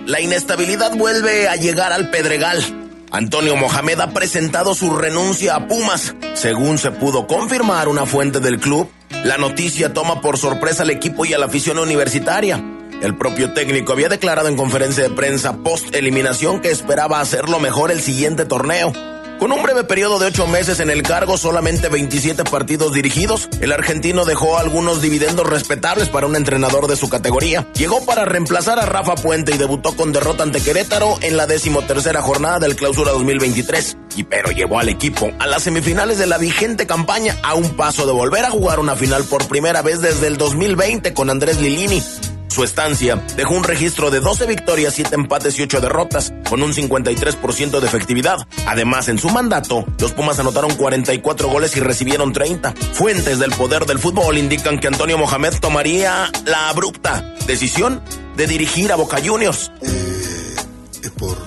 La 0.06 0.22
inestabilidad 0.22 0.96
vuelve 0.96 1.50
a 1.50 1.56
llegar 1.56 1.92
al 1.92 2.12
Pedregal. 2.12 2.64
Antonio 3.12 3.56
Mohamed 3.56 4.00
ha 4.02 4.14
presentado 4.14 4.76
su 4.76 4.96
renuncia 4.96 5.56
a 5.56 5.68
Pumas. 5.68 6.14
Según 6.34 6.78
se 6.78 6.92
pudo 6.92 7.26
confirmar 7.26 7.88
una 7.88 8.06
fuente 8.06 8.40
del 8.40 8.60
club, 8.60 8.90
la 9.26 9.40
noticia 9.40 9.92
toma 9.92 10.22
por 10.22 10.38
sorpresa 10.38 10.84
al 10.84 10.92
equipo 10.92 11.26
y 11.26 11.34
a 11.34 11.40
la 11.40 11.48
afición 11.48 11.80
universitaria. 11.80 12.64
El 13.02 13.18
propio 13.18 13.54
técnico 13.54 13.92
había 13.92 14.08
declarado 14.08 14.50
en 14.50 14.56
conferencia 14.56 15.04
de 15.04 15.10
prensa 15.10 15.58
post 15.64 15.96
eliminación 15.96 16.62
que 16.62 16.70
esperaba 16.70 17.20
hacerlo 17.20 17.60
mejor 17.60 17.90
el 17.90 18.02
siguiente 18.02 18.46
torneo. 18.46 18.94
Con 19.40 19.52
un 19.52 19.62
breve 19.62 19.84
periodo 19.84 20.18
de 20.18 20.28
ocho 20.28 20.48
meses 20.48 20.80
en 20.80 20.90
el 20.90 21.04
cargo, 21.04 21.38
solamente 21.38 21.90
27 21.90 22.46
partidos 22.46 22.94
dirigidos, 22.94 23.50
el 23.60 23.74
argentino 23.74 24.24
dejó 24.24 24.58
algunos 24.58 25.02
dividendos 25.02 25.46
respetables 25.46 26.08
para 26.08 26.26
un 26.26 26.38
entrenador 26.38 26.88
de 26.88 26.96
su 26.96 27.10
categoría. 27.10 27.68
Llegó 27.74 28.06
para 28.06 28.24
reemplazar 28.24 28.80
a 28.80 28.86
Rafa 28.86 29.16
Puente 29.16 29.54
y 29.54 29.58
debutó 29.58 29.96
con 29.96 30.14
derrota 30.14 30.44
ante 30.44 30.62
Querétaro 30.62 31.18
en 31.22 31.36
la 31.36 31.48
decimotercera 31.48 32.22
jornada 32.22 32.60
del 32.60 32.78
Clausura 32.78 33.12
2023. 33.12 33.98
Y 34.16 34.24
pero 34.24 34.52
llevó 34.52 34.80
al 34.80 34.88
equipo 34.88 35.30
a 35.40 35.48
las 35.48 35.64
semifinales 35.64 36.18
de 36.18 36.28
la 36.28 36.38
vigente 36.38 36.88
campaña 36.88 37.36
a 37.44 37.56
un 37.56 37.76
paso 37.76 38.06
de 38.06 38.14
volver 38.14 38.46
a 38.46 38.52
jugar 38.52 38.80
una 38.80 38.96
final 38.96 39.26
por 39.26 39.48
primera 39.50 39.82
vez 39.82 40.00
desde 40.00 40.28
el 40.28 40.38
2020 40.38 41.14
con 41.14 41.30
Andrés 41.30 41.60
Lilini. 41.60 42.02
Su 42.56 42.64
estancia 42.64 43.18
dejó 43.36 43.54
un 43.54 43.66
registro 43.66 44.12
de 44.12 44.22
12 44.22 44.46
victorias, 44.46 44.94
7 44.94 45.14
empates 45.14 45.60
y 45.60 45.64
8 45.64 45.82
derrotas, 45.82 46.32
con 46.50 46.64
un 46.64 46.72
53% 46.72 47.82
de 47.82 47.86
efectividad. 47.86 48.48
Además, 48.66 49.10
en 49.10 49.20
su 49.20 49.30
mandato, 49.30 49.84
los 50.00 50.14
Pumas 50.14 50.40
anotaron 50.40 50.74
44 50.74 51.50
goles 51.50 51.76
y 51.76 51.82
recibieron 51.82 52.32
30. 52.32 52.74
Fuentes 52.94 53.40
del 53.40 53.52
poder 53.52 53.86
del 53.86 54.00
fútbol 54.00 54.38
indican 54.38 54.80
que 54.80 54.88
Antonio 54.88 55.18
Mohamed 55.18 55.56
tomaría 55.60 56.32
la 56.46 56.70
abrupta 56.70 57.36
decisión 57.46 58.02
de 58.38 58.48
dirigir 58.48 58.94
a 58.94 58.96
Boca 58.96 59.18
Juniors. 59.22 59.70
es 59.82 61.12
por, 61.12 61.38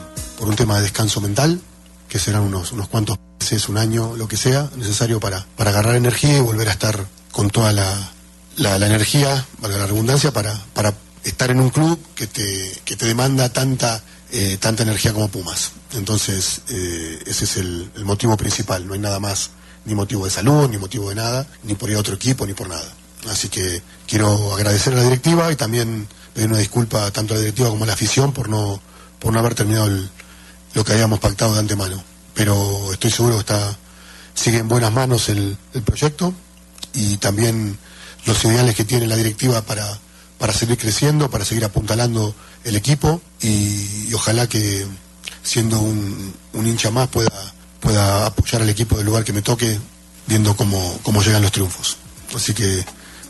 un 0.40 0.56
tema 0.56 0.76
de 0.76 0.82
descanso 0.82 1.22
mental, 1.22 1.58
que 2.06 2.18
serán 2.18 2.42
unos, 2.42 2.72
unos 2.72 2.86
cuantos 2.88 3.18
meses, 3.40 3.70
un 3.70 3.78
año, 3.78 4.14
lo 4.14 4.28
que 4.28 4.36
sea, 4.36 4.68
necesario 4.76 5.20
para 5.20 5.46
agarrar 5.56 5.94
energía 5.96 6.36
y 6.36 6.40
volver 6.40 6.68
a 6.68 6.72
estar 6.72 7.06
con 7.32 7.48
toda 7.48 7.72
la, 7.72 8.12
la, 8.58 8.78
la 8.78 8.86
energía, 8.86 9.46
valga 9.60 9.78
la 9.78 9.86
redundancia, 9.86 10.32
para, 10.32 10.54
para 10.74 10.94
estar 11.24 11.50
en 11.50 11.60
un 11.60 11.70
club 11.70 11.98
que 12.14 12.26
te, 12.26 12.72
que 12.84 12.96
te 12.96 13.06
demanda 13.06 13.48
tanta, 13.52 14.02
eh, 14.30 14.56
tanta 14.60 14.82
energía 14.82 15.12
como 15.12 15.28
Pumas. 15.28 15.72
Entonces, 15.94 16.60
eh, 16.68 17.18
ese 17.26 17.44
es 17.44 17.56
el, 17.56 17.90
el 17.96 18.04
motivo 18.04 18.36
principal, 18.36 18.86
no 18.86 18.92
hay 18.94 19.00
nada 19.00 19.18
más, 19.20 19.50
ni 19.84 19.94
motivo 19.94 20.24
de 20.24 20.30
salud, 20.30 20.68
ni 20.68 20.76
motivo 20.78 21.08
de 21.08 21.14
nada, 21.14 21.46
ni 21.62 21.74
por 21.74 21.88
ir 21.90 21.96
a 21.96 22.00
otro 22.00 22.14
equipo, 22.14 22.46
ni 22.46 22.52
por 22.52 22.68
nada. 22.68 22.92
Así 23.30 23.48
que 23.48 23.82
quiero 24.06 24.54
agradecer 24.54 24.92
a 24.92 24.96
la 24.96 25.02
directiva 25.02 25.50
y 25.50 25.56
también 25.56 26.06
pedir 26.34 26.48
una 26.48 26.58
disculpa 26.58 27.10
tanto 27.10 27.34
a 27.34 27.36
la 27.36 27.40
directiva 27.42 27.68
como 27.70 27.84
a 27.84 27.86
la 27.86 27.94
afición 27.94 28.32
por 28.32 28.48
no, 28.48 28.80
por 29.18 29.32
no 29.32 29.38
haber 29.40 29.54
terminado 29.54 29.86
el- 29.86 30.08
lo 30.74 30.84
que 30.84 30.92
habíamos 30.92 31.18
pactado 31.18 31.54
de 31.54 31.60
antemano. 31.60 32.02
Pero 32.34 32.92
estoy 32.92 33.10
seguro 33.10 33.34
que 33.34 33.40
está, 33.40 33.76
sigue 34.34 34.58
en 34.58 34.68
buenas 34.68 34.92
manos 34.92 35.28
el, 35.30 35.56
el 35.74 35.82
proyecto 35.82 36.32
y 36.92 37.16
también 37.16 37.76
los 38.28 38.44
ideales 38.44 38.74
que 38.74 38.84
tiene 38.84 39.06
la 39.06 39.16
directiva 39.16 39.62
para, 39.62 39.98
para 40.38 40.52
seguir 40.52 40.78
creciendo, 40.78 41.30
para 41.30 41.44
seguir 41.44 41.64
apuntalando 41.64 42.34
el 42.64 42.76
equipo 42.76 43.20
y, 43.40 44.12
ojalá 44.14 44.46
que 44.46 44.86
siendo 45.42 45.80
un, 45.80 46.34
un 46.52 46.66
hincha 46.66 46.90
más 46.90 47.08
pueda, 47.08 47.30
pueda 47.80 48.26
apoyar 48.26 48.62
al 48.62 48.68
equipo 48.68 48.96
del 48.96 49.06
lugar 49.06 49.24
que 49.24 49.32
me 49.32 49.42
toque 49.42 49.78
viendo 50.26 50.54
cómo, 50.54 51.00
cómo 51.02 51.22
llegan 51.22 51.42
los 51.42 51.52
triunfos. 51.52 51.96
Así 52.36 52.52
que 52.52 52.84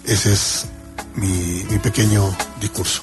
ese 0.05 0.33
es 0.33 0.67
mi, 1.15 1.63
mi 1.71 1.79
pequeño 1.79 2.37
discurso. 2.61 3.03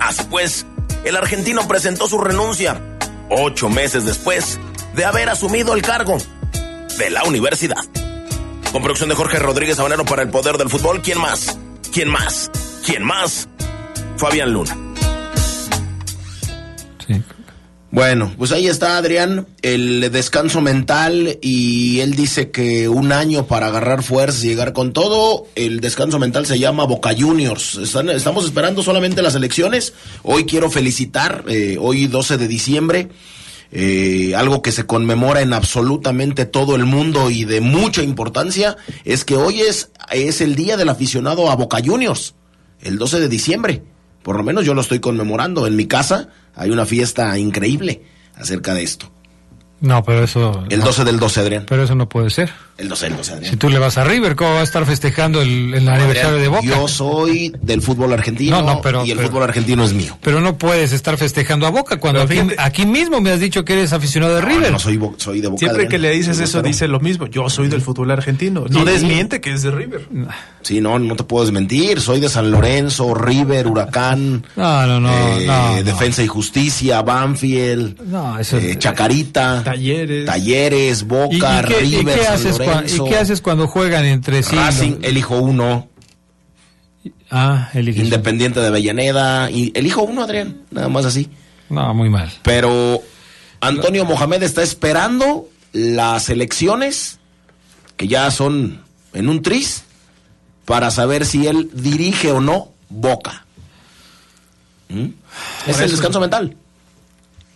Así 0.00 0.22
pues, 0.30 0.64
el 1.04 1.16
argentino 1.16 1.68
presentó 1.68 2.08
su 2.08 2.18
renuncia 2.18 2.80
ocho 3.28 3.68
meses 3.68 4.04
después 4.04 4.58
de 4.94 5.04
haber 5.04 5.28
asumido 5.28 5.74
el 5.74 5.82
cargo 5.82 6.16
de 6.98 7.10
la 7.10 7.24
universidad. 7.24 7.76
Con 8.72 8.82
producción 8.82 9.08
de 9.08 9.14
Jorge 9.14 9.38
Rodríguez 9.38 9.78
Habanero 9.78 10.04
para 10.04 10.22
el 10.22 10.28
poder 10.28 10.58
del 10.58 10.68
fútbol, 10.68 11.00
¿quién 11.02 11.18
más? 11.18 11.58
¿Quién 11.92 12.08
más? 12.08 12.50
¿Quién 12.84 13.02
más? 13.02 13.48
Fabián 14.18 14.52
Luna. 14.52 14.76
Sí. 17.06 17.22
Bueno, 17.90 18.34
pues 18.36 18.52
ahí 18.52 18.66
está 18.68 18.98
Adrián, 18.98 19.46
el 19.62 20.10
descanso 20.12 20.60
mental 20.60 21.38
y 21.40 22.00
él 22.00 22.14
dice 22.14 22.50
que 22.50 22.88
un 22.88 23.12
año 23.12 23.46
para 23.46 23.68
agarrar 23.68 24.02
fuerzas 24.02 24.44
y 24.44 24.48
llegar 24.48 24.74
con 24.74 24.92
todo, 24.92 25.46
el 25.54 25.80
descanso 25.80 26.18
mental 26.18 26.44
se 26.44 26.58
llama 26.58 26.84
Boca 26.84 27.14
Juniors. 27.18 27.76
Están- 27.76 28.10
estamos 28.10 28.44
esperando 28.44 28.82
solamente 28.82 29.22
las 29.22 29.34
elecciones. 29.34 29.94
Hoy 30.22 30.44
quiero 30.44 30.70
felicitar, 30.70 31.44
eh, 31.48 31.78
hoy 31.80 32.06
12 32.08 32.36
de 32.36 32.48
diciembre, 32.48 33.08
eh, 33.72 34.34
algo 34.36 34.62
que 34.62 34.72
se 34.72 34.86
conmemora 34.86 35.42
en 35.42 35.52
absolutamente 35.52 36.46
todo 36.46 36.76
el 36.76 36.84
mundo 36.84 37.30
y 37.30 37.44
de 37.44 37.60
mucha 37.60 38.02
importancia, 38.02 38.76
es 39.04 39.24
que 39.24 39.36
hoy 39.36 39.60
es, 39.60 39.90
es 40.12 40.40
el 40.40 40.54
día 40.54 40.76
del 40.76 40.88
aficionado 40.88 41.50
a 41.50 41.56
Boca 41.56 41.78
Juniors, 41.84 42.34
el 42.80 42.98
12 42.98 43.20
de 43.20 43.28
diciembre. 43.28 43.82
Por 44.22 44.36
lo 44.36 44.42
menos 44.42 44.64
yo 44.64 44.74
lo 44.74 44.80
estoy 44.80 45.00
conmemorando. 45.00 45.66
En 45.66 45.76
mi 45.76 45.86
casa 45.86 46.28
hay 46.54 46.70
una 46.70 46.86
fiesta 46.86 47.38
increíble 47.38 48.02
acerca 48.34 48.74
de 48.74 48.82
esto. 48.82 49.12
No, 49.80 50.02
pero 50.04 50.24
eso. 50.24 50.64
El 50.70 50.80
12 50.80 51.04
del 51.04 51.18
12, 51.18 51.40
Adrián. 51.40 51.66
Pero 51.68 51.82
eso 51.84 51.94
no 51.94 52.08
puede 52.08 52.30
ser. 52.30 52.50
El 52.78 52.88
12 52.88 53.06
del 53.06 53.16
12, 53.16 53.32
Adrián. 53.34 53.50
Si 53.50 53.56
tú 53.56 53.68
le 53.70 53.78
vas 53.78 53.96
a 53.98 54.04
River, 54.04 54.36
¿cómo 54.36 54.54
va 54.54 54.60
a 54.60 54.62
estar 54.62 54.84
festejando 54.86 55.40
el, 55.42 55.72
el 55.74 55.88
aniversario 55.88 56.38
de 56.38 56.48
Boca? 56.48 56.62
Yo 56.66 56.88
soy 56.88 57.52
del 57.62 57.80
fútbol 57.82 58.12
argentino 58.12 58.60
No, 58.62 58.74
no, 58.76 58.80
pero- 58.82 59.04
y 59.04 59.10
el 59.10 59.16
pero- 59.18 59.28
fútbol 59.28 59.42
argentino 59.44 59.84
es 59.84 59.92
mío. 59.94 60.18
Pero 60.22 60.40
no 60.40 60.56
puedes 60.58 60.92
estar 60.92 61.16
festejando 61.16 61.66
a 61.66 61.70
Boca 61.70 61.98
cuando 61.98 62.22
aquí, 62.22 62.34
fíjate- 62.34 62.56
aquí 62.58 62.86
mismo 62.86 63.20
me 63.20 63.30
has 63.30 63.40
dicho 63.40 63.64
que 63.64 63.74
eres 63.74 63.92
aficionado 63.92 64.34
de 64.34 64.40
River. 64.42 64.72
No, 64.72 64.78
soy, 64.78 64.98
soy 65.18 65.40
de 65.40 65.48
Boca. 65.48 65.58
Siempre 65.60 65.84
Adrián. 65.84 65.90
que 65.90 65.98
le 65.98 66.10
dices 66.12 66.38
eso, 66.40 66.62
dice 66.62 66.86
lo 66.88 67.00
mismo. 67.00 67.26
Yo 67.26 67.48
soy 67.50 67.68
del 67.68 67.80
fútbol 67.82 68.10
argentino. 68.10 68.64
No 68.68 68.80
Sí. 68.80 68.84
desmiente 68.86 69.40
que 69.40 69.52
es 69.52 69.62
de 69.62 69.70
River. 69.70 70.08
Sí, 70.62 70.80
no, 70.80 70.98
no 70.98 71.16
te 71.16 71.22
puedo 71.24 71.44
desmentir. 71.44 72.00
Soy 72.00 72.20
de 72.20 72.28
San 72.28 72.50
Lorenzo, 72.50 73.14
River, 73.14 73.68
Huracán. 73.68 74.44
No, 74.56 74.86
no, 74.86 75.00
no, 75.00 75.10
eh, 75.38 75.44
no, 75.46 75.76
no. 75.76 75.82
Defensa 75.82 76.22
y 76.22 76.26
Justicia, 76.26 77.00
Banfield. 77.02 78.00
No, 78.02 78.38
eso 78.38 78.58
eh, 78.58 78.76
Chacarita. 78.78 79.62
Talleres. 79.66 80.26
Talleres, 80.26 81.00
¿Y, 81.00 81.02
y 81.02 81.08
Boca, 81.08 81.64
qué, 81.66 81.84
y 81.84 81.96
River, 81.96 82.18
qué 82.18 82.24
San 82.24 82.34
haces 82.34 82.58
Lorenzo. 82.58 83.06
¿Y 83.06 83.10
qué 83.10 83.16
haces 83.16 83.40
cuando 83.40 83.66
juegan 83.66 84.04
entre 84.04 84.44
sí? 84.44 84.54
Racing, 84.54 84.98
elijo 85.02 85.38
uno. 85.38 85.88
Ah, 87.32 87.68
eliges. 87.74 88.04
Independiente 88.04 88.60
de 88.60 88.68
Avellaneda. 88.68 89.50
Y 89.50 89.72
elijo 89.74 90.02
uno, 90.02 90.22
Adrián. 90.22 90.62
Nada 90.70 90.88
más 90.88 91.04
así. 91.04 91.28
No, 91.68 91.92
muy 91.94 92.08
mal. 92.08 92.32
Pero 92.42 93.02
Antonio 93.60 94.04
Mohamed 94.04 94.44
está 94.44 94.62
esperando 94.62 95.48
las 95.72 96.30
elecciones, 96.30 97.18
que 97.96 98.06
ya 98.06 98.30
son 98.30 98.84
en 99.14 99.28
un 99.28 99.42
tris, 99.42 99.82
para 100.64 100.92
saber 100.92 101.26
si 101.26 101.48
él 101.48 101.70
dirige 101.72 102.30
o 102.30 102.40
no 102.40 102.70
Boca. 102.88 103.44
¿Mm? 104.88 105.06
Es 105.66 105.80
el 105.80 105.90
descanso 105.90 106.20
mental. 106.20 106.56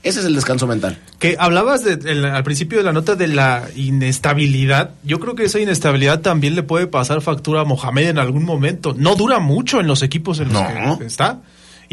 Ese 0.03 0.21
es 0.21 0.25
el 0.27 0.35
descanso 0.35 0.67
mental. 0.67 0.99
Que 1.19 1.37
hablabas 1.39 1.85
de, 1.85 1.93
el- 2.11 2.25
al 2.25 2.43
principio 2.43 2.79
de 2.79 2.85
la 2.85 2.93
nota 2.93 3.17
de 3.17 3.29
la 3.29 3.69
inestabilidad. 3.77 4.91
Yo 5.05 5.21
creo 5.21 5.35
que 5.35 5.45
esa 5.45 5.61
inestabilidad 5.61 6.21
también 6.21 6.55
le 6.55 6.63
puede 6.63 6.87
pasar 6.87 7.21
factura 7.21 7.61
a 7.61 7.65
Mohamed 7.65 8.09
en 8.09 8.19
algún 8.19 8.45
momento. 8.45 8.95
No 8.97 9.15
dura 9.15 9.39
mucho 9.41 9.79
en 9.81 9.87
los 9.87 10.03
equipos 10.03 10.41
en 10.41 10.53
los 10.53 10.63
No. 10.63 10.99
que 10.99 11.05
está. 11.05 11.41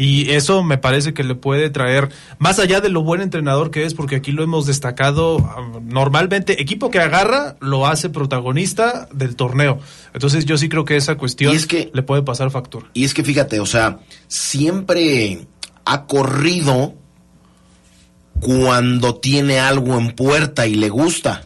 Y 0.00 0.30
eso 0.30 0.62
me 0.62 0.78
parece 0.78 1.12
que 1.12 1.24
le 1.24 1.34
puede 1.34 1.70
traer, 1.70 2.08
más 2.38 2.60
allá 2.60 2.80
de 2.80 2.88
lo 2.88 3.02
buen 3.02 3.20
entrenador 3.20 3.72
que 3.72 3.84
es, 3.84 3.94
porque 3.94 4.14
aquí 4.14 4.30
lo 4.30 4.44
hemos 4.44 4.64
destacado, 4.64 5.38
ah, 5.38 5.80
normalmente 5.82 6.62
equipo 6.62 6.88
que 6.88 7.00
agarra 7.00 7.56
lo 7.60 7.84
hace 7.84 8.08
protagonista 8.08 9.08
del 9.12 9.34
torneo. 9.34 9.80
Entonces 10.14 10.44
yo 10.44 10.56
sí 10.56 10.68
creo 10.68 10.84
que 10.84 10.96
esa 10.96 11.16
cuestión 11.16 11.52
Y 11.52 11.56
es 11.56 11.66
que- 11.66 11.90
le 11.92 12.02
puede 12.04 12.22
pasar 12.22 12.52
factura. 12.52 12.86
Y 12.94 13.04
es 13.04 13.12
que 13.12 13.24
fíjate, 13.24 13.58
o 13.58 13.66
sea, 13.66 13.98
siempre 14.28 15.40
ha 15.84 16.06
corrido 16.06 16.94
cuando 18.40 19.16
tiene 19.16 19.58
algo 19.60 19.98
en 19.98 20.12
puerta 20.12 20.66
y 20.66 20.74
le 20.74 20.88
gusta. 20.88 21.44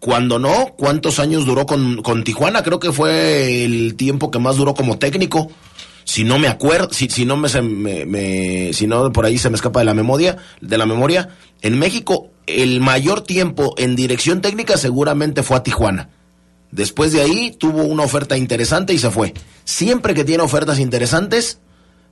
Cuando 0.00 0.38
no, 0.38 0.74
¿cuántos 0.76 1.18
años 1.18 1.46
duró 1.46 1.64
con, 1.64 2.02
con 2.02 2.24
Tijuana? 2.24 2.62
Creo 2.62 2.78
que 2.78 2.92
fue 2.92 3.64
el 3.64 3.94
tiempo 3.96 4.30
que 4.30 4.38
más 4.38 4.56
duró 4.56 4.74
como 4.74 4.98
técnico. 4.98 5.50
Si 6.04 6.24
no 6.24 6.38
me 6.38 6.48
acuerdo, 6.48 6.90
si, 6.92 7.08
si 7.08 7.24
no 7.24 7.38
me, 7.38 7.48
se 7.48 7.62
me- 7.62 8.04
me- 8.04 8.72
si 8.74 8.86
no 8.86 9.10
por 9.12 9.24
ahí 9.24 9.38
se 9.38 9.48
me 9.48 9.56
escapa 9.56 9.78
de 9.78 9.86
la 9.86 9.94
memoria, 9.94 10.36
de 10.60 10.76
la 10.76 10.84
memoria, 10.84 11.30
en 11.62 11.78
México 11.78 12.28
el 12.46 12.80
mayor 12.80 13.22
tiempo 13.22 13.74
en 13.78 13.96
dirección 13.96 14.42
técnica 14.42 14.76
seguramente 14.76 15.42
fue 15.42 15.56
a 15.56 15.62
Tijuana. 15.62 16.10
Después 16.70 17.12
de 17.12 17.22
ahí 17.22 17.52
tuvo 17.58 17.84
una 17.84 18.02
oferta 18.02 18.36
interesante 18.36 18.92
y 18.92 18.98
se 18.98 19.10
fue. 19.10 19.32
Siempre 19.64 20.12
que 20.12 20.24
tiene 20.24 20.42
ofertas 20.42 20.78
interesantes, 20.78 21.60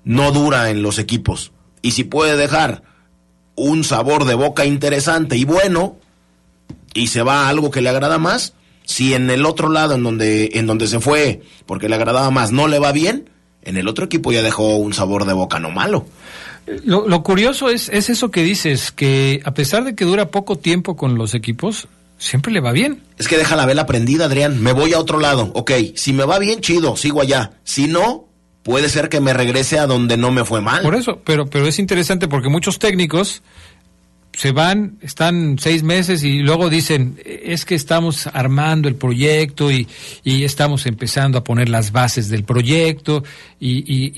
no 0.04 0.32
dura 0.32 0.70
en 0.70 0.80
los 0.82 0.98
equipos. 0.98 1.52
Y 1.82 1.90
si 1.90 2.04
puede 2.04 2.36
dejar 2.36 2.82
un 3.54 3.84
sabor 3.84 4.24
de 4.24 4.34
boca 4.34 4.64
interesante 4.64 5.36
y 5.36 5.44
bueno, 5.44 5.96
y 6.94 7.08
se 7.08 7.22
va 7.22 7.46
a 7.46 7.48
algo 7.48 7.70
que 7.70 7.80
le 7.80 7.88
agrada 7.88 8.18
más, 8.18 8.54
si 8.84 9.14
en 9.14 9.30
el 9.30 9.46
otro 9.46 9.68
lado, 9.68 9.94
en 9.94 10.02
donde, 10.02 10.50
en 10.54 10.66
donde 10.66 10.86
se 10.86 11.00
fue 11.00 11.42
porque 11.66 11.88
le 11.88 11.94
agradaba 11.94 12.30
más, 12.30 12.52
no 12.52 12.68
le 12.68 12.78
va 12.78 12.92
bien, 12.92 13.30
en 13.62 13.76
el 13.76 13.88
otro 13.88 14.06
equipo 14.06 14.32
ya 14.32 14.42
dejó 14.42 14.76
un 14.76 14.92
sabor 14.92 15.24
de 15.24 15.32
boca 15.32 15.58
no 15.58 15.70
malo. 15.70 16.06
Lo, 16.84 17.08
lo 17.08 17.22
curioso 17.22 17.70
es, 17.70 17.88
es 17.88 18.08
eso 18.08 18.30
que 18.30 18.42
dices, 18.42 18.92
que 18.92 19.40
a 19.44 19.52
pesar 19.54 19.84
de 19.84 19.94
que 19.94 20.04
dura 20.04 20.30
poco 20.30 20.56
tiempo 20.56 20.96
con 20.96 21.16
los 21.16 21.34
equipos, 21.34 21.88
siempre 22.18 22.52
le 22.52 22.60
va 22.60 22.72
bien. 22.72 23.02
Es 23.18 23.28
que 23.28 23.36
deja 23.36 23.56
la 23.56 23.66
vela 23.66 23.86
prendida, 23.86 24.26
Adrián. 24.26 24.62
Me 24.62 24.72
voy 24.72 24.92
a 24.92 25.00
otro 25.00 25.18
lado. 25.18 25.50
Ok, 25.54 25.72
si 25.96 26.12
me 26.12 26.24
va 26.24 26.38
bien, 26.38 26.60
chido, 26.60 26.96
sigo 26.96 27.20
allá. 27.20 27.52
Si 27.64 27.88
no, 27.88 28.28
puede 28.62 28.88
ser 28.88 29.08
que 29.08 29.20
me 29.20 29.32
regrese 29.32 29.78
a 29.78 29.86
donde 29.86 30.16
no 30.16 30.30
me 30.30 30.44
fue 30.44 30.60
mal. 30.60 30.82
Por 30.82 30.94
eso, 30.94 31.20
pero, 31.24 31.46
pero 31.46 31.66
es 31.66 31.78
interesante 31.78 32.28
porque 32.28 32.48
muchos 32.48 32.78
técnicos 32.78 33.42
se 34.34 34.50
van, 34.50 34.96
están 35.02 35.58
seis 35.60 35.82
meses 35.82 36.24
y 36.24 36.38
luego 36.38 36.70
dicen, 36.70 37.20
es 37.24 37.64
que 37.66 37.74
estamos 37.74 38.26
armando 38.32 38.88
el 38.88 38.94
proyecto 38.94 39.70
y, 39.70 39.86
y 40.24 40.44
estamos 40.44 40.86
empezando 40.86 41.36
a 41.36 41.44
poner 41.44 41.68
las 41.68 41.92
bases 41.92 42.30
del 42.30 42.42
proyecto 42.42 43.22
y, 43.60 43.78
y, 43.80 44.12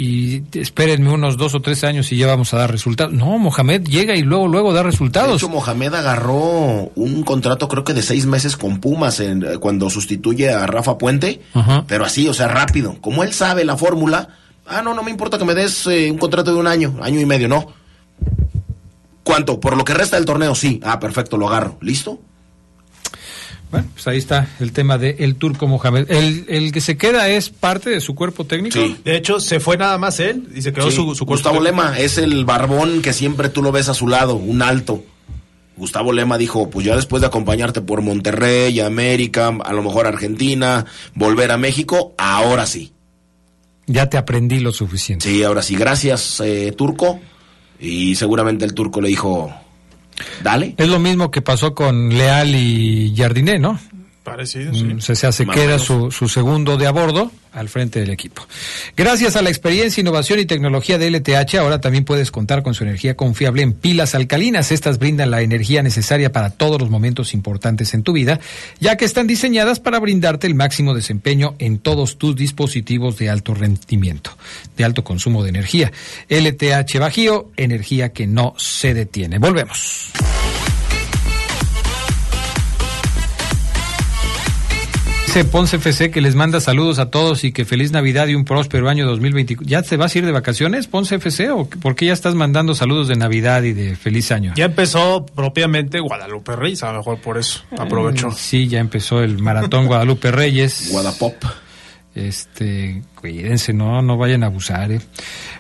y 0.53 0.59
espérenme 0.61 1.11
unos 1.11 1.37
dos 1.37 1.55
o 1.55 1.61
tres 1.61 1.83
años 1.83 2.13
y 2.13 2.17
ya 2.17 2.29
vamos 2.29 2.55
a 2.55 2.59
dar 2.59 2.71
resultados. 2.71 3.13
No, 3.13 3.39
Mohamed 3.39 3.83
llega 3.89 4.15
y 4.15 4.23
luego, 4.23 4.47
luego 4.47 4.73
da 4.73 4.81
De 4.85 4.91
resultados. 4.91 5.43
hecho, 5.43 5.49
Mohamed 5.49 5.95
agarró 5.95 6.93
un 6.95 7.23
contrato 7.25 7.67
creo 7.69 7.83
que 7.83 7.93
de 7.95 8.03
seis 8.03 8.25
meses 8.27 8.57
con 8.57 8.79
Pumas 8.81 9.19
en- 9.21 9.43
eh, 9.43 9.59
cuando 9.59 9.91
sustituye 9.91 10.51
a 10.51 10.67
Rafa 10.67 10.97
Puente, 10.97 11.41
Ajá. 11.55 11.85
pero 11.89 12.05
así, 12.05 12.29
o 12.29 12.35
sea, 12.35 12.47
rápido. 12.49 12.97
Como 13.01 13.25
él 13.25 13.33
sabe 13.33 13.65
la 13.65 13.77
fórmula, 13.77 14.29
ah, 14.67 14.81
no, 14.81 14.95
no 14.95 15.03
me 15.03 15.11
importa 15.11 15.39
que 15.39 15.45
me 15.45 15.55
des 15.55 15.87
eh, 15.89 16.09
un 16.11 16.19
contrato 16.19 16.53
de 16.55 16.61
un 16.61 16.67
año, 16.69 16.97
año 17.03 17.21
y 17.21 17.27
medio, 17.27 17.49
no. 17.49 17.83
¿Cuánto? 19.25 19.59
Por 19.59 19.77
lo 19.77 19.85
que 19.85 19.95
resta 19.95 20.17
del 20.17 20.25
torneo, 20.25 20.55
sí. 20.55 20.81
Ah, 20.85 21.01
perfecto, 21.01 21.37
lo 21.37 21.49
agarro. 21.49 21.77
¿Listo? 21.81 22.21
Bueno, 23.71 23.89
pues 23.93 24.07
ahí 24.07 24.19
está 24.19 24.47
el 24.61 24.73
tema 24.73 24.99
de 24.99 25.17
el 25.19 25.35
turco 25.35 25.67
Mohamed. 25.67 26.09
El, 26.09 26.45
el 26.49 26.71
que 26.71 26.81
se 26.81 26.97
queda 26.97 27.29
es 27.29 27.51
parte 27.51 27.91
de 27.91 28.01
su 28.01 28.15
cuerpo 28.15 28.45
técnico. 28.45 28.79
Sí. 28.79 28.97
De 29.05 29.17
hecho, 29.17 29.41
se 29.41 29.59
fue 29.59 29.77
nada 29.77 29.99
más 29.99 30.21
él 30.21 30.49
y 30.55 30.63
se 30.63 30.73
quedó 30.73 30.91
Sí, 30.91 30.97
su, 30.97 31.03
su 31.15 31.27
cuerpo 31.27 31.33
Gustavo 31.33 31.57
técnico. 31.57 31.83
Lema 31.83 31.99
es 31.99 32.19
el 32.19 32.45
barbón 32.45 33.03
que 33.03 33.13
siempre 33.13 33.49
tú 33.49 33.63
lo 33.63 33.73
ves 33.73 33.89
a 33.89 33.95
su 33.95 34.07
lado, 34.07 34.37
un 34.37 34.63
alto. 34.63 35.03
Gustavo 35.77 36.13
Lema 36.13 36.39
dijo, 36.39 36.71
pues 36.71 36.87
ya 36.87 36.95
después 36.95 37.21
de 37.21 37.27
acompañarte 37.27 37.81
por 37.81 38.01
Monterrey, 38.01 38.79
América, 38.79 39.49
a 39.65 39.73
lo 39.73 39.83
mejor 39.83 40.07
Argentina, 40.07 40.87
volver 41.15 41.51
a 41.51 41.57
México, 41.57 42.15
ahora 42.17 42.67
sí. 42.67 42.93
Ya 43.89 44.09
te 44.09 44.17
aprendí 44.17 44.61
lo 44.61 44.73
suficiente. 44.73 45.29
Sí, 45.29 45.43
ahora 45.43 45.63
sí. 45.63 45.75
Gracias, 45.75 46.41
eh, 46.45 46.73
Turco. 46.77 47.19
Y 47.79 48.15
seguramente 48.15 48.65
el 48.65 48.75
Turco 48.75 49.01
le 49.01 49.09
dijo, 49.09 49.53
dale. 50.43 50.75
Es 50.77 50.89
lo 50.89 50.99
mismo 50.99 51.31
que 51.31 51.43
pasó 51.43 51.75
con 51.75 52.11
Leal 52.11 52.55
y 52.55 53.15
Jardiné, 53.17 53.59
¿no? 53.59 53.79
Parecido, 54.25 54.73
sí. 54.73 54.85
Mm, 54.85 55.01
Se, 55.01 55.15
se 55.15 55.27
hace 55.27 55.45
Más 55.45 55.83
su, 55.83 56.11
su 56.11 56.29
segundo 56.31 56.79
de 56.79 56.87
a 56.87 56.93
bordo 56.93 57.31
al 57.53 57.69
frente 57.69 58.01
del 58.01 58.09
equipo. 58.11 58.47
Gracias 58.97 59.37
a 59.37 59.43
la 59.43 59.51
experiencia, 59.51 60.01
innovación 60.01 60.41
y 60.41 60.47
tecnología 60.47 60.97
de 60.97 61.11
LTH, 61.11 61.57
ahora 61.57 61.81
también 61.81 62.05
puedes 62.05 62.31
contar 62.31 62.63
con 62.63 62.73
su 62.73 62.85
energía 62.85 63.17
confiable 63.17 63.63
en 63.63 63.75
pilas 63.75 64.15
alcalinas. 64.15 64.73
Estas 64.73 64.99
brindan 64.99 65.31
la 65.31 65.43
energía 65.43 65.83
necesaria 65.83 66.33
para 66.33 66.51
todos 66.51 66.81
los 66.81 66.91
momentos 66.91 67.35
importantes 67.35 67.93
en 67.93 68.03
tu 68.03 68.13
vida, 68.13 68.41
ya 68.81 68.97
que 68.97 69.05
están 69.05 69.27
diseñadas 69.27 69.79
para 69.79 70.01
brindarte 70.01 70.47
el 70.47 70.55
máximo 70.55 70.95
desempeño 70.95 71.55
en 71.59 71.79
todos 71.79 72.17
tus 72.17 72.35
dispositivos 72.35 73.19
de 73.19 73.29
alto 73.29 73.55
rendimiento, 73.55 74.37
de 74.77 74.85
alto 74.85 75.05
consumo 75.05 75.43
de 75.43 75.51
energía. 75.51 75.93
LTH 76.31 76.99
Bajío, 76.99 77.51
energía 77.59 78.13
que 78.13 78.27
no 78.27 78.55
se 78.57 78.95
detiene. 78.95 79.39
Volvemos. 79.39 80.13
Dice 85.35 85.49
Ponce 85.49 85.79
FC 85.79 86.13
que 86.13 86.21
les 86.21 86.37
manda 86.37 86.61
saludos 86.61 87.01
a 87.01 87.11
todos 87.11 87.43
y 87.43 87.51
que 87.51 87.65
feliz 87.65 87.91
Navidad 87.91 88.29
y 88.29 88.37
un 88.37 88.45
próspero 88.45 88.89
año 88.89 89.05
2024. 89.05 89.69
¿Ya 89.69 89.83
te 89.83 89.97
vas 89.97 90.15
a 90.15 90.19
ir 90.19 90.27
de 90.27 90.31
vacaciones, 90.31 90.87
Ponce 90.87 91.17
FC? 91.17 91.51
¿O 91.51 91.69
por 91.69 91.97
qué 91.97 92.07
ya 92.07 92.13
estás 92.13 92.37
mandando 92.37 92.73
saludos 92.77 93.09
de 93.09 93.17
Navidad 93.17 93.65
y 93.65 93.73
de 93.73 93.97
feliz 93.97 94.31
año? 94.31 94.53
Ya 94.55 94.67
empezó 94.67 95.27
propiamente 95.27 95.99
Guadalupe 95.99 96.55
Reyes, 96.55 96.85
a 96.85 96.93
lo 96.93 96.99
mejor 96.99 97.19
por 97.19 97.37
eso 97.37 97.65
aprovechó. 97.77 98.29
Mm, 98.29 98.35
Sí, 98.37 98.69
ya 98.69 98.79
empezó 98.79 99.25
el 99.25 99.41
maratón 99.43 99.87
Guadalupe 99.89 100.31
Reyes. 100.31 100.91
Guadapop. 100.93 101.35
Este, 102.15 103.03
cuídense, 103.21 103.73
no, 103.73 104.01
no 104.03 104.17
vayan 104.17 104.45
a 104.45 104.47
abusar. 104.47 104.93
¿eh? 104.93 105.01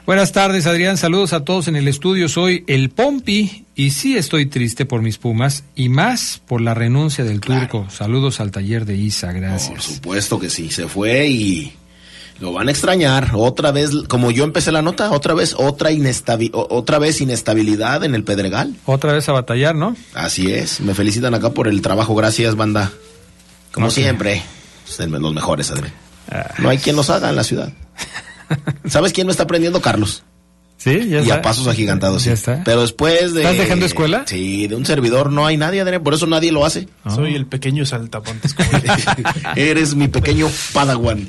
Buenas 0.06 0.32
tardes, 0.32 0.66
Adrián. 0.66 0.96
Saludos 0.96 1.32
a 1.32 1.44
todos 1.44 1.66
en 1.68 1.76
el 1.76 1.88
estudio. 1.88 2.28
Soy 2.28 2.62
el 2.68 2.90
Pompi 2.90 3.64
y 3.74 3.90
sí 3.90 4.16
estoy 4.16 4.46
triste 4.46 4.86
por 4.86 5.02
mis 5.02 5.18
Pumas 5.18 5.64
y 5.74 5.88
más 5.88 6.40
por 6.46 6.60
la 6.60 6.72
renuncia 6.74 7.24
del 7.24 7.40
turco. 7.40 7.86
Saludos 7.90 8.38
al 8.40 8.50
taller 8.52 8.84
de 8.84 8.96
Isa, 8.96 9.28
Por 9.32 9.36
gracias. 9.40 9.84
supuesto 9.84 10.38
que 10.38 10.48
sí, 10.48 10.70
se 10.70 10.86
fue 10.86 11.26
y 11.26 11.72
lo 12.38 12.52
van 12.52 12.68
a 12.68 12.70
extrañar. 12.70 13.32
Otra 13.34 13.72
vez, 13.72 13.90
como 14.08 14.30
yo 14.30 14.44
empecé 14.44 14.70
la 14.70 14.82
nota, 14.82 15.10
otra 15.10 15.34
vez, 15.34 15.54
otra, 15.58 15.90
inestabi- 15.90 16.50
o- 16.52 16.68
otra 16.70 17.00
vez 17.00 17.20
inestabilidad 17.20 18.04
en 18.04 18.14
el 18.14 18.22
Pedregal. 18.22 18.76
Otra 18.84 19.12
vez 19.12 19.28
a 19.28 19.32
batallar, 19.32 19.74
¿no? 19.74 19.96
Así 20.14 20.52
es, 20.52 20.80
me 20.80 20.94
felicitan 20.94 21.34
acá 21.34 21.50
por 21.50 21.66
el 21.66 21.82
trabajo, 21.82 22.14
gracias, 22.14 22.54
banda. 22.54 22.92
Como 23.72 23.90
siempre, 23.90 24.42
los 24.98 25.34
mejores, 25.34 25.70
Adrián. 25.72 25.92
No 26.58 26.68
hay 26.68 26.78
quien 26.78 26.96
los 26.96 27.10
haga 27.10 27.30
en 27.30 27.36
la 27.36 27.44
ciudad. 27.44 27.72
¿Sabes 28.88 29.12
quién 29.12 29.26
me 29.26 29.30
está 29.32 29.44
aprendiendo? 29.44 29.80
Carlos. 29.80 30.22
Sí, 30.76 31.08
ya 31.08 31.20
y 31.20 31.22
está. 31.22 31.36
a 31.36 31.42
pasos 31.42 31.66
agigantados, 31.66 32.22
sí. 32.22 32.28
Ya 32.28 32.34
está. 32.34 32.62
Pero 32.64 32.82
después 32.82 33.32
de... 33.32 33.42
¿Estás 33.42 33.56
dejando 33.56 33.86
escuela? 33.86 34.24
Sí, 34.26 34.66
de 34.66 34.74
un 34.74 34.84
servidor 34.84 35.32
no 35.32 35.46
hay 35.46 35.56
nadie, 35.56 35.80
Adrián, 35.80 36.02
por 36.02 36.12
eso 36.12 36.26
nadie 36.26 36.52
lo 36.52 36.66
hace. 36.66 36.88
Soy 37.08 37.34
el 37.34 37.46
pequeño 37.46 37.86
saltamontes. 37.86 38.52
como 38.52 38.68
Eres 39.56 39.94
mi 39.94 40.08
pequeño 40.08 40.50
padawan. 40.74 41.28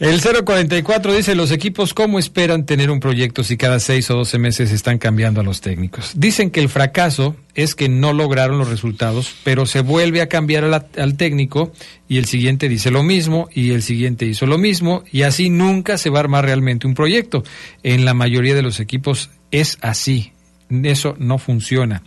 El 0.00 0.20
044 0.20 1.12
dice, 1.12 1.34
los 1.34 1.50
equipos, 1.50 1.92
¿cómo 1.92 2.20
esperan 2.20 2.64
tener 2.64 2.88
un 2.88 3.00
proyecto 3.00 3.42
si 3.42 3.56
cada 3.56 3.80
seis 3.80 4.08
o 4.10 4.14
doce 4.14 4.38
meses 4.38 4.70
están 4.70 4.98
cambiando 4.98 5.40
a 5.40 5.44
los 5.44 5.60
técnicos? 5.60 6.12
Dicen 6.14 6.50
que 6.50 6.60
el 6.60 6.68
fracaso 6.68 7.34
es 7.56 7.74
que 7.74 7.88
no 7.88 8.12
lograron 8.12 8.58
los 8.58 8.68
resultados, 8.68 9.34
pero 9.42 9.66
se 9.66 9.80
vuelve 9.80 10.20
a 10.20 10.28
cambiar 10.28 10.62
a 10.62 10.68
la- 10.68 10.86
al 10.98 11.16
técnico 11.16 11.72
y 12.08 12.18
el 12.18 12.26
siguiente 12.26 12.68
dice 12.68 12.92
lo 12.92 13.02
mismo 13.02 13.48
y 13.52 13.72
el 13.72 13.82
siguiente 13.82 14.24
hizo 14.24 14.46
lo 14.46 14.56
mismo 14.56 15.02
y 15.10 15.22
así 15.22 15.50
nunca 15.50 15.98
se 15.98 16.10
va 16.10 16.18
a 16.18 16.22
armar 16.22 16.44
realmente 16.44 16.86
un 16.86 16.94
proyecto. 16.94 17.42
En 17.82 18.04
la 18.04 18.14
mayoría 18.14 18.54
de 18.54 18.62
los 18.62 18.78
equipos 18.78 19.30
es 19.50 19.78
así. 19.80 20.30
Eso 20.70 21.16
no 21.18 21.38
funciona. 21.38 22.04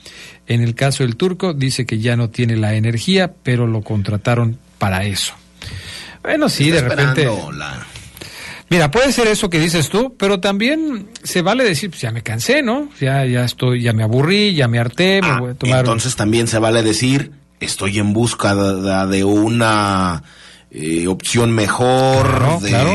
En 0.47 0.61
el 0.61 0.75
caso 0.75 1.03
del 1.03 1.17
turco 1.17 1.53
dice 1.53 1.85
que 1.85 1.99
ya 1.99 2.15
no 2.15 2.29
tiene 2.29 2.55
la 2.55 2.73
energía, 2.75 3.33
pero 3.43 3.67
lo 3.67 3.81
contrataron 3.81 4.59
para 4.77 5.03
eso. 5.03 5.33
Bueno, 6.23 6.49
sí, 6.49 6.69
de 6.71 6.81
repente... 6.81 7.25
la- 7.53 7.85
Mira, 8.69 8.89
puede 8.89 9.11
ser 9.11 9.27
eso 9.27 9.49
que 9.49 9.59
dices 9.59 9.89
tú, 9.89 10.15
pero 10.17 10.39
también 10.39 11.09
se 11.23 11.41
vale 11.41 11.65
decir, 11.65 11.89
pues 11.89 12.01
ya 12.01 12.11
me 12.11 12.23
cansé, 12.23 12.63
¿no? 12.63 12.87
Ya, 13.01 13.25
ya 13.25 13.43
estoy, 13.43 13.81
ya 13.81 13.91
me 13.91 14.01
aburrí, 14.03 14.55
ya 14.55 14.69
me 14.69 14.79
harté, 14.79 15.21
me 15.21 15.27
Ah, 15.27 15.39
voy 15.41 15.51
a 15.51 15.55
tomar. 15.55 15.79
Entonces 15.79 16.15
también 16.15 16.47
se 16.47 16.57
vale 16.57 16.81
decir, 16.81 17.33
estoy 17.59 17.99
en 17.99 18.13
busca 18.13 18.55
de, 18.55 19.07
de 19.07 19.23
una 19.25 20.23
eh, 20.71 21.07
opción 21.07 21.51
mejor, 21.51 22.29
Claro, 22.29 22.59
de 22.61 22.69
claro. 22.69 22.91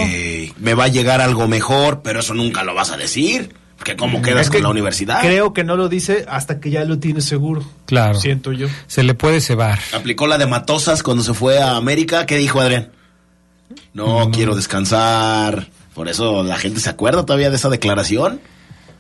me 0.61 0.73
va 0.73 0.85
a 0.85 0.89
llegar 0.89 1.21
algo 1.21 1.47
mejor, 1.47 2.01
pero 2.03 2.21
eso 2.21 2.33
nunca 2.33 2.63
lo 2.65 2.75
vas 2.75 2.91
a 2.91 2.97
decir. 2.97 3.53
Porque 3.77 3.97
cómo 3.97 4.23
quedas 4.23 4.47
Es 4.47 4.51
con 4.51 4.63
la 4.63 4.71
universidad. 4.71 5.21
Creo 5.21 5.53
que 5.53 5.63
no 5.63 5.77
lo 5.77 5.91
dice 5.91 6.25
hasta 6.31 6.59
que 6.59 6.71
ya 6.71 6.87
lo 6.87 6.99
tiene 6.99 7.21
seguro. 7.21 7.63
Claro. 7.85 8.19
Siento 8.19 8.53
yo. 8.55 8.69
Se 8.87 9.03
le 9.03 9.13
puede 9.13 9.43
cebar. 9.43 9.79
Aplicó 9.93 10.27
la 10.27 10.39
de 10.39 10.47
Matosas 10.47 11.03
cuando 11.03 11.23
se 11.23 11.35
fue 11.35 11.59
a 11.61 11.77
América. 11.77 12.25
¿Qué 12.25 12.39
dijo 12.39 12.63
Adrián? 12.63 12.93
No, 13.93 14.31
quiero 14.31 14.55
descansar. 14.55 15.69
Por 15.95 16.09
eso 16.09 16.43
la 16.43 16.59
gente 16.59 16.81
se 16.81 16.91
acuerda 16.91 17.25
todavía 17.25 17.51
de 17.51 17.57
esa 17.57 17.71
declaración. 17.71 18.41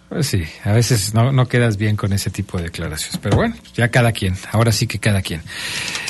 Pues 0.08 0.28
sí, 0.28 0.44
a 0.64 0.72
veces 0.72 1.14
no, 1.14 1.32
no 1.32 1.48
quedas 1.48 1.76
bien 1.78 1.96
con 1.96 2.12
ese 2.12 2.30
tipo 2.30 2.58
de 2.58 2.64
declaraciones, 2.64 3.18
pero 3.20 3.36
bueno, 3.36 3.56
ya 3.74 3.88
cada 3.88 4.12
quien, 4.12 4.36
ahora 4.52 4.70
sí 4.70 4.86
que 4.86 5.00
cada 5.00 5.20
quien. 5.20 5.42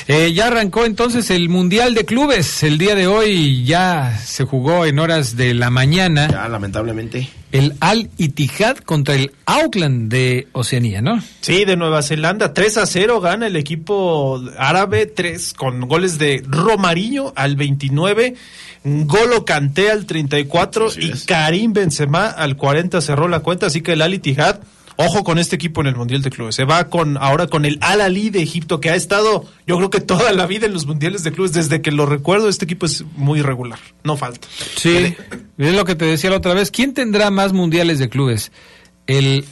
Eh, 0.07 0.33
ya 0.35 0.49
arrancó 0.49 0.85
entonces 0.85 1.31
el 1.31 1.49
Mundial 1.49 1.95
de 1.95 2.05
Clubes, 2.05 2.63
el 2.63 2.77
día 2.77 2.95
de 2.95 3.07
hoy 3.07 3.65
ya 3.65 4.17
se 4.23 4.45
jugó 4.45 4.85
en 4.85 4.99
horas 4.99 5.37
de 5.37 5.55
la 5.55 5.71
mañana 5.71 6.29
Ya, 6.31 6.47
lamentablemente. 6.49 7.29
el 7.53 7.75
Al 7.81 8.11
Ittihad 8.19 8.77
contra 8.79 9.15
el 9.15 9.33
Auckland 9.47 10.11
de 10.11 10.47
Oceanía, 10.53 11.01
¿no? 11.01 11.23
Sí, 11.41 11.65
de 11.65 11.77
Nueva 11.77 12.03
Zelanda, 12.03 12.53
3 12.53 12.77
a 12.77 12.87
0 12.87 13.21
gana 13.23 13.47
el 13.47 13.57
equipo 13.57 14.41
árabe, 14.59 15.07
3 15.07 15.55
con 15.55 15.81
goles 15.89 16.19
de 16.19 16.45
Romarillo 16.47 17.33
al 17.35 17.57
29, 17.57 18.35
Golo 18.89 19.45
Kanté 19.45 19.91
al 19.91 20.07
34 20.07 20.87
Así 20.87 21.01
y 21.01 21.11
es. 21.11 21.25
Karim 21.25 21.73
Benzema 21.73 22.27
al 22.29 22.57
40 22.57 23.01
cerró 23.01 23.27
la 23.27 23.41
cuenta, 23.41 23.67
así 23.67 23.81
que 23.81 23.86
el 23.93 24.03
Al 24.03 24.15
Ittihad, 24.15 24.61
ojo 24.97 25.25
con 25.25 25.39
este 25.39 25.57
equipo 25.57 25.81
en 25.81 25.89
el 25.89 25.97
Mundial 25.97 26.23
de 26.23 26.31
Clubes, 26.31 26.55
se 26.55 26.65
va 26.65 26.89
con 26.89 27.17
ahora 27.19 27.47
con 27.47 27.65
el 27.65 27.79
Al 27.83 28.01
Ali 28.01 28.31
de 28.31 28.43
Egipto 28.43 28.81
que 28.81 28.91
ha 28.91 28.95
estado, 28.95 29.45
yo 29.67 29.77
creo 29.77 29.91
que 29.91 30.01
toda 30.01 30.33
la 30.33 30.47
vida 30.47 30.67
en 30.67 30.73
los 30.73 30.87
Mundiales 30.87 31.23
de 31.23 31.33
Clubes, 31.33 31.53
desde 31.53 31.83
que 31.83 31.93
lo 31.93 32.07
recuerdo, 32.07 32.49
este 32.49 32.65
equipo 32.65 32.87
es 32.87 33.05
muy 33.17 33.43
regular, 33.43 33.79
no 34.05 34.17
falta. 34.17 34.49
Sí, 34.77 35.15
es 35.59 35.75
lo 35.75 35.85
que 35.85 35.95
te 35.95 36.05
decía 36.07 36.31
la 36.31 36.37
otra 36.37 36.55
vez. 36.55 36.71
¿Quién 36.71 36.95
tendrá 36.95 37.31
más 37.31 37.53
mundiales 37.53 37.99
de 37.99 38.09
clubes? 38.09 38.53
¿El 39.07 39.45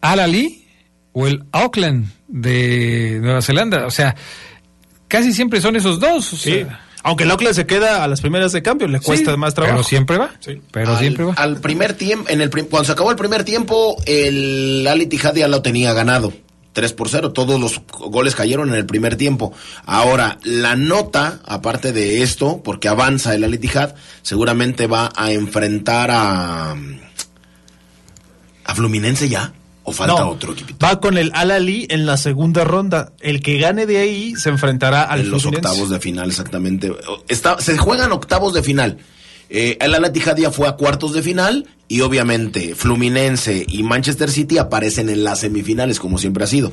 Al 0.00 0.20
Ali 0.20 0.66
o 1.12 1.26
el 1.26 1.44
Auckland 1.52 2.10
de 2.28 3.18
Nueva 3.22 3.40
Zelanda? 3.42 3.86
O 3.86 3.90
sea, 3.90 4.14
casi 5.08 5.32
siempre 5.32 5.60
son 5.60 5.76
esos 5.76 6.00
dos. 6.00 6.32
o 6.32 6.36
Sí. 6.36 6.66
Aunque 7.04 7.24
el 7.24 7.54
se 7.54 7.66
queda 7.66 8.02
a 8.02 8.08
las 8.08 8.22
primeras 8.22 8.52
de 8.52 8.62
cambio, 8.62 8.88
le 8.88 8.98
cuesta 8.98 9.30
sí, 9.32 9.36
más 9.36 9.52
trabajo. 9.54 9.76
Pero 9.76 9.84
siempre 9.86 10.16
va. 10.16 10.30
Sí. 10.40 10.60
Pero 10.72 10.92
al, 10.92 10.98
siempre 10.98 11.24
va. 11.24 11.34
al 11.34 11.60
primer 11.60 11.92
tiempo, 11.94 12.30
en 12.30 12.40
el 12.40 12.48
prim- 12.48 12.66
cuando 12.66 12.86
se 12.86 12.92
acabó 12.92 13.10
el 13.10 13.16
primer 13.16 13.44
tiempo, 13.44 13.96
el 14.06 14.86
Al 14.90 15.02
Ittihad 15.02 15.34
ya 15.34 15.46
lo 15.46 15.60
tenía 15.60 15.92
ganado. 15.92 16.32
3 16.72 16.92
por 16.94 17.08
0, 17.10 17.32
todos 17.32 17.60
los 17.60 17.82
goles 18.10 18.34
cayeron 18.34 18.70
en 18.70 18.74
el 18.74 18.86
primer 18.86 19.16
tiempo. 19.16 19.52
Ahora, 19.84 20.38
la 20.42 20.74
nota, 20.76 21.40
aparte 21.44 21.92
de 21.92 22.22
esto, 22.22 22.62
porque 22.64 22.88
avanza 22.88 23.34
el 23.34 23.44
Al 23.44 23.54
Ittihad, 23.54 23.94
seguramente 24.22 24.86
va 24.86 25.12
a 25.14 25.30
enfrentar 25.30 26.10
a 26.10 26.74
a 28.66 28.74
Fluminense 28.74 29.28
ya 29.28 29.52
o 29.84 29.92
falta 29.92 30.20
No, 30.20 30.30
otro 30.30 30.52
equipito. 30.52 30.84
Va 30.84 31.00
con 31.00 31.16
el 31.18 31.30
Al 31.34 31.50
Ali 31.50 31.86
en 31.90 32.06
la 32.06 32.16
segunda 32.16 32.64
ronda. 32.64 33.12
El 33.20 33.42
que 33.42 33.58
gane 33.58 33.86
de 33.86 33.98
ahí 33.98 34.34
se 34.34 34.48
enfrentará 34.48 35.02
al 35.02 35.20
en 35.20 35.30
los 35.30 35.46
octavos 35.46 35.90
de 35.90 36.00
final, 36.00 36.28
exactamente. 36.28 36.92
Está, 37.28 37.60
se 37.60 37.76
juegan 37.78 38.10
octavos 38.12 38.54
de 38.54 38.62
final. 38.62 38.98
Eh, 39.50 39.76
el 39.80 39.94
Al 39.94 40.06
Ittihad 40.06 40.36
ya 40.36 40.50
fue 40.50 40.66
a 40.66 40.72
cuartos 40.72 41.12
de 41.12 41.22
final 41.22 41.68
y 41.86 42.00
obviamente 42.00 42.74
Fluminense 42.74 43.64
y 43.68 43.82
Manchester 43.82 44.30
City 44.30 44.56
aparecen 44.58 45.10
en 45.10 45.22
las 45.22 45.40
semifinales 45.40 46.00
como 46.00 46.18
siempre 46.18 46.44
ha 46.44 46.48
sido. 46.48 46.72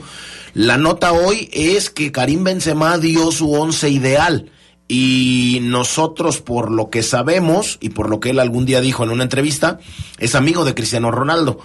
La 0.53 0.77
nota 0.77 1.11
hoy 1.11 1.49
es 1.51 1.89
que 1.89 2.11
Karim 2.11 2.43
Benzema 2.43 2.97
dio 2.97 3.31
su 3.31 3.51
once 3.51 3.89
ideal 3.89 4.49
y 4.87 5.59
nosotros 5.63 6.39
por 6.39 6.71
lo 6.71 6.89
que 6.89 7.03
sabemos 7.03 7.77
y 7.81 7.89
por 7.89 8.09
lo 8.09 8.19
que 8.19 8.31
él 8.31 8.39
algún 8.39 8.65
día 8.65 8.81
dijo 8.81 9.03
en 9.03 9.11
una 9.11 9.23
entrevista 9.23 9.79
es 10.17 10.33
amigo 10.35 10.65
de 10.65 10.73
Cristiano 10.73 11.11
Ronaldo. 11.11 11.59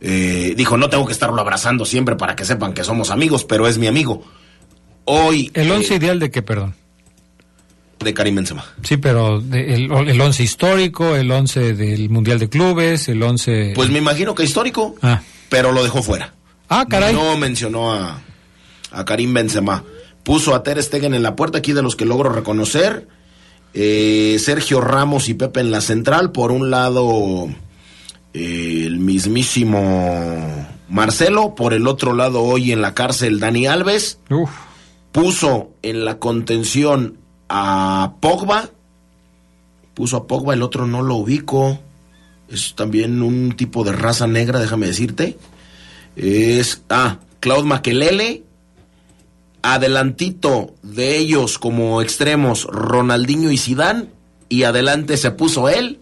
Eh, 0.00 0.54
dijo 0.56 0.76
no 0.76 0.90
tengo 0.90 1.06
que 1.06 1.12
estarlo 1.12 1.40
abrazando 1.40 1.84
siempre 1.84 2.16
para 2.16 2.36
que 2.36 2.44
sepan 2.44 2.74
que 2.74 2.84
somos 2.84 3.10
amigos, 3.10 3.44
pero 3.44 3.66
es 3.66 3.78
mi 3.78 3.86
amigo. 3.86 4.22
Hoy 5.04 5.50
¿El 5.54 5.68
eh, 5.68 5.72
once 5.72 5.94
ideal 5.94 6.18
de 6.18 6.30
qué, 6.30 6.42
perdón? 6.42 6.74
de 7.98 8.12
Karim 8.14 8.36
Benzema. 8.36 8.64
Sí, 8.84 8.98
pero 8.98 9.40
de- 9.40 9.74
el, 9.74 9.90
el 9.90 10.20
once 10.20 10.42
histórico, 10.42 11.16
el 11.16 11.30
once 11.30 11.72
del 11.72 12.08
Mundial 12.10 12.38
de 12.38 12.48
Clubes, 12.48 13.08
el 13.08 13.22
once... 13.22 13.72
Pues 13.74 13.88
me 13.90 13.98
imagino 13.98 14.34
que 14.34 14.44
histórico, 14.44 14.94
Ah. 15.02 15.22
pero 15.48 15.72
lo 15.72 15.82
dejó 15.82 16.02
fuera. 16.02 16.32
Ah, 16.68 16.84
caray. 16.88 17.14
No 17.14 17.36
mencionó 17.38 17.92
a, 17.92 18.20
a 18.92 19.04
Karim 19.04 19.32
Benzema. 19.32 19.82
Puso 20.22 20.54
a 20.54 20.62
Ter 20.62 20.80
Stegen 20.82 21.14
en 21.14 21.22
la 21.22 21.34
puerta, 21.36 21.58
aquí 21.58 21.72
de 21.72 21.82
los 21.82 21.96
que 21.96 22.04
logro 22.04 22.28
reconocer. 22.30 23.08
Eh, 23.74 24.36
Sergio 24.40 24.80
Ramos 24.80 25.28
y 25.28 25.34
Pepe 25.34 25.60
en 25.60 25.70
la 25.70 25.80
central. 25.80 26.32
Por 26.32 26.52
un 26.52 26.70
lado, 26.70 27.48
eh, 28.36 28.84
el 28.84 28.98
mismísimo 28.98 30.66
Marcelo. 30.90 31.54
Por 31.54 31.72
el 31.72 31.86
otro 31.86 32.12
lado, 32.12 32.42
hoy 32.42 32.70
en 32.70 32.82
la 32.82 32.92
cárcel, 32.92 33.40
Dani 33.40 33.66
Alves. 33.66 34.20
Uf. 34.28 34.50
Puso 35.10 35.70
en 35.80 36.04
la 36.04 36.18
contención 36.18 37.16
a 37.48 38.16
Pogba. 38.20 38.68
Puso 39.94 40.18
a 40.18 40.26
Pogba, 40.26 40.52
el 40.52 40.62
otro 40.62 40.86
no 40.86 41.00
lo 41.00 41.14
ubico. 41.14 41.80
Es 42.50 42.74
también 42.74 43.22
un 43.22 43.56
tipo 43.56 43.84
de 43.84 43.92
raza 43.92 44.26
negra, 44.26 44.60
déjame 44.60 44.86
decirte. 44.86 45.38
Es. 46.14 46.82
Ah, 46.90 47.20
Claude 47.40 47.66
Makelele. 47.66 48.42
Adelantito 49.62 50.74
de 50.82 51.16
ellos 51.16 51.58
como 51.58 52.02
extremos, 52.02 52.64
Ronaldinho 52.64 53.50
y 53.50 53.56
Sidán. 53.56 54.10
Y 54.50 54.64
adelante 54.64 55.16
se 55.16 55.30
puso 55.30 55.70
él 55.70 56.00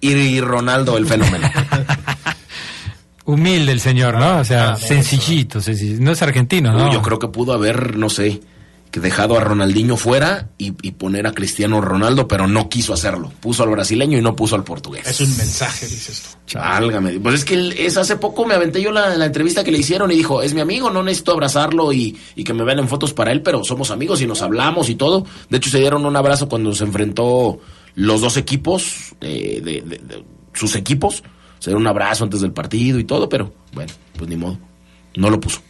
y 0.00 0.40
Ronaldo 0.40 0.96
el 0.96 1.06
fenómeno. 1.06 1.48
Humilde 3.24 3.72
el 3.72 3.80
señor, 3.80 4.18
¿no? 4.18 4.38
O 4.38 4.44
sea, 4.44 4.76
sencillito, 4.76 5.60
sencillito. 5.60 6.02
No 6.02 6.12
es 6.12 6.22
argentino, 6.22 6.72
¿no? 6.72 6.90
Yo 6.92 7.02
creo 7.02 7.18
que 7.18 7.28
pudo 7.28 7.52
haber, 7.52 7.98
no 7.98 8.08
sé, 8.08 8.40
que 8.90 9.00
dejado 9.00 9.36
a 9.36 9.40
Ronaldinho 9.40 9.98
fuera 9.98 10.48
y, 10.56 10.72
y 10.80 10.92
poner 10.92 11.26
a 11.26 11.32
Cristiano 11.32 11.82
Ronaldo, 11.82 12.26
pero 12.26 12.46
no 12.46 12.70
quiso 12.70 12.94
hacerlo. 12.94 13.30
Puso 13.40 13.64
al 13.64 13.68
brasileño 13.68 14.16
y 14.16 14.22
no 14.22 14.34
puso 14.34 14.54
al 14.56 14.64
portugués. 14.64 15.06
Es 15.06 15.20
un 15.20 15.36
mensaje, 15.36 15.86
dices 15.86 16.22
tú. 16.46 16.58
Válgame. 16.58 17.20
Pues 17.20 17.34
es 17.34 17.44
que 17.44 17.52
él- 17.52 17.74
es 17.76 17.98
hace 17.98 18.16
poco 18.16 18.46
me 18.46 18.54
aventé 18.54 18.80
yo 18.80 18.92
la, 18.92 19.14
la 19.14 19.26
entrevista 19.26 19.62
que 19.62 19.72
le 19.72 19.78
hicieron 19.78 20.10
y 20.10 20.14
dijo, 20.14 20.40
es 20.40 20.54
mi 20.54 20.62
amigo, 20.62 20.88
no 20.88 21.02
necesito 21.02 21.32
abrazarlo 21.32 21.92
y, 21.92 22.16
y 22.34 22.44
que 22.44 22.54
me 22.54 22.64
vean 22.64 22.78
en 22.78 22.88
fotos 22.88 23.12
para 23.12 23.30
él, 23.30 23.42
pero 23.42 23.62
somos 23.62 23.90
amigos 23.90 24.22
y 24.22 24.26
nos 24.26 24.40
hablamos 24.40 24.88
y 24.88 24.94
todo. 24.94 25.26
De 25.50 25.58
hecho, 25.58 25.68
se 25.68 25.80
dieron 25.80 26.06
un 26.06 26.16
abrazo 26.16 26.48
cuando 26.48 26.74
se 26.74 26.84
enfrentó 26.84 27.60
los 28.00 28.20
dos 28.20 28.36
equipos, 28.36 29.14
eh, 29.20 29.60
de, 29.62 29.80
de- 29.82 29.98
de- 29.98 30.24
sus 30.54 30.76
equipos. 30.76 31.22
Se 31.58 31.70
dieron 31.70 31.82
un 31.82 31.88
abrazo 31.88 32.22
antes 32.24 32.40
del 32.40 32.52
partido 32.52 32.98
y 33.00 33.04
todo, 33.04 33.28
pero 33.28 33.52
bueno, 33.72 33.92
pues 34.16 34.30
ni 34.30 34.36
modo. 34.36 34.56
No 35.16 35.30
lo 35.30 35.40
puso. 35.40 35.60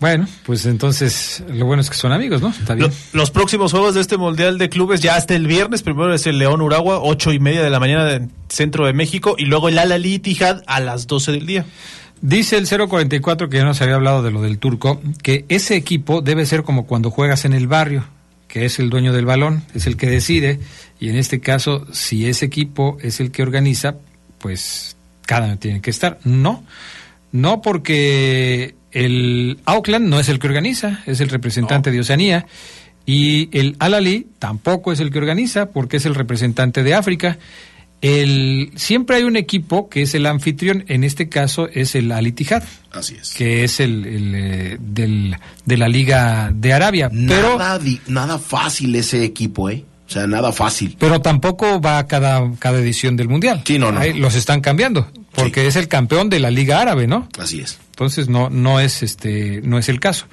Bueno, 0.00 0.26
pues 0.44 0.66
entonces 0.66 1.42
lo 1.48 1.64
bueno 1.66 1.80
es 1.80 1.88
que 1.88 1.96
son 1.96 2.12
amigos, 2.12 2.42
¿no? 2.42 2.48
Está 2.48 2.74
bien. 2.74 2.90
Lo- 3.12 3.20
los 3.20 3.30
próximos 3.30 3.70
juegos 3.70 3.94
de 3.94 4.00
este 4.00 4.16
Mundial 4.16 4.58
de 4.58 4.68
Clubes 4.68 5.00
ya 5.00 5.14
hasta 5.16 5.34
el 5.34 5.46
viernes. 5.46 5.82
Primero 5.82 6.12
es 6.12 6.26
el 6.26 6.38
León 6.38 6.60
Uragua, 6.60 6.98
ocho 7.00 7.32
y 7.32 7.38
media 7.38 7.62
de 7.62 7.70
la 7.70 7.80
mañana 7.80 8.12
en 8.12 8.32
centro 8.48 8.84
de 8.86 8.92
México. 8.92 9.36
Y 9.38 9.44
luego 9.44 9.68
el 9.68 9.78
Al 9.78 9.92
Ali 9.92 10.18
Tijad 10.18 10.62
a 10.66 10.80
las 10.80 11.06
12 11.06 11.30
del 11.32 11.46
día. 11.46 11.64
Dice 12.20 12.56
el 12.58 12.66
044, 12.66 13.48
que 13.48 13.58
ya 13.58 13.64
nos 13.64 13.80
había 13.82 13.94
hablado 13.94 14.22
de 14.22 14.30
lo 14.30 14.42
del 14.42 14.58
turco, 14.58 15.00
que 15.22 15.44
ese 15.48 15.76
equipo 15.76 16.20
debe 16.22 16.44
ser 16.46 16.64
como 16.64 16.86
cuando 16.86 17.10
juegas 17.10 17.44
en 17.44 17.52
el 17.52 17.66
barrio, 17.66 18.04
que 18.54 18.64
es 18.64 18.78
el 18.78 18.88
dueño 18.88 19.12
del 19.12 19.26
balón, 19.26 19.64
es 19.74 19.88
el 19.88 19.96
que 19.96 20.08
decide, 20.08 20.60
y 21.00 21.08
en 21.08 21.16
este 21.16 21.40
caso, 21.40 21.88
si 21.92 22.28
ese 22.28 22.46
equipo 22.46 22.98
es 23.02 23.18
el 23.18 23.32
que 23.32 23.42
organiza, 23.42 23.96
pues 24.38 24.96
cada 25.26 25.46
año 25.46 25.58
tienen 25.58 25.82
que 25.82 25.90
estar. 25.90 26.20
No, 26.22 26.62
no 27.32 27.62
porque 27.62 28.76
el 28.92 29.58
Auckland 29.64 30.08
no 30.08 30.20
es 30.20 30.28
el 30.28 30.38
que 30.38 30.46
organiza, 30.46 31.02
es 31.04 31.20
el 31.20 31.30
representante 31.30 31.90
de 31.90 31.98
Oceanía. 31.98 32.46
Y 33.06 33.48
el 33.50 33.74
Al-Ali 33.80 34.28
tampoco 34.38 34.92
es 34.92 35.00
el 35.00 35.10
que 35.10 35.18
organiza 35.18 35.70
porque 35.70 35.96
es 35.96 36.06
el 36.06 36.14
representante 36.14 36.84
de 36.84 36.94
África. 36.94 37.38
El, 38.00 38.70
siempre 38.76 39.16
hay 39.16 39.22
un 39.22 39.36
equipo 39.36 39.88
que 39.88 40.02
es 40.02 40.14
el 40.14 40.26
anfitrión, 40.26 40.84
en 40.88 41.04
este 41.04 41.28
caso 41.30 41.68
es 41.72 41.94
el 41.94 42.12
Al 42.12 42.26
Ittihad, 42.26 42.62
Así 42.92 43.16
es. 43.18 43.32
que 43.32 43.64
es 43.64 43.80
el, 43.80 44.04
el, 44.04 44.34
eh, 44.34 44.76
del, 44.78 45.36
de 45.64 45.76
la 45.78 45.88
Liga 45.88 46.50
de 46.54 46.72
Arabia. 46.74 47.08
Pero, 47.10 47.56
Nada, 47.58 47.78
di- 47.78 48.00
nada 48.08 48.38
fácil 48.38 48.94
ese 48.96 49.24
equipo, 49.24 49.70
¿eh? 49.70 49.84
O 50.06 50.10
sea, 50.14 50.26
nada 50.26 50.52
fácil. 50.52 50.96
pero 50.98 51.22
tampoco 51.22 51.80
va 51.80 51.96
a 51.96 52.06
cada, 52.06 52.42
cada 52.58 52.78
edición 52.78 53.16
del 53.16 53.28
Mundial. 53.30 53.62
Sí, 53.64 53.78
no, 53.78 53.90
no. 53.90 54.00
Ahí 54.00 54.12
los 54.12 54.34
están 54.34 54.60
cambiando, 54.60 55.10
porque 55.34 55.66
es 55.66 55.76
el 55.76 55.88
campeón 55.88 56.28
de 56.28 56.40
la 56.40 56.50
Liga 56.50 56.82
Árabe, 56.82 57.06
¿no? 57.06 57.26
Así 57.38 57.60
es. 57.60 57.78
Entonces 57.92 58.28
no, 58.28 58.50
no 58.50 58.80
es 58.80 59.02
este, 59.02 59.62
no 59.64 59.78
es 59.78 59.88
el 59.88 59.98
caso. 59.98 60.26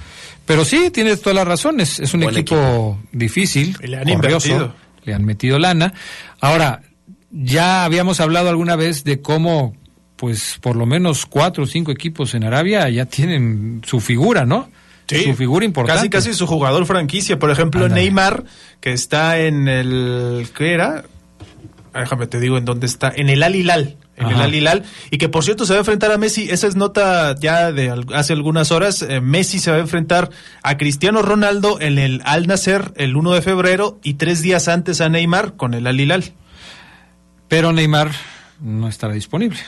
Pero 0.46 0.66
sí, 0.66 0.90
tienes 0.92 1.22
toda 1.22 1.36
la 1.36 1.46
razón, 1.46 1.80
es, 1.80 2.00
es 2.00 2.14
un 2.14 2.24
equipo, 2.24 3.00
difícil, 3.14 3.78
Y 3.82 3.88
le 3.88 3.98
han 4.00 4.04
corrioso, 4.14 4.50
invertido. 4.50 4.76
le 5.06 5.14
han 5.14 5.24
metido 5.24 5.58
lana. 5.58 5.94
Ahora, 6.42 6.82
ya 7.32 7.86
habíamos 7.86 8.20
hablado 8.20 8.50
alguna 8.50 8.76
vez 8.76 9.04
de 9.04 9.22
cómo, 9.22 9.76
pues, 10.16 10.58
por 10.62 10.76
lo 10.76 10.86
menos 10.86 11.26
cuatro 11.26 11.64
o 11.64 11.68
cinco 11.68 11.92
equipos 11.92 12.34
en 12.34 12.44
Arabia 12.44 12.90
ya 12.90 13.06
tienen 13.06 13.82
su 13.86 14.00
figura, 14.00 14.46
¿no? 14.46 14.70
Su 15.08 15.34
figura 15.34 15.66
importante. 15.66 16.10
Casi, 16.10 16.10
casi 16.10 16.34
su 16.34 16.48
jugador 16.48 16.86
franquicia. 16.86 17.38
Por 17.38 17.52
ejemplo. 17.52 17.90
Neymar, 17.90 18.46
que 18.80 18.94
está 18.94 19.40
en 19.40 19.68
el. 19.68 20.48
¿Qué 20.56 20.74
era? 20.74 21.04
Déjame 21.94 22.28
te 22.28 22.40
digo 22.40 22.58
en 22.58 22.66
dónde 22.66 22.86
está. 22.86 23.12
En 23.14 23.30
el 23.30 23.44
Al 23.44 23.56
Hilal. 23.56 23.98
En 24.16 24.28
el 24.28 24.36
Ajá. 24.36 24.44
Al 24.46 24.56
Hilal. 24.56 24.84
Y 25.10 25.18
que 25.18 25.28
por 25.28 25.44
cierto 25.44 25.66
se 25.66 25.74
va 25.74 25.78
a 25.78 25.80
enfrentar 25.80 26.12
a 26.12 26.18
Messi. 26.18 26.50
Esa 26.50 26.68
es 26.68 26.76
nota 26.76 27.36
ya 27.38 27.72
de 27.74 27.94
hace 28.14 28.34
algunas 28.34 28.72
horas. 28.72 29.02
Eh, 29.02 29.20
Messi 29.20 29.60
se 29.60 29.72
va 29.72 29.78
a 29.78 29.82
enfrentar 29.82 30.30
a 30.64 30.78
Cristiano 30.78 31.22
Ronaldo 31.22 31.82
en 31.82 32.00
el 32.00 32.22
Al 32.24 32.48
Nasser 32.48 32.94
el 32.96 33.18
1 33.18 33.34
de 33.34 33.42
febrero 33.42 34.00
y 34.04 34.14
tres 34.14 34.42
días 34.42 34.70
antes 34.70 35.02
a 35.02 35.10
Neymar 35.10 35.58
con 35.58 35.74
el 35.74 35.88
Al 35.88 36.00
Hilal. 36.00 36.24
Pero 37.52 37.74
Neymar 37.74 38.10
no 38.62 38.88
estará 38.88 39.14
disponible, 39.14 39.60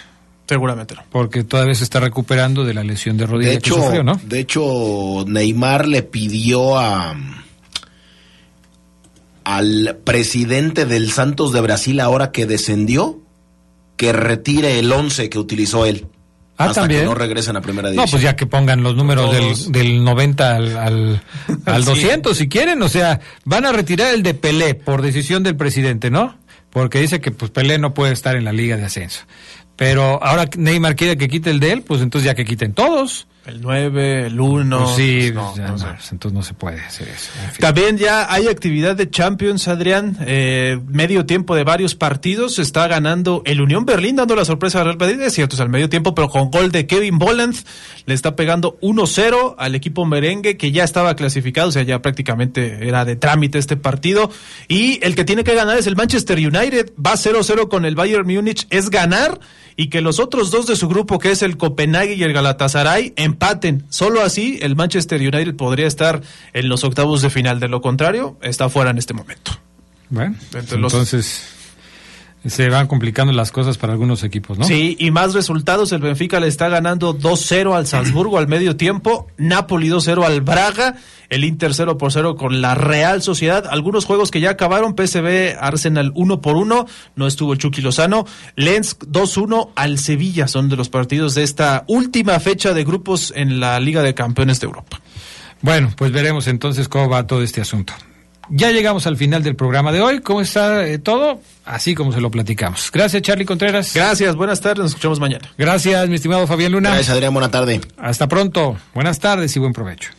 Seguramente 0.48 0.96
no. 0.96 1.04
porque 1.12 1.44
todavía 1.44 1.76
se 1.76 1.84
está 1.84 2.00
recuperando 2.00 2.64
de 2.64 2.74
la 2.74 2.82
lesión 2.84 3.18
de 3.18 3.26
rodilla 3.28 3.50
De 3.52 3.58
que 3.60 3.68
hecho, 3.70 3.76
sufrió, 3.76 4.04
¿no? 4.04 4.20
de 4.24 4.40
hecho, 4.40 5.26
Neymar 5.28 5.88
le 5.90 6.02
pidió 6.04 6.78
a 6.80 7.14
al 9.44 9.98
presidente 10.06 10.86
del 10.86 11.12
Santos 11.12 11.52
de 11.52 11.60
Brasil, 11.62 12.00
ahora 12.00 12.32
que 12.32 12.46
descendió, 12.46 13.20
que 13.98 14.14
retire 14.14 14.80
el 14.80 14.92
11 14.92 15.30
que 15.30 15.38
utilizó 15.38 15.86
él. 15.86 16.08
Ah, 16.58 16.66
hasta 16.66 16.82
también. 16.82 17.02
que 17.02 17.06
no 17.08 17.16
regresen 17.16 17.58
a 17.58 17.62
primera 17.62 17.90
No, 17.90 17.94
división. 17.94 18.12
pues 18.12 18.24
ya 18.24 18.36
que 18.36 18.46
pongan 18.46 18.84
los 18.84 18.96
números 18.96 19.32
Todos. 19.32 19.72
del, 19.72 19.88
del 19.88 20.04
90 20.04 20.56
al, 20.56 20.78
al, 20.78 21.22
al 21.66 21.84
Sí. 21.84 21.90
200 21.90 22.38
si 22.38 22.48
quieren, 22.48 22.82
o 22.82 22.88
sea, 22.90 23.20
van 23.44 23.66
a 23.66 23.72
retirar 23.74 24.14
el 24.14 24.24
de 24.24 24.34
Pelé 24.36 24.76
por 24.76 25.02
decisión 25.02 25.44
del 25.44 25.58
presidente, 25.58 26.10
¿no? 26.12 26.38
Porque 26.74 27.00
dice 27.00 27.22
que 27.22 27.32
pues 27.32 27.52
Pelé 27.52 27.78
no 27.78 27.94
puede 27.94 28.12
estar 28.12 28.36
en 28.36 28.44
la 28.44 28.52
liga 28.52 28.76
de 28.76 28.86
ascenso. 28.86 29.22
Pero 29.76 30.22
ahora 30.24 30.50
Neymar 30.58 30.96
quiere 30.96 31.18
que 31.18 31.30
quite 31.30 31.52
el 31.52 31.60
de 31.60 31.72
él, 31.72 31.82
pues 31.84 32.02
entonces 32.02 32.26
ya 32.26 32.36
que 32.36 32.46
quiten 32.46 32.74
todos. 32.74 33.28
El 33.46 33.62
9, 33.62 34.28
el 34.28 34.40
1. 34.40 34.78
Pues 34.78 34.96
sí, 34.96 35.32
no, 35.34 35.48
pues 35.48 35.58
ya 35.58 35.64
no 35.64 35.72
no, 35.74 35.78
sé. 35.78 35.86
pues 35.86 36.12
entonces 36.14 36.34
no 36.34 36.44
se 36.44 36.54
puede 36.54 36.80
hacer 36.80 37.10
eso. 37.10 37.30
en 37.44 37.52
fin. 37.52 37.60
También 37.60 37.98
ya 37.98 38.32
hay 38.32 38.48
actividad 38.48 38.96
de 38.96 39.10
Champions, 39.10 39.68
Adrián. 39.68 40.18
Eh, 40.22 40.80
medio 40.88 41.26
tiempo 41.26 41.54
de 41.54 41.66
varios 41.66 41.94
partidos. 41.94 42.58
Está 42.58 42.88
ganando 42.88 43.42
el 43.46 43.60
Unión 43.60 43.86
Berlín, 43.86 44.16
dando 44.16 44.38
la 44.38 44.46
sorpresa 44.46 44.80
al 44.80 44.86
Real 44.86 44.98
Madrid. 44.98 45.20
Es 45.22 45.34
cierto, 45.34 45.56
es 45.56 45.60
al 45.60 45.68
medio 45.68 45.90
tiempo, 45.90 46.16
pero 46.16 46.30
con 46.30 46.52
gol 46.52 46.72
de 46.72 46.88
Kevin 46.88 47.20
Boland. 47.20 47.56
Le 48.06 48.14
está 48.14 48.38
pegando 48.38 48.80
1-0 48.80 49.56
al 49.58 49.76
equipo 49.76 50.06
merengue, 50.06 50.56
que 50.56 50.72
ya 50.72 50.86
estaba 50.86 51.14
clasificado. 51.18 51.68
O 51.68 51.72
sea, 51.74 51.84
ya 51.84 52.02
prácticamente 52.02 52.88
era 52.88 53.04
de 53.04 53.18
trámite 53.18 53.58
este 53.58 53.76
partido. 53.76 54.32
Y 54.70 55.04
el 55.04 55.16
que 55.16 55.26
tiene 55.26 55.44
que 55.44 55.54
ganar 55.54 55.78
es 55.78 55.88
el 55.88 55.98
Manchester 55.98 56.38
United. 56.38 56.94
Va 56.96 57.16
0-0 57.16 57.68
con 57.68 57.84
el 57.84 57.96
Bayern 57.96 58.26
Múnich. 58.26 58.68
Es 58.70 58.90
ganar 58.90 59.38
y 59.76 59.90
que 59.90 60.02
los 60.02 60.20
otros 60.20 60.52
dos 60.52 60.68
de 60.68 60.76
su 60.76 60.88
grupo, 60.88 61.20
que 61.20 61.32
es 61.32 61.42
el 61.42 61.58
Copenhague 61.58 62.14
y 62.14 62.24
el 62.24 62.34
Galatasaray, 62.34 63.14
empaten. 63.34 63.84
Solo 63.90 64.22
así 64.22 64.60
el 64.62 64.76
Manchester 64.76 65.20
United 65.20 65.56
podría 65.56 65.88
estar 65.88 66.22
en 66.54 66.70
los 66.70 66.84
octavos 66.84 67.22
de 67.22 67.30
final. 67.30 67.60
De 67.60 67.68
lo 67.68 67.82
contrario, 67.82 68.38
está 68.42 68.70
fuera 68.70 68.92
en 68.92 68.98
este 68.98 69.14
momento. 69.14 69.52
Bueno, 70.10 70.36
Entre 70.54 70.78
los- 70.78 70.94
entonces 70.94 71.53
se 72.46 72.70
van 72.70 72.88
complicando 72.88 73.32
las 73.32 73.52
cosas 73.52 73.78
para 73.78 73.94
algunos 73.94 74.24
equipos, 74.24 74.58
¿no? 74.58 74.66
Sí, 74.66 74.98
y 75.00 75.12
más 75.12 75.34
resultados. 75.34 75.92
El 75.92 76.02
Benfica 76.02 76.40
le 76.40 76.48
está 76.48 76.68
ganando 76.68 77.18
2-0 77.18 77.76
al 77.76 77.88
Salzburgo 77.88 78.38
al 78.38 78.48
medio 78.48 78.76
tiempo. 78.76 79.28
Napoli 79.38 79.90
2-0 79.90 80.26
al 80.26 80.42
Braga. 80.42 80.96
El 81.30 81.46
Inter 81.46 81.74
0 81.74 81.98
por 81.98 82.12
0 82.12 82.36
con 82.36 82.62
la 82.62 82.76
Real 82.76 83.22
Sociedad. 83.22 83.66
Algunos 83.70 84.06
juegos 84.06 84.30
que 84.30 84.42
ya 84.42 84.52
acabaron. 84.52 84.96
PSV 84.96 85.58
Arsenal 85.60 86.12
1 86.16 86.42
por 86.42 86.58
1. 86.58 86.86
No 87.16 87.28
estuvo 87.28 87.54
el 87.54 87.60
Chucky 87.60 87.82
Lozano. 87.82 88.26
Lens 88.56 89.00
2-1 89.00 89.70
al 89.76 89.98
Sevilla. 89.98 90.48
Son 90.48 90.68
de 90.68 90.76
los 90.76 90.90
partidos 90.90 91.36
de 91.36 91.44
esta 91.44 91.86
última 91.88 92.40
fecha 92.42 92.74
de 92.74 92.84
grupos 92.84 93.32
en 93.36 93.62
la 93.62 93.80
Liga 93.80 94.04
de 94.04 94.14
Campeones 94.14 94.60
de 94.60 94.66
Europa. 94.66 95.00
Bueno, 95.62 95.92
pues 95.96 96.12
veremos 96.12 96.48
entonces 96.48 96.90
cómo 96.90 97.08
va 97.08 97.26
todo 97.26 97.42
este 97.42 97.62
asunto. 97.62 97.94
Ya 98.50 98.72
llegamos 98.72 99.08
al 99.08 99.18
final 99.18 99.44
del 99.44 99.56
programa 99.56 99.92
de 99.92 100.02
hoy. 100.02 100.20
¿Cómo 100.20 100.42
está 100.42 100.88
eh, 100.88 101.00
todo? 101.00 101.42
Así 101.66 101.96
como 101.96 102.12
se 102.12 102.22
lo 102.22 102.30
platicamos. 102.32 102.92
Gracias, 102.92 103.22
Charlie 103.22 103.46
Contreras. 103.46 103.94
Gracias, 103.94 104.36
buenas 104.36 104.62
tardes. 104.62 104.80
Nos 104.80 104.92
escuchamos 104.92 105.20
mañana. 105.20 105.50
Gracias, 105.58 106.10
mi 106.10 106.16
estimado 106.16 106.46
Fabián 106.48 106.72
Luna. 106.72 106.90
Gracias, 106.90 107.10
Adrián. 107.10 107.34
Buena 107.34 107.52
tarde. 107.52 107.82
Hasta 107.98 108.28
pronto. 108.28 108.78
Buenas 108.94 109.20
tardes 109.20 109.56
y 109.56 109.60
buen 109.60 109.74
provecho. 109.74 110.12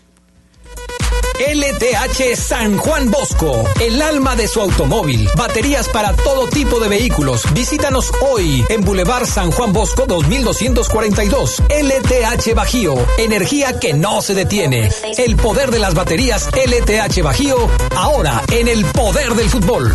LTH 1.39 2.37
San 2.37 2.77
Juan 2.77 3.11
Bosco, 3.11 3.65
el 3.81 4.01
alma 4.03 4.37
de 4.37 4.47
su 4.47 4.61
automóvil. 4.61 5.29
Baterías 5.37 5.89
para 5.89 6.15
todo 6.15 6.47
tipo 6.47 6.79
de 6.79 6.89
vehículos. 6.89 7.43
Visítanos 7.53 8.13
hoy 8.21 8.65
en 8.69 8.83
Boulevard 8.83 9.27
San 9.27 9.51
Juan 9.51 9.73
Bosco 9.73 10.07
2242. 10.07 11.63
LTH 11.69 12.55
Bajío, 12.55 12.95
energía 13.19 13.81
que 13.81 13.95
no 13.95 14.23
se 14.23 14.35
detiene. 14.35 14.91
El 15.19 15.35
poder 15.37 15.73
de 15.73 15.81
las 15.81 15.95
baterías 15.95 16.49
LTH 16.53 17.23
Bajío, 17.23 17.69
ahora 17.97 18.41
en 18.53 18.69
el 18.69 18.85
poder 18.85 19.35
del 19.35 19.51
fútbol. 19.51 19.93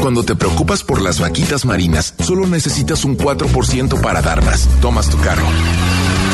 Cuando 0.00 0.22
te 0.22 0.36
preocupas 0.36 0.82
por 0.82 1.02
las 1.02 1.20
vaquitas 1.20 1.66
marinas, 1.66 2.14
solo 2.18 2.46
necesitas 2.46 3.04
un 3.04 3.18
4% 3.18 4.00
para 4.00 4.22
dar 4.22 4.42
más. 4.42 4.68
Tomas 4.80 5.10
tu 5.10 5.18
carro. 5.18 5.46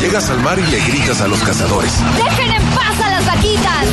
Llegas 0.01 0.29
al 0.29 0.39
mar 0.41 0.59
y 0.59 0.71
le 0.71 0.79
gritas 0.79 1.21
a 1.21 1.27
los 1.27 1.39
cazadores. 1.39 1.91
¡Dejen 2.15 2.51
en 2.51 2.63
paz 2.75 3.01
a 3.01 3.09
las 3.09 3.25
vaquitas! 3.25 3.85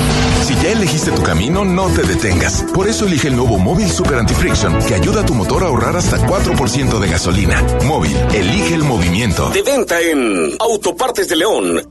Si 0.47 0.55
ya 0.57 0.73
elegiste 0.73 1.11
tu 1.11 1.23
camino, 1.23 1.65
no 1.65 1.89
te 1.89 2.03
detengas. 2.03 2.65
Por 2.75 2.87
eso 2.89 3.07
elige 3.07 3.29
el 3.29 3.37
nuevo 3.37 3.59
Móvil 3.59 3.91
Super 3.91 4.19
Anti-Friction, 4.19 4.81
que 4.87 4.95
ayuda 4.95 5.23
a 5.23 5.27
tu 5.27 5.35
motor 5.35 5.65
a 5.65 5.69
ahorrar 5.69 5.97
hasta 5.97 6.19
4% 6.19 6.99
de 6.99 7.09
gasolina. 7.09 7.63
Móvil, 7.85 8.15
elige 8.35 8.75
el 8.75 8.85
movimiento. 8.85 9.49
De 9.51 9.63
venta 9.63 10.01
en 10.01 10.53
Autopartes 10.61 11.29
de 11.29 11.37
León. 11.37 11.89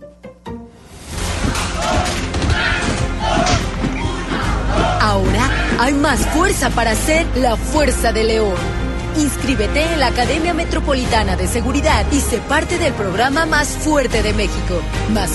Ahora 5.02 5.50
hay 5.80 5.94
más 5.94 6.20
fuerza 6.28 6.70
para 6.70 6.96
ser 6.96 7.26
la 7.36 7.56
fuerza 7.58 8.14
de 8.14 8.24
León. 8.24 8.83
Inscríbete 9.18 9.94
en 9.94 10.00
la 10.00 10.08
Academia 10.08 10.54
Metropolitana 10.54 11.36
de 11.36 11.48
Seguridad 11.48 12.06
y 12.12 12.20
sé 12.20 12.40
parte 12.40 12.80
del 12.80 12.94
programa 12.94 13.46
más 13.46 13.70
fuerte 13.70 14.24
de 14.24 14.34
México. 14.34 14.82
Más 15.14 15.32